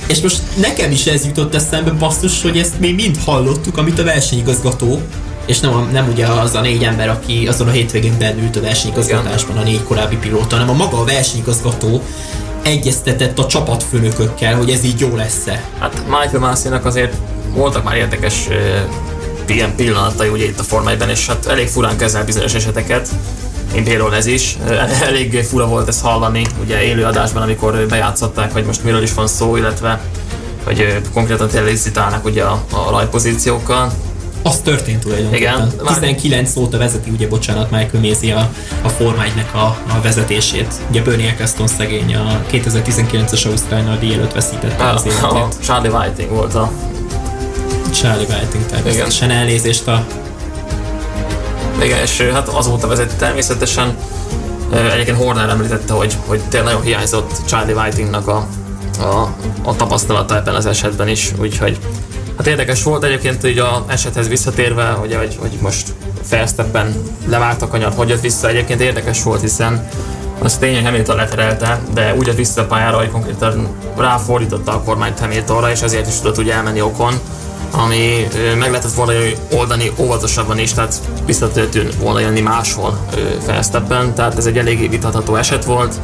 [0.08, 4.04] És most nekem is ez jutott eszembe, basszus, hogy ezt mi mind hallottuk, amit a
[4.04, 5.02] versenyigazgató,
[5.46, 8.62] és nem, a, nem ugye az a négy ember, aki azon a hétvégén bennült a
[8.62, 12.02] versenyigazgatásban, a négy korábbi pilóta, hanem a maga a versenyigazgató
[12.62, 15.64] egyeztetett a csapatfőnökökkel, hogy ez így jó lesz-e.
[15.80, 17.14] Hát Michael Masinak azért
[17.54, 18.48] voltak már érdekes
[19.48, 23.10] ilyen pillanatai ugye itt a Forma 1-ben, és hát elég furán kezel bizonyos eseteket,
[23.74, 24.58] mint például ez is.
[25.02, 29.28] Elég fura volt ezt hallani, ugye élő adásban, amikor bejátszották, hogy most miről is van
[29.28, 30.02] szó, illetve
[30.64, 31.78] hogy konkrétan tényleg
[32.24, 33.92] ugye a, a rajtpozíciókkal.
[34.44, 35.42] Az történt tulajdonképpen.
[35.56, 38.50] Igen, már- 19 óta vezeti, ugye bocsánat, Michael Mézi a,
[38.82, 39.58] a Forma 1-nek a,
[39.98, 40.74] a vezetését.
[40.90, 45.60] Ugye Bernie Eccleston szegény a 2019-es Ausztrál nagy előtt veszítette az A, a életét.
[45.66, 46.72] Charlie Whiting volt a
[47.94, 50.06] Charlie Whiting természetesen elnézést a
[51.84, 53.96] Igen, és hát azóta vezeti természetesen.
[54.94, 58.48] Egyébként Horner említette, hogy, hogy tényleg nagyon hiányzott Charlie Whitingnak a,
[59.00, 59.34] a,
[59.64, 61.78] a tapasztalata ebben az esetben is, úgyhogy
[62.38, 65.94] hát érdekes volt egyébként így a esethez visszatérve, ugye, hogy, hogy most
[66.24, 66.96] Felszteppen
[67.28, 69.88] levágt a kanyar, hogy jött vissza, egyébként érdekes volt, hiszen
[70.40, 74.82] az tény, hogy Hamilton leterelte, de úgy jött vissza a pályára, hogy konkrétan ráfordította a
[74.82, 77.14] kormányt Hamiltonra, és ezért is tudott ugye elmenni okon,
[77.72, 78.28] ami
[78.58, 79.14] meg lehetett volna
[79.52, 80.96] oldani óvatosabban is, tehát
[81.26, 83.08] visszatöltőn volna jönni máshol
[83.46, 85.96] Felszteppen, tehát ez egy eléggé vitatható eset volt,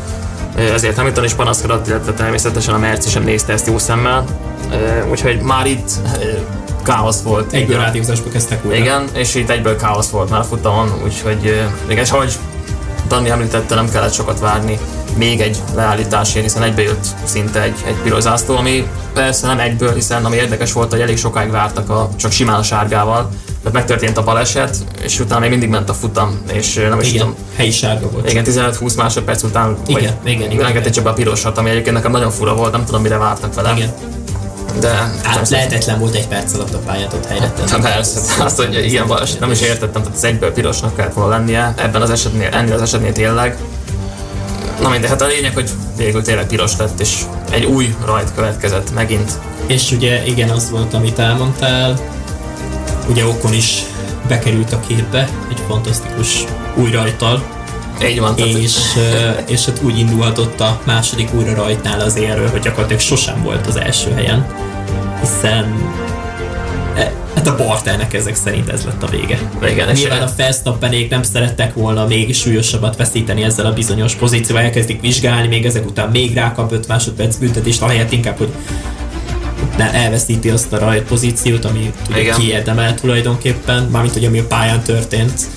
[0.55, 4.25] ezért Hamilton is panaszkodott, illetve természetesen a Merci sem nézte ezt jó szemmel,
[5.11, 5.91] úgyhogy már itt
[6.83, 7.53] káosz volt.
[7.53, 8.77] Egyből Így a- rádiózásba kezdtek újra.
[8.77, 11.43] igen, és itt egyből káosz volt már futamon, úgyhogy
[11.89, 12.33] igen, és ahogy
[13.07, 14.79] Dani említette, nem kellett sokat várni
[15.17, 19.93] még egy leállításért, hiszen egybe jött szinte egy, egy piros zászló, ami persze nem egyből,
[19.93, 24.17] hiszen ami érdekes volt, hogy elég sokáig vártak a, csak simán a sárgával, tehát megtörtént
[24.17, 27.71] a baleset, és utána még mindig ment a futam, és nem is Igen, tudom, helyi
[27.71, 28.31] sárga volt.
[28.31, 31.95] igen, 15-20 másodperc után Igen, vagy igen, igen, engedték csak be a pirosat, ami egyébként
[31.95, 33.73] nekem nagyon fura volt, nem tudom mire vártak vele.
[33.75, 33.93] Igen.
[34.79, 37.69] De Hát lehetetlen volt egy perc alatt a pályát ott helyre tenni.
[37.69, 41.29] Hát persze, azt, hogy ilyen baleset nem is értettem, tehát az egyből pirosnak kellett volna
[41.29, 43.57] lennie, ebben az esetnél, ennél az esetnél tényleg.
[44.81, 48.93] Na mindegy, hát a lényeg, hogy végül tényleg piros lett, és egy új rajt következett
[48.93, 49.31] megint.
[49.67, 51.99] És ugye igen, az volt, amit elmondtál.
[53.09, 53.83] Ugye Okon is
[54.27, 56.43] bekerült a képbe, egy fantasztikus
[56.75, 57.43] új rajttal,
[58.07, 58.77] Így van, és,
[59.47, 63.75] és hát úgy indulhatott a második újra rajtnál az érről, hogy gyakorlatilag sosem volt az
[63.75, 64.47] első helyen,
[65.19, 65.93] hiszen
[66.95, 69.39] e, hát a Bartelnek ezek szerint ez lett a vége.
[69.71, 75.01] igen, Nyilván a Felsztappenék nem szerettek volna még súlyosabbat veszíteni ezzel a bizonyos pozícióval, elkezdik
[75.01, 78.53] vizsgálni, még ezek után még rákap 5 másodperc büntetést, ahelyett inkább, hogy
[79.77, 84.83] ne elveszíti azt a rajt pozíciót, ami ugye kiérdemel tulajdonképpen, mármint hogy ami a pályán
[84.83, 85.47] történt.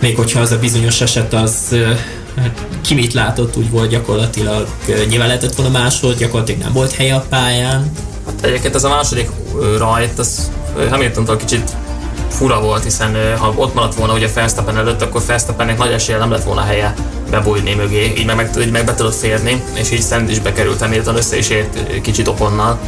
[0.00, 1.76] Még hogyha az a bizonyos eset az
[2.36, 4.68] hát ki mit látott, úgy volt gyakorlatilag,
[5.08, 7.92] nyilván lehetett volna máshol, gyakorlatilag nem volt helye a pályán.
[8.42, 9.30] Egyébként ez a második
[9.78, 10.50] rajt, az
[10.90, 11.70] Hamiltontól kicsit
[12.28, 16.30] fura volt, hiszen ha ott maradt volna ugye Verstappen előtt, akkor Verstappennek nagy esélye nem
[16.30, 16.94] lett volna helye
[17.30, 20.80] bebújni mögé, így meg, meg, így meg be tudott férni, és így szent is bekerült
[20.80, 22.78] Hamilton, össze is ért kicsit okonnal.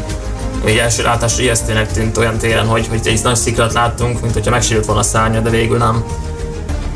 [0.68, 4.50] Így első látásra ijesztőnek tűnt olyan téren, hogy, hogy egy nagy sziklat láttunk, mint hogyha
[4.50, 6.04] megsérült volna a szárnya, de végül nem.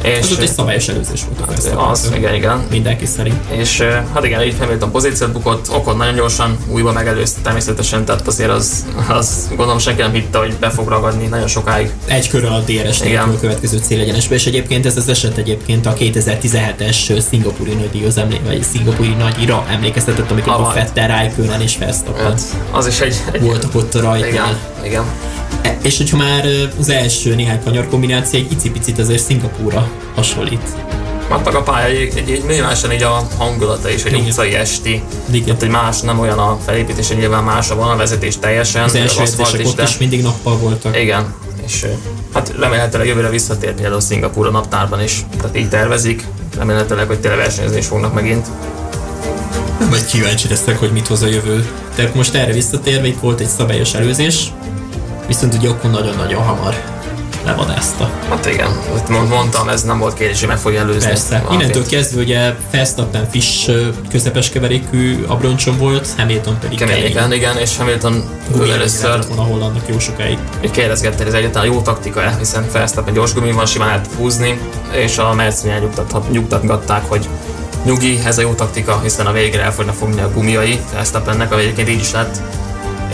[0.05, 2.67] És ott egy szabályos előzés volt a az, igen, igen.
[2.71, 3.51] Mindenki szerint.
[3.51, 3.81] És
[4.15, 8.85] hát igen, így Hamilton pozíciót bukott, Okon nagyon gyorsan újba megelőzte természetesen, tehát azért az,
[9.09, 11.91] az gondolom senki nem hitte, hogy be fog ragadni nagyon sokáig.
[12.07, 15.95] egy körre a DRS nélkül a következő célegyenesbe, és egyébként ez az eset egyébként a
[15.95, 20.75] 2017-es szingapúri nagydíjhoz emlé- vagy szingapúri nagyira emlékeztetett, amikor a majd.
[20.75, 22.41] Vettel, Raikkonen és Verstappen Hát,
[22.71, 23.17] az is egy...
[23.33, 24.29] egy voltak ott a rajtnál.
[24.31, 25.05] igen, igen.
[25.63, 26.47] E- És hogyha már
[26.81, 30.69] az első néhány kanyar kombináció egy icipicit azért Szingapúra hasonlít.
[31.31, 34.25] Hát meg a pálya egy, egy, egy minimálisan így a hangulata is, egy Igen.
[34.25, 35.03] utcai esti.
[35.31, 35.45] Igen.
[35.45, 38.83] Tehát, hogy más, nem olyan a felépítés, nyilván más a vonalvezetés teljesen.
[38.83, 40.97] Az első edzések ott de- is mindig nappal voltak.
[40.97, 41.35] Igen,
[41.67, 41.87] és
[42.33, 46.25] hát remélhetőleg jövőre visszatér például Szingapúr a naptárban is, tehát így tervezik,
[46.57, 48.47] remélhetőleg, hogy tényleg versenyezni is fognak megint.
[49.91, 51.69] Vagy kíváncsi leszek, hogy mit hoz a jövő.
[51.95, 54.53] Tehát most erre visszatérve itt volt egy szabályos előzés,
[55.27, 56.75] viszont ugye Okon nagyon-nagyon hamar
[57.45, 58.11] levadázta.
[58.29, 58.71] Hát igen,
[59.09, 61.09] mond- mondtam, ez nem volt kérdés, hogy meg fogja előzni.
[61.09, 61.45] Persze.
[61.51, 63.71] Innentől kezdve ugye Verstappen Fish
[64.11, 67.11] közepes keverékű abroncson volt, Hamilton pedig Kemény, kemény.
[67.11, 68.25] igen, igen, és Hamilton
[68.73, 70.39] először volna Hollandnak jó sokáig.
[70.65, 74.59] így kérdezgette, ez egyáltalán jó taktika-e, hiszen Verstappen gyors gumi van, simán lehet húzni,
[74.93, 75.81] és a Mercedes
[76.31, 77.29] nyugtatgatták, hogy
[77.85, 81.63] nyugi, ez a jó taktika, hiszen a végére el fognak fogni a gumiai Verstappennek, ami
[81.63, 82.41] egyébként így is lett.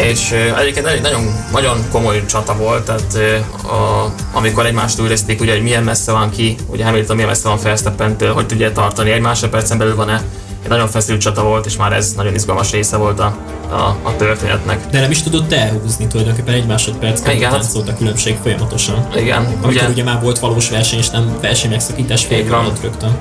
[0.09, 5.63] És egyébként elég nagyon, nagyon komoly csata volt, tehát a, amikor egymást újrezték, ugye, hogy
[5.63, 9.79] milyen messze van ki, ugye Hamilton milyen messze van Verstappentől, hogy tudja tartani, egy másodpercen
[9.79, 10.23] belül van-e,
[10.63, 13.37] egy nagyon feszült csata volt, és már ez nagyon izgalmas része volt a,
[13.71, 14.87] a, a történetnek.
[14.91, 19.09] De nem is tudott elhúzni tulajdonképpen egy másodperc, Igen, hát- táncolt a különbség folyamatosan.
[19.17, 23.19] Igen, Amikor ugye, ugye már volt valós verseny, és nem verseny megszakítás fél alatt rögtön.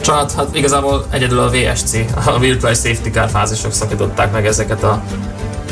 [0.00, 5.02] Csak hát igazából egyedül a VSC, a Virtual Safety Car fázisok szakították meg ezeket a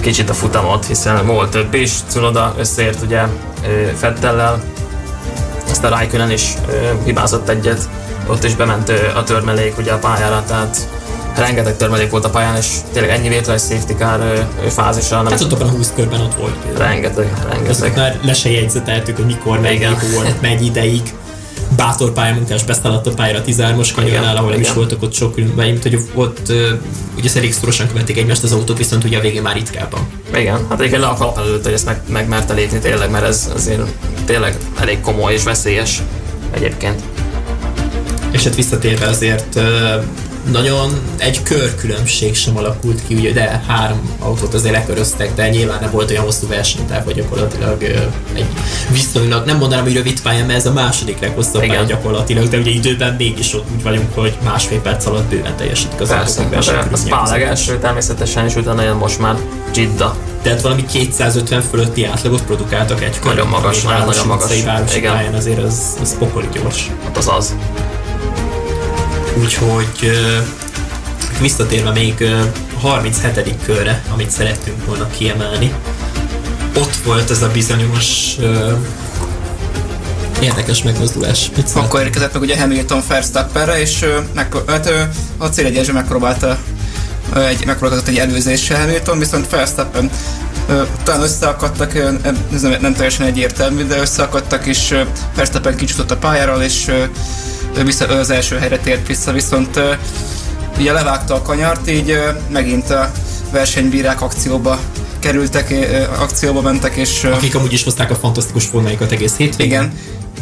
[0.01, 3.23] kicsit a futamot, hiszen volt több is, Cunoda összeért ugye
[3.97, 4.63] Fettellel,
[5.71, 6.55] aztán Raikkonen is
[7.05, 7.89] hibázott egyet,
[8.27, 10.89] ott is bement a törmelék ugye a pályára, tehát
[11.37, 15.41] rengeteg törmelék volt a pályán, és tényleg ennyi Virtual Safety Car ö, fázisra, nem Hát
[15.41, 17.97] ott abban a 20 körben ott volt rengeteg, rengeteg.
[17.97, 21.03] már le se jegyzeteltük, hogy mikor, mennyi volt, mennyi ideig.
[21.77, 25.99] Bátor pályamunkás beszállt a pályára 13-as kanyarnál, ahol nem is voltak ott sok mint hogy
[26.15, 26.53] ott
[27.17, 30.09] ugye elég szorosan követték egymást az autók, viszont ugye a végén már ritkábban.
[30.35, 33.25] Igen, hát egyébként le a kalap előtt, hogy ezt meg, meg merte lépni tényleg, mert
[33.25, 33.83] ez azért
[34.25, 36.03] tényleg elég komoly és veszélyes
[36.51, 37.03] egyébként.
[38.31, 39.61] És hát visszatérve azért
[40.51, 45.91] nagyon egy körkülönbség sem alakult ki, ugye, de három autót azért leköröztek, de nyilván nem
[45.91, 47.83] volt olyan hosszú versenytáv, hogy gyakorlatilag
[48.35, 48.45] egy
[48.93, 51.75] viszonylag, nem mondanám, hogy rövid pályán, mert ez a második leghosszabb Igen.
[51.77, 56.01] pálya gyakorlatilag, de ugye időben mégis ott úgy vagyunk, hogy másfél perc alatt bőven teljesítik
[56.01, 57.39] az autók de a versenykörülmények Spa között.
[57.39, 59.37] legelső természetesen, és utána jön most már
[59.75, 60.17] Jidda.
[60.43, 64.57] Tehát valami 250 fölötti átlagot produkáltak egy Nagyon magas, ami nagyon- magas.
[64.97, 65.13] Igen.
[65.13, 66.91] pályán azért az, az pokoli gyors.
[67.05, 67.55] Hát az az.
[69.41, 70.11] Úgyhogy
[71.41, 72.41] visszatérve még ö,
[72.75, 73.55] a 37.
[73.65, 75.73] körre, amit szerettünk volna kiemelni,
[76.77, 78.37] ott volt ez a bizonyos
[80.41, 81.51] érdekes megmozdulás.
[81.57, 84.05] Mit Akkor érkezett meg ugye Hamilton Verstappenre, és
[84.35, 84.93] megpro- hát,
[85.37, 86.59] a célegyesben megpróbálta
[87.35, 90.11] ö, egy, megpróbálkozott egy előzéssel Hamilton, viszont Verstappen
[91.03, 94.95] talán összeakadtak, nem, nem teljesen egyértelmű, de összeakadtak, és
[95.35, 96.91] Verstappen kicsutott a pályáról, és
[97.79, 99.81] ő vissza, ő az első helyre tért vissza, viszont
[100.79, 102.19] ugye levágta a kanyart, így
[102.49, 103.11] megint a
[103.53, 104.79] versenybírák akcióba
[105.19, 105.75] kerültek,
[106.19, 109.73] akcióba mentek, és Akik amúgy is hozták a fantasztikus formáikat egész hétvégén.
[109.73, 109.93] igen.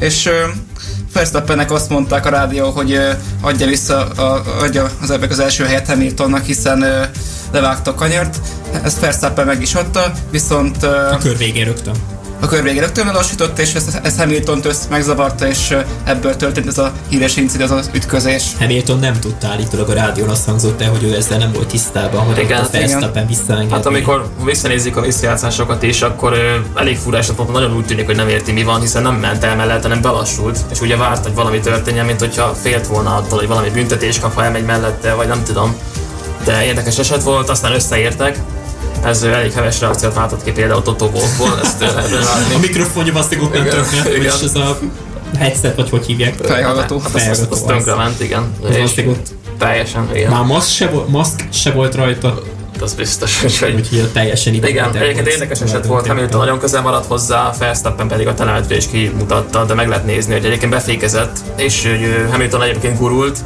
[0.00, 0.28] És
[1.12, 3.00] Verstappennek azt mondták a rádió, hogy
[3.40, 6.84] adja vissza, a, adja az ebbek az első helyet Hamiltonnak, hiszen
[7.52, 8.40] levágta a kanyart.
[8.82, 12.15] Ezt Verstappen meg is adta, viszont A kör végén rögtön.
[12.40, 16.78] A kör végén rögtön lelassított, és ez, ez Hamilton össz megzavarta, és ebből történt ez
[16.78, 18.42] a híres incidens, az ütközés.
[18.58, 22.24] Hamilton nem tudta állítólag a rádión azt hangzott el, hogy ő ezzel nem volt tisztában,
[22.24, 23.72] hogy Igen, a Verstappen visszaengedni.
[23.72, 28.28] Hát amikor visszanézik a visszajátszásokat is, akkor ö, elég furás nagyon úgy tűnik, hogy nem
[28.28, 31.60] érti mi van, hiszen nem ment el mellett, hanem belassult, és ugye várt, hogy valami
[31.60, 35.42] történjen, mint hogyha félt volna attól, hogy valami büntetés kap, ha elmegy mellette, vagy nem
[35.44, 35.76] tudom.
[36.44, 38.38] De érdekes eset volt, aztán összeértek.
[39.04, 41.82] Ez elég heves reakciót váltott ki például Toto Wolffból, ezt
[42.54, 44.22] A mikrofonja basztigok nem igen.
[44.22, 44.78] és ez a
[45.38, 46.34] headset, vagy hogy hívják?
[46.34, 46.98] Fejhallgató.
[46.98, 48.52] Hát az, az, az tönkre ment, igen.
[48.62, 49.04] Az És
[49.58, 50.30] teljesen, igen.
[50.30, 52.42] Már maszk se, volt, maszk se volt rajta,
[52.80, 54.68] Az biztos, úgyhogy úgyhogy teljesen ide.
[54.68, 58.86] Igen, egyébként érdekes eset volt, Hamilton nagyon közel maradt hozzá, Verstappen pedig a telemetria is
[58.86, 63.38] kimutatta, de meg lehet nézni, hogy egyébként befékezett, és hogy Hamilton egyébként gurult,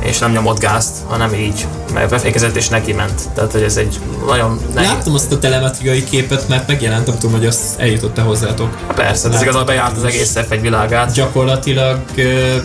[0.00, 3.20] és nem nyomott gázt, hanem így, mert befékezett és neki ment.
[3.34, 4.90] Tehát, hogy ez egy nagyon nehéz.
[4.90, 8.78] Láttam azt a telemetriai képet, mert megjelent, nem tudom, hogy az eljutott-e hozzátok.
[8.94, 11.12] Persze, ez igazából bejárt az egész F1 világát.
[11.12, 12.56] Gyakorlatilag ö,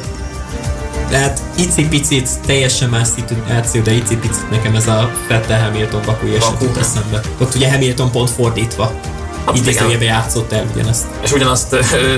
[1.11, 6.63] hát icipicit, teljesen más szituáció, de icipicit nekem ez a Vettel Hamilton Bakui eset Baku.
[6.63, 7.21] jut eszembe.
[7.41, 8.91] Ott ugye Hamilton pont fordítva.
[9.53, 11.05] Idézőjebe játszott el ugyanezt.
[11.23, 11.75] És ugyanazt,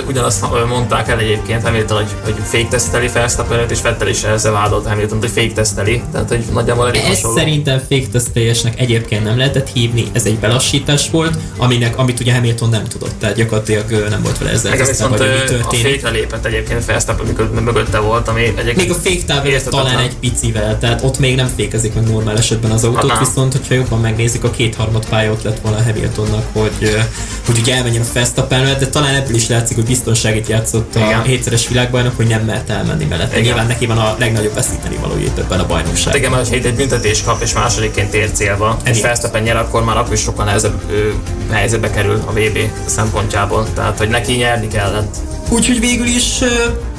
[0.08, 4.88] ugyanazt mondták el egyébként Hamilton, hogy, hogy fake teszteli Verstappenet, és Vettel is ezzel vádolt
[4.88, 6.02] Hamilton, hogy fake teszteli.
[6.12, 7.38] Tehát, hogy nagyjából elég Ez hasonló.
[7.38, 12.34] szerintem fake test teljesnek egyébként nem lehetett hívni, ez egy belassítás volt, aminek, amit ugye
[12.34, 16.46] Hamilton nem tudott, tehát gyakorlatilag nem volt vele ezzel Nekem viszont ö, a fékre lépett
[16.46, 21.04] egyébként Verstappen, amikor mögötte volt, ami egyébként Még a fake táv talán egy picivel, tehát
[21.04, 24.50] ott még nem fékezik meg normál esetben az autót, Hát viszont hogyha jobban megnézik, a
[24.50, 26.98] kétharmad pálya ott lett volna Hamiltonnak, hogy,
[27.46, 31.24] hogy ugye elmenjen a Verstappen de talán ebből is látszik, hogy biztonságit játszott a Igen.
[31.24, 33.32] hétszeres világbajnok, hogy nem mert elmenni mellette.
[33.32, 33.44] Igen.
[33.44, 36.16] Nyilván neki van a legnagyobb veszíteni valójét ebben a bajnokságban.
[36.16, 39.02] Igen, mert ha itt egy büntetés kap és másodikként ér célba, és Ennyi.
[39.02, 41.10] Verstappen nyer, akkor már akkor is sokkal nehezebb ö,
[41.52, 43.68] helyzetbe kerül a VB szempontjából.
[43.74, 45.16] Tehát, hogy neki nyerni kellett.
[45.50, 46.40] Úgyhogy végül is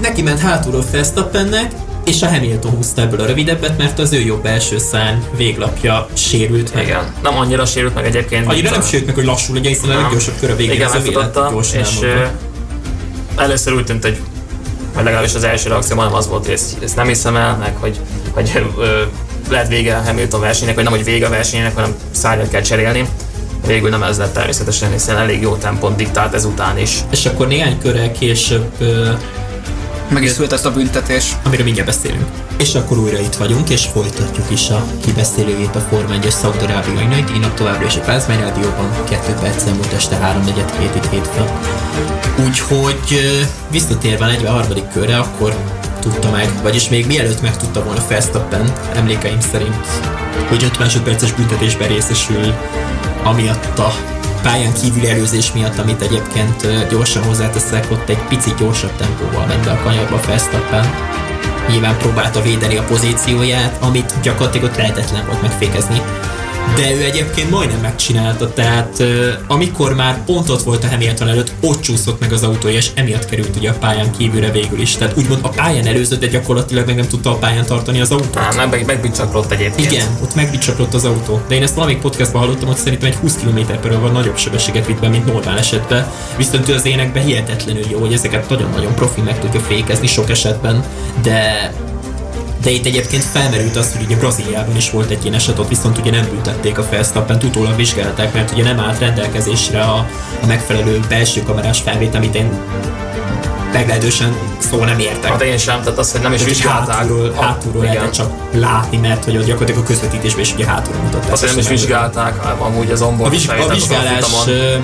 [0.01, 1.73] neki ment hátulról Verstappennek,
[2.09, 6.74] és a Hamilton húzta ebből a rövidebbet, mert az ő jobb első szárny véglapja sérült
[6.74, 6.85] meg.
[6.85, 7.12] Igen.
[7.22, 8.47] Nem annyira sérült meg egyébként.
[8.47, 10.94] Annyira nem sérült meg, hogy lassul legyen, hiszen a leggyorsabb kör a végén Igen, az
[10.94, 12.30] övé gyorsan és elmondva.
[13.36, 14.18] először úgy tűnt, hogy
[14.94, 17.76] vagy legalábbis az első reakció nem az volt, hogy ezt, ezt nem hiszem el, meg
[17.80, 18.01] hogy,
[18.32, 19.02] hogy ö,
[19.51, 23.09] lehet vége a Hamilton versenynek, vagy nem, hogy vége a versenynek, hanem szárnyat kell cserélni.
[23.66, 26.98] Végül nem ez lett természetesen, hiszen elég jó tempont diktált ezután is.
[27.10, 29.10] És akkor néhány körrel később, ö,
[30.09, 31.36] Meg is született a büntetés.
[31.44, 32.24] amiről mindjárt beszélünk.
[32.59, 37.35] És akkor újra itt vagyunk, és folytatjuk is a kibeszélőjét a Forma 1-es Szaudarábiai Night.
[37.35, 41.48] Inak továbbra is a Pázmány Rádióban, 2 percen múlt este 3.47 itt hétfőn.
[42.47, 43.20] Úgyhogy
[43.70, 44.89] visszatérve a 43.
[44.93, 45.56] körre, akkor
[46.01, 49.86] tudta meg, vagyis még mielőtt megtudta volna Verstappen, emlékeim szerint,
[50.48, 52.55] hogy 5 másodperces büntetésben részesül,
[53.22, 59.47] amiatt a pályán kívüli előzés miatt, amit egyébként gyorsan hozzáteszek, ott egy picit gyorsabb tempóval
[59.47, 60.86] ment be a kanyarba Verstappen.
[61.69, 66.02] Nyilván próbálta védeni a pozícióját, amit gyakorlatilag ott lehetetlen volt megfékezni.
[66.77, 69.03] De ő egyébként majdnem megcsinálta, tehát
[69.47, 73.24] amikor már pont ott volt a Hamilton előtt, ott csúszott meg az autója, és emiatt
[73.24, 74.97] került ugye a pályán kívülre végül is.
[74.97, 78.36] Tehát úgymond a pályán előzött, de gyakorlatilag meg nem tudta a pályán tartani az autót.
[78.36, 79.93] Á, meg, megbicsaklott egyébként.
[79.93, 81.40] Igen, ott megbicsaklott az autó.
[81.49, 84.86] De én ezt valamelyik podcastban hallottam, hogy szerintem egy 20 km per van nagyobb sebességet
[84.86, 86.07] vitt be, mint normál esetben.
[86.36, 90.85] Viszont ő az énekben hihetetlenül jó, hogy ezeket nagyon-nagyon profi meg tudja fékezni sok esetben,
[91.23, 91.73] de
[92.62, 95.98] De itt egyébként felmerült az, hogy ugye Brazíliában is volt egy ilyen eset, ott viszont
[95.98, 100.06] ugye nem büntették a Verstappen, utólag vizsgálták, mert ugye nem állt rendelkezésre a,
[100.43, 102.51] a megfelelő belső kamerás felvétel, amit én
[103.73, 105.31] meglehetősen szó nem értek.
[105.31, 106.97] Hát én sem, tehát az, hogy nem is vizsgálták.
[106.97, 108.11] Hátulról, a- hátulról igen.
[108.11, 111.32] csak látni, mert hogy ott gyakorlatilag a közvetítésben is ugye hátulról mutatták.
[111.32, 114.74] Azt, nem is vizsgálták, amúgy az a, vizsg- a felvételt az vizsgálás ö,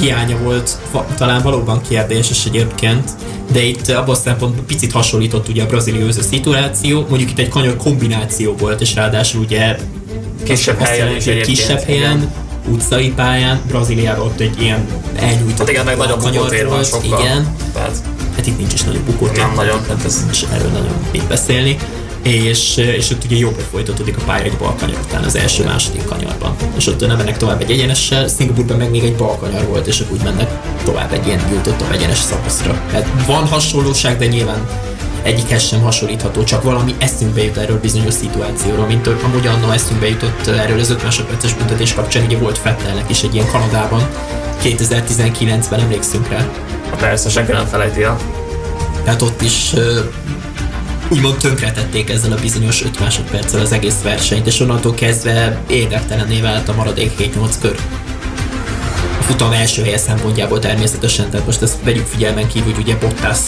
[0.00, 0.76] hiánya volt
[1.16, 3.10] talán valóban kérdéses egyébként,
[3.52, 7.76] de itt abban a szempontból picit hasonlított ugye a braziliózó szituáció, mondjuk itt egy kanyar
[7.76, 9.76] kombináció volt, és ráadásul ugye
[10.44, 12.32] Kisebb azt helyen jelenti, kisebb helyen,
[12.68, 17.20] utcai pályán, Brazíliában ott egy ilyen elnyújtott Hát igen, meg nagyobb kanyar volt, sokkal.
[17.20, 17.96] Igen, Tehát
[18.44, 19.36] hát itt nincs is nagyon bukótér.
[19.38, 21.76] Nem nagyon, tehát hát ez- nincs erről nagyon mit beszélni.
[22.22, 26.56] És, és ott ugye jobbra folytatódik a pálya egy bal kanyar után az első-második kanyarban.
[26.76, 30.00] És ott nem mennek tovább egy egyenessel, Szingapurban meg még egy bal kanyar volt, és
[30.00, 30.50] akkor úgy mennek
[30.84, 32.80] tovább egy ilyen nyújtottabb egyenes szakaszra.
[32.90, 34.68] Tehát van hasonlóság, de nyilván
[35.24, 40.46] egyikhez sem hasonlítható, csak valami eszünkbe jut erről bizonyos szituációról, mint amúgy annó eszünkbe jutott
[40.46, 44.08] erről az 5 másodperces büntetés kapcsán, ugye volt Fettelnek is egy ilyen Kanadában,
[44.62, 46.46] 2019-ben emlékszünk rá,
[46.90, 48.18] hát persze senki nem felejti el.
[49.04, 49.72] tehát ott is
[51.08, 56.68] úgymond tönkretették ezzel a bizonyos 5 másodperccel az egész versenyt, és onnantól kezdve érdektelenné vált
[56.68, 57.76] a maradék 7-8 kör.
[59.18, 63.38] A futam első helye szempontjából természetesen, tehát most ezt vegyük figyelmen kívül, hogy ugye Bottas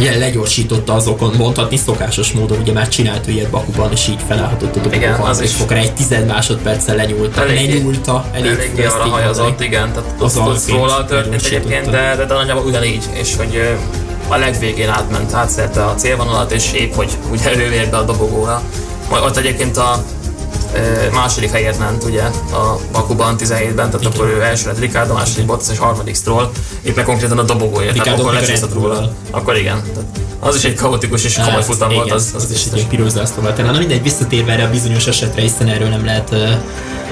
[0.00, 4.80] ilyen legyorsította azokon, mondhatni szokásos módon, ugye már csinált ilyet Bakuban, és így felállhatott a
[4.94, 5.52] Igen, dobogó az is.
[5.52, 10.48] fokra, egy tized másodperccel lenyúlta, Eléggé- lenyúlta, elég Eléggé arra hajazott, igen, tehát Az az,
[10.54, 13.76] az róla történt egyébként, de, de, de nagyjából ugyanígy, és hogy
[14.28, 18.62] a legvégén átment, átszerte a célvonalat, és épp, hogy ugye ő ért be a dobogóra.
[19.10, 20.04] Majd ott egyébként a
[21.12, 22.22] második helyért ment ugye
[22.52, 26.50] a Bakuban 17-ben, tehát akkor ő első lett Ricardo, második Bottas és harmadik Stroll,
[26.82, 29.12] épp meg konkrétan a dobogóért, tehát Ricardo akkor még a lecsúszott róla.
[29.30, 30.08] Akkor igen, tehát
[30.40, 32.76] az is egy kaotikus és komoly Hát, futam igen, volt, az, az, az is egy
[32.76, 33.56] ilyen piros zászló volt.
[33.56, 36.30] Na mindegy, visszatérve erre a bizonyos esetre, hiszen erről nem lehet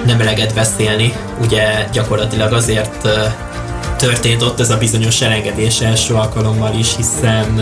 [0.06, 1.12] nem eleget beszélni.
[1.42, 3.08] Ugye gyakorlatilag azért
[3.98, 7.60] történt ott ez a bizonyos elengedés első alkalommal is, hiszen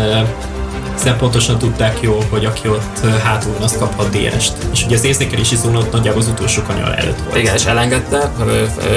[0.97, 4.53] hiszen pontosan tudták jó, hogy aki ott hátul van, az kaphat DRS-t.
[4.73, 7.37] És ugye az érzékelési zóna ott nagyjából az utolsó kanyar előtt volt.
[7.37, 8.31] Igen, és elengedte.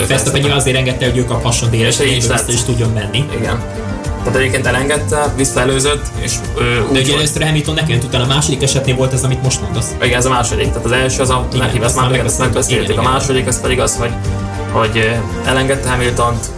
[0.07, 3.25] Verstappen nyilván azért engedte, hogy ő kaphasson DRS-t, És vissza is tudjon menni.
[3.37, 3.63] Igen.
[4.23, 8.63] Tehát egyébként elengedte, visszaelőzött, és ö, De ugye először Hamilton neki jött, utána a második
[8.63, 9.95] esetnél volt ez, amit most mondasz.
[10.01, 10.67] Igen, ez a második.
[10.67, 12.97] Tehát az első az a Igen, neki, azt ezt már megbeszéltük.
[12.97, 14.11] A második az pedig az, hogy,
[14.71, 16.49] hogy elengedte Hamiltont,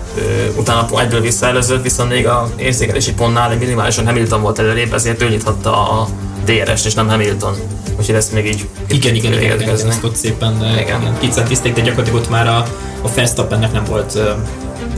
[0.56, 5.30] utána egyből visszaelőzött, viszont még a érzékelési pontnál egy minimálisan Hamilton volt előrébb, ezért ő
[5.30, 6.08] nyithatta a
[6.46, 7.56] DRS-t, és nem Hamilton.
[8.00, 10.76] Úgyhogy ezt még így Igen, igen, igen, igen, igen, ezt ott szépen
[11.20, 12.66] kicentizték, de gyakorlatilag ott már a,
[13.02, 14.20] a Verstappennek nem volt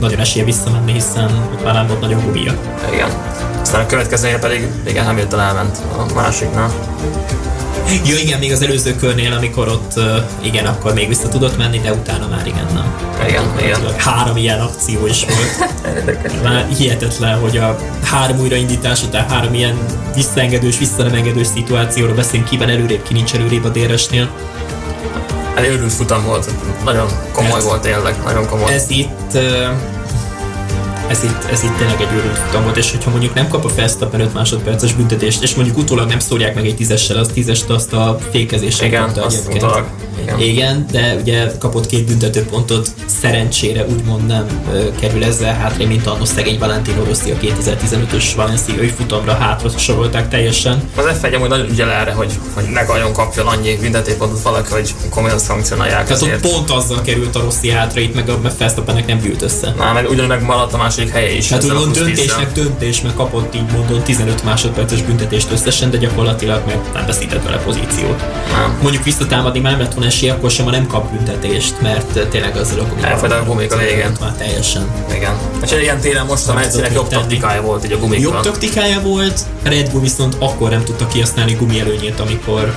[0.00, 2.54] nagyon esélye visszamenni, hiszen ott már nem volt nagyon gumia.
[2.92, 3.08] Igen.
[3.60, 6.70] Aztán a következőnél pedig igen, Hamilton elment a másiknál.
[8.04, 10.00] Ja igen, még az előző körnél, amikor ott
[10.42, 12.94] igen, akkor még vissza tudott menni, de utána már igen, nem.
[13.28, 13.80] Igen, igen.
[13.96, 15.72] Három ilyen akció is volt.
[16.44, 19.78] Már hihetetlen, hogy a három újraindítás után három ilyen
[20.14, 24.28] visszaengedős, visszanemengedős szituációra beszélünk, ki van előrébb, ki nincs előrébb a DRS-nél.
[25.54, 26.50] Egy őrült futam volt,
[26.84, 28.72] nagyon komoly Ez- volt tényleg, nagyon komoly.
[28.72, 29.38] Ez itt
[31.08, 33.68] ez itt, ez itt tényleg egy őrült futam volt, és hogyha mondjuk nem kap a
[33.74, 37.92] Verstappen 5 másodperces büntetést, és mondjuk utólag nem szórják meg egy tízessel, az tízest azt
[37.92, 39.86] a fékezéssel Igen, kapta azt utólag.
[40.22, 40.40] Igen.
[40.40, 42.88] Igen, de ugye kapott két büntetőpontot,
[43.20, 48.88] szerencsére úgymond nem ö, kerül ezzel hátra, mint annos szegény Valentino Rossi a 2015-ös Valenciai
[48.88, 50.82] futamra hátra sorolták teljesen.
[50.96, 54.94] Az F1 amúgy nagyon ügyel erre, hogy, hogy ne gajjon kapjon annyi büntetőpontot valaki, hogy
[55.10, 59.18] komolyan szankcionálják Tehát ott pont azzal került a Rossi hátra, itt meg a Verstappennek nem
[59.18, 59.74] gyűlt össze.
[59.76, 61.50] Na, meg ugyanúgy megmaradt a második helye is.
[61.50, 66.62] Hát a úgymond döntésnek döntés, meg kapott így mondom 15 másodperces büntetést összesen, de gyakorlatilag
[66.66, 68.24] meg nem veszített vele pozíciót.
[68.52, 68.78] Nem.
[68.82, 72.56] Mondjuk visszatámadni már nem lett volna esélye, akkor sem, ha nem kap büntetést, mert tényleg
[72.56, 73.06] azzal a.
[73.06, 74.16] Elfogy a gumik a végén.
[74.20, 74.86] Már teljesen.
[75.14, 75.38] Igen.
[75.62, 78.32] És egy ilyen téren most a Mercinek jobb taktikája volt így a gumikkal.
[78.32, 82.74] Jobb taktikája volt, Red Bull viszont akkor nem tudta kihasználni gumi előnyét, amikor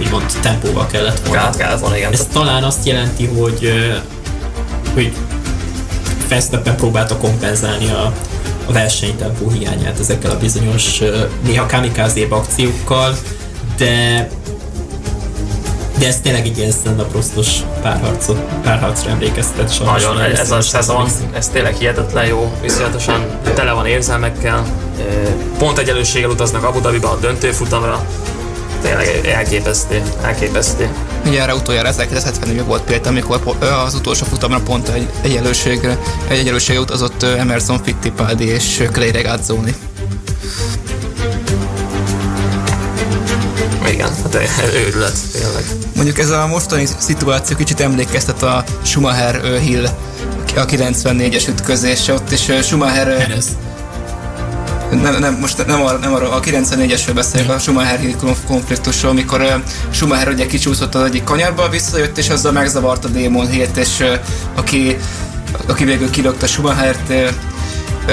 [0.00, 1.42] úgymond tempóval kellett volna.
[1.42, 2.12] Át kellett volna, igen.
[2.12, 3.72] Ez talán azt jelenti, hogy,
[4.94, 5.12] hogy
[6.32, 8.12] Verstappen próbálta kompenzálni a,
[8.66, 11.00] a versenytempó hiányát ezekkel a bizonyos
[11.44, 13.16] néha kamikázébb akciókkal,
[13.76, 14.28] de
[15.98, 17.24] de ez tényleg egy ilyen stand-up
[17.82, 20.02] párharcot, párharcra emlékeztet sajnos.
[20.02, 24.66] Nagyon, ez a szezon, ez tényleg hihetetlen jó, viszonyatosan tele van érzelmekkel.
[25.58, 28.06] Pont egyenlőséggel utaznak Abu Dhabiba a döntőfutamra.
[28.82, 30.88] Tényleg elképesztő, elképesztő.
[31.26, 36.80] Ugye erre utoljára 1970 volt példa, amikor az utolsó futamra pont egy egyenlőségre, egy egyenlőségre
[36.80, 39.74] utazott Emerson Fittipaldi és Clay Regazzoni.
[43.92, 45.64] Igen, hát őrület, tényleg.
[45.94, 49.86] Mondjuk ez a mostani szituáció kicsit emlékeztet a Schumacher ö, Hill
[50.56, 53.46] a 94-es ütközésre, ott is Schumacher Perez.
[55.00, 58.00] Nem, nem, most nem, arra, nem arra, a 94-esről beszélek, a Schumacher
[58.46, 59.54] konfliktusról, amikor ö,
[59.90, 64.14] Schumacher ugye kicsúszott az egyik kanyarba, visszajött, és azzal megzavarta Damon Hill-t, és ö,
[64.54, 64.96] aki,
[65.66, 67.28] aki végül kilökte Schumachert, ö,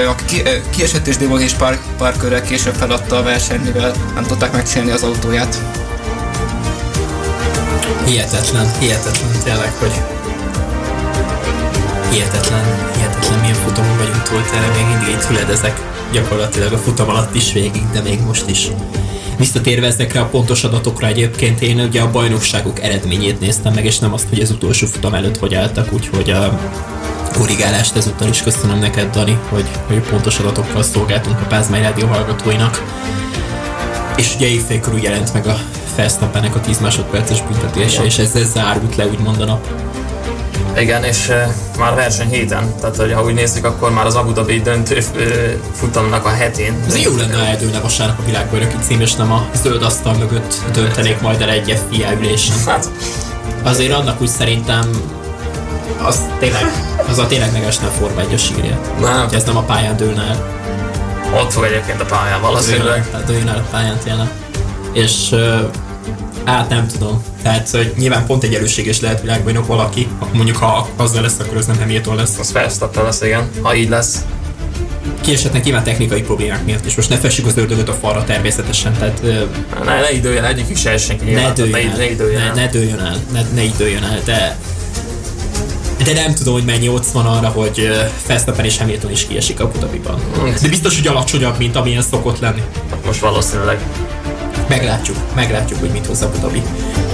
[0.08, 4.24] aki ki, kiesett, és Hill is pár, pár körrel később feladta a versenyt, mivel nem
[4.24, 5.58] tudták megcsinálni az autóját.
[8.06, 10.02] Hihetetlen, hihetetlen tényleg, hogy
[12.12, 12.64] hihetetlen,
[12.96, 13.09] hihetetlen
[13.42, 15.82] milyen futamon vagyunk túl, tényleg még mindig így hüledezek
[16.12, 18.68] gyakorlatilag a futam alatt is végig, de még most is.
[19.38, 24.14] Visszatérve ezekre a pontos adatokra egyébként én ugye a bajnokságok eredményét néztem meg, és nem
[24.14, 26.60] azt, hogy az utolsó futam előtt hogy álltak, úgyhogy a
[27.34, 32.84] korrigálást ezúttal is köszönöm neked, Dani, hogy, hogy pontos adatokkal szolgáltunk a Pázmány Rádió hallgatóinak.
[34.18, 35.60] És ugye éjfél körül jelent meg a
[35.96, 39.68] Verstappennek a 10 másodperces büntetése, és ezzel zárult le úgymond a nap.
[40.78, 41.36] Igen, és uh,
[41.80, 45.00] már verseny héten, tehát hogy ha úgy nézzük, akkor már az Abu Dhabi döntő
[45.74, 46.84] futamnak a hetén.
[46.88, 50.56] Ez jó lenne, ha eldőlne vasárnap a világbajnoki cím, és nem a zöld asztal mögött
[50.74, 52.56] döntenék majd el egy FIA ülésen.
[52.66, 52.90] Hát,
[53.64, 54.90] Azért annak úgy szerintem
[56.04, 56.64] az tényleg,
[57.10, 58.80] az a tényleg megesne a Forma 1 sírja.
[59.02, 60.46] nem, Hogy ez nem a pályán dőlne el.
[61.42, 63.10] ott fog egyébként a pályán valószínűleg.
[63.12, 64.30] Tehát dőljön el a pályán tényleg.
[64.94, 65.36] És
[66.50, 67.24] hát nem tudom.
[67.42, 71.66] Tehát, hogy nyilván pont egy előséges lehet világbajnok valaki, mondjuk ha azzal lesz, akkor az
[71.66, 72.38] nem Hamilton lesz.
[72.40, 74.26] Az Verstappen lesz, igen, ha így lesz.
[75.22, 79.22] Kiesetnek nyilván technikai problémák miatt, és most ne fessük az ördögöt a falra természetesen, tehát
[79.86, 82.48] Ne, ne időjön, egyikük se senki ne nyilván, tehát dőljön ne, el, ne időjön ne,
[82.48, 82.54] el.
[82.54, 84.58] ne dőljön el, ne, ne így dőljön el, de
[86.04, 89.60] de nem tudom, hogy mennyi ott van arra, hogy ö, Verstappen és Hamilton is kiesik
[89.60, 90.20] Abu Dhabiban.
[90.62, 92.62] De biztos, hogy alacsonyabb, mint amilyen szokott lenni.
[93.06, 93.80] Most valószínűleg.
[94.70, 96.62] Meglátjuk, meglátjuk, hogy mit hoz Abu Dhabi.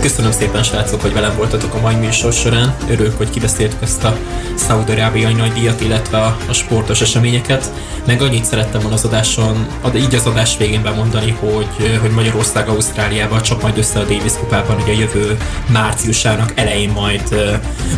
[0.06, 2.76] Köszönöm szépen, srácok, hogy velem voltatok a mai műsor során.
[2.90, 4.18] Örülök, hogy kibeszéltük ezt a
[4.56, 7.72] szaudarábiai nagy díjat, illetve a, a sportos eseményeket.
[8.06, 12.70] Meg annyit szerettem volna az adáson, ad, így az adás végén bemondani, hogy, hogy Magyarország
[12.70, 15.38] Ausztráliával csap majd össze a Davis kupában, ugye a jövő
[15.72, 17.36] márciusának elején majd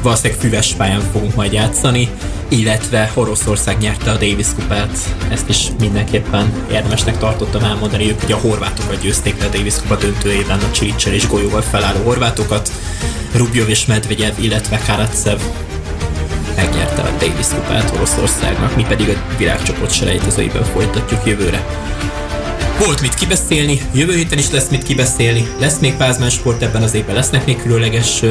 [0.02, 2.10] valószínűleg füves pályán fogunk majd játszani,
[2.48, 4.98] illetve Oroszország nyerte a Davis kupát.
[5.30, 9.96] Ezt is mindenképpen érdemesnek tartottam elmondani, ők ugye a horvátokat győzték le a Davis kupa
[9.96, 11.62] döntőjében, a Csilicsel és golyóval
[11.98, 12.72] felálló horvátokat.
[13.34, 15.40] Rubjov és Medvegyev, illetve Karatsev
[16.56, 21.66] megnyerte a Davis kupát Oroszországnak, mi pedig a világcsoport selejtezőiben folytatjuk jövőre.
[22.86, 26.94] Volt mit kibeszélni, jövő héten is lesz mit kibeszélni, lesz még Pázmán Sport ebben az
[26.94, 28.24] évben, lesznek még különleges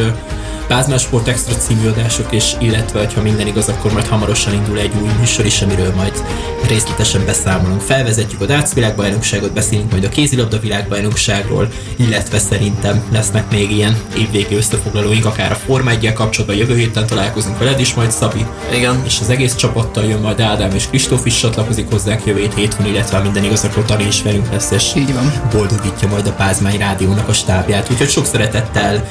[0.69, 4.79] ö, Pázmán Sport extra című adások, és illetve, ha minden igaz, akkor majd hamarosan indul
[4.79, 6.25] egy új műsor is, amiről majd
[6.69, 7.81] részletesen beszámolunk.
[7.81, 14.55] Felvezetjük a Darts világbajnokságot, beszélünk majd a kézilabda világbajnokságról, illetve szerintem lesznek még ilyen évvégi
[14.55, 19.03] összefoglalóink, akár a Forma 1 kapcsolatban jövő héten találkozunk veled is, majd Szabi Igen.
[19.05, 22.87] és az egész csapattal jön majd Ádám és Kristóf is csatlakozik hozzánk jövő hét hétfőn,
[22.87, 25.33] illetve minden igaz, akkor Tani is velünk lesz, és Így van.
[25.53, 27.91] boldogítja majd a Pázmány Rádiónak a stábját.
[27.91, 29.09] Úgyhogy sok szeretettel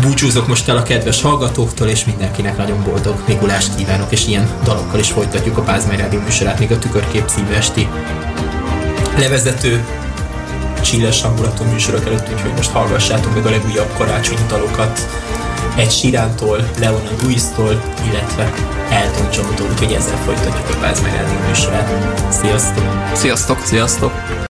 [0.00, 5.00] búcsúzok most el a kedves hallgatóktól, és mindenkinek nagyon boldog Mikulást kívánok, és ilyen dalokkal
[5.00, 7.88] is folytatjuk a Pázmány Rádió műsorát, még a tükörkép szívű esti
[9.18, 9.84] levezető
[10.82, 15.00] csilles hangulatú műsorok előtt, úgyhogy most hallgassátok meg a legújabb karácsonyi dalokat
[15.76, 18.52] egy Sirántól, Leona Lewis-tól, illetve
[18.90, 21.88] Elton John-tól, úgyhogy ezzel folytatjuk a Pázmány Rádió műsorát.
[22.32, 22.84] Sziasztok!
[23.14, 23.64] Sziasztok!
[23.64, 24.40] Sziasztok!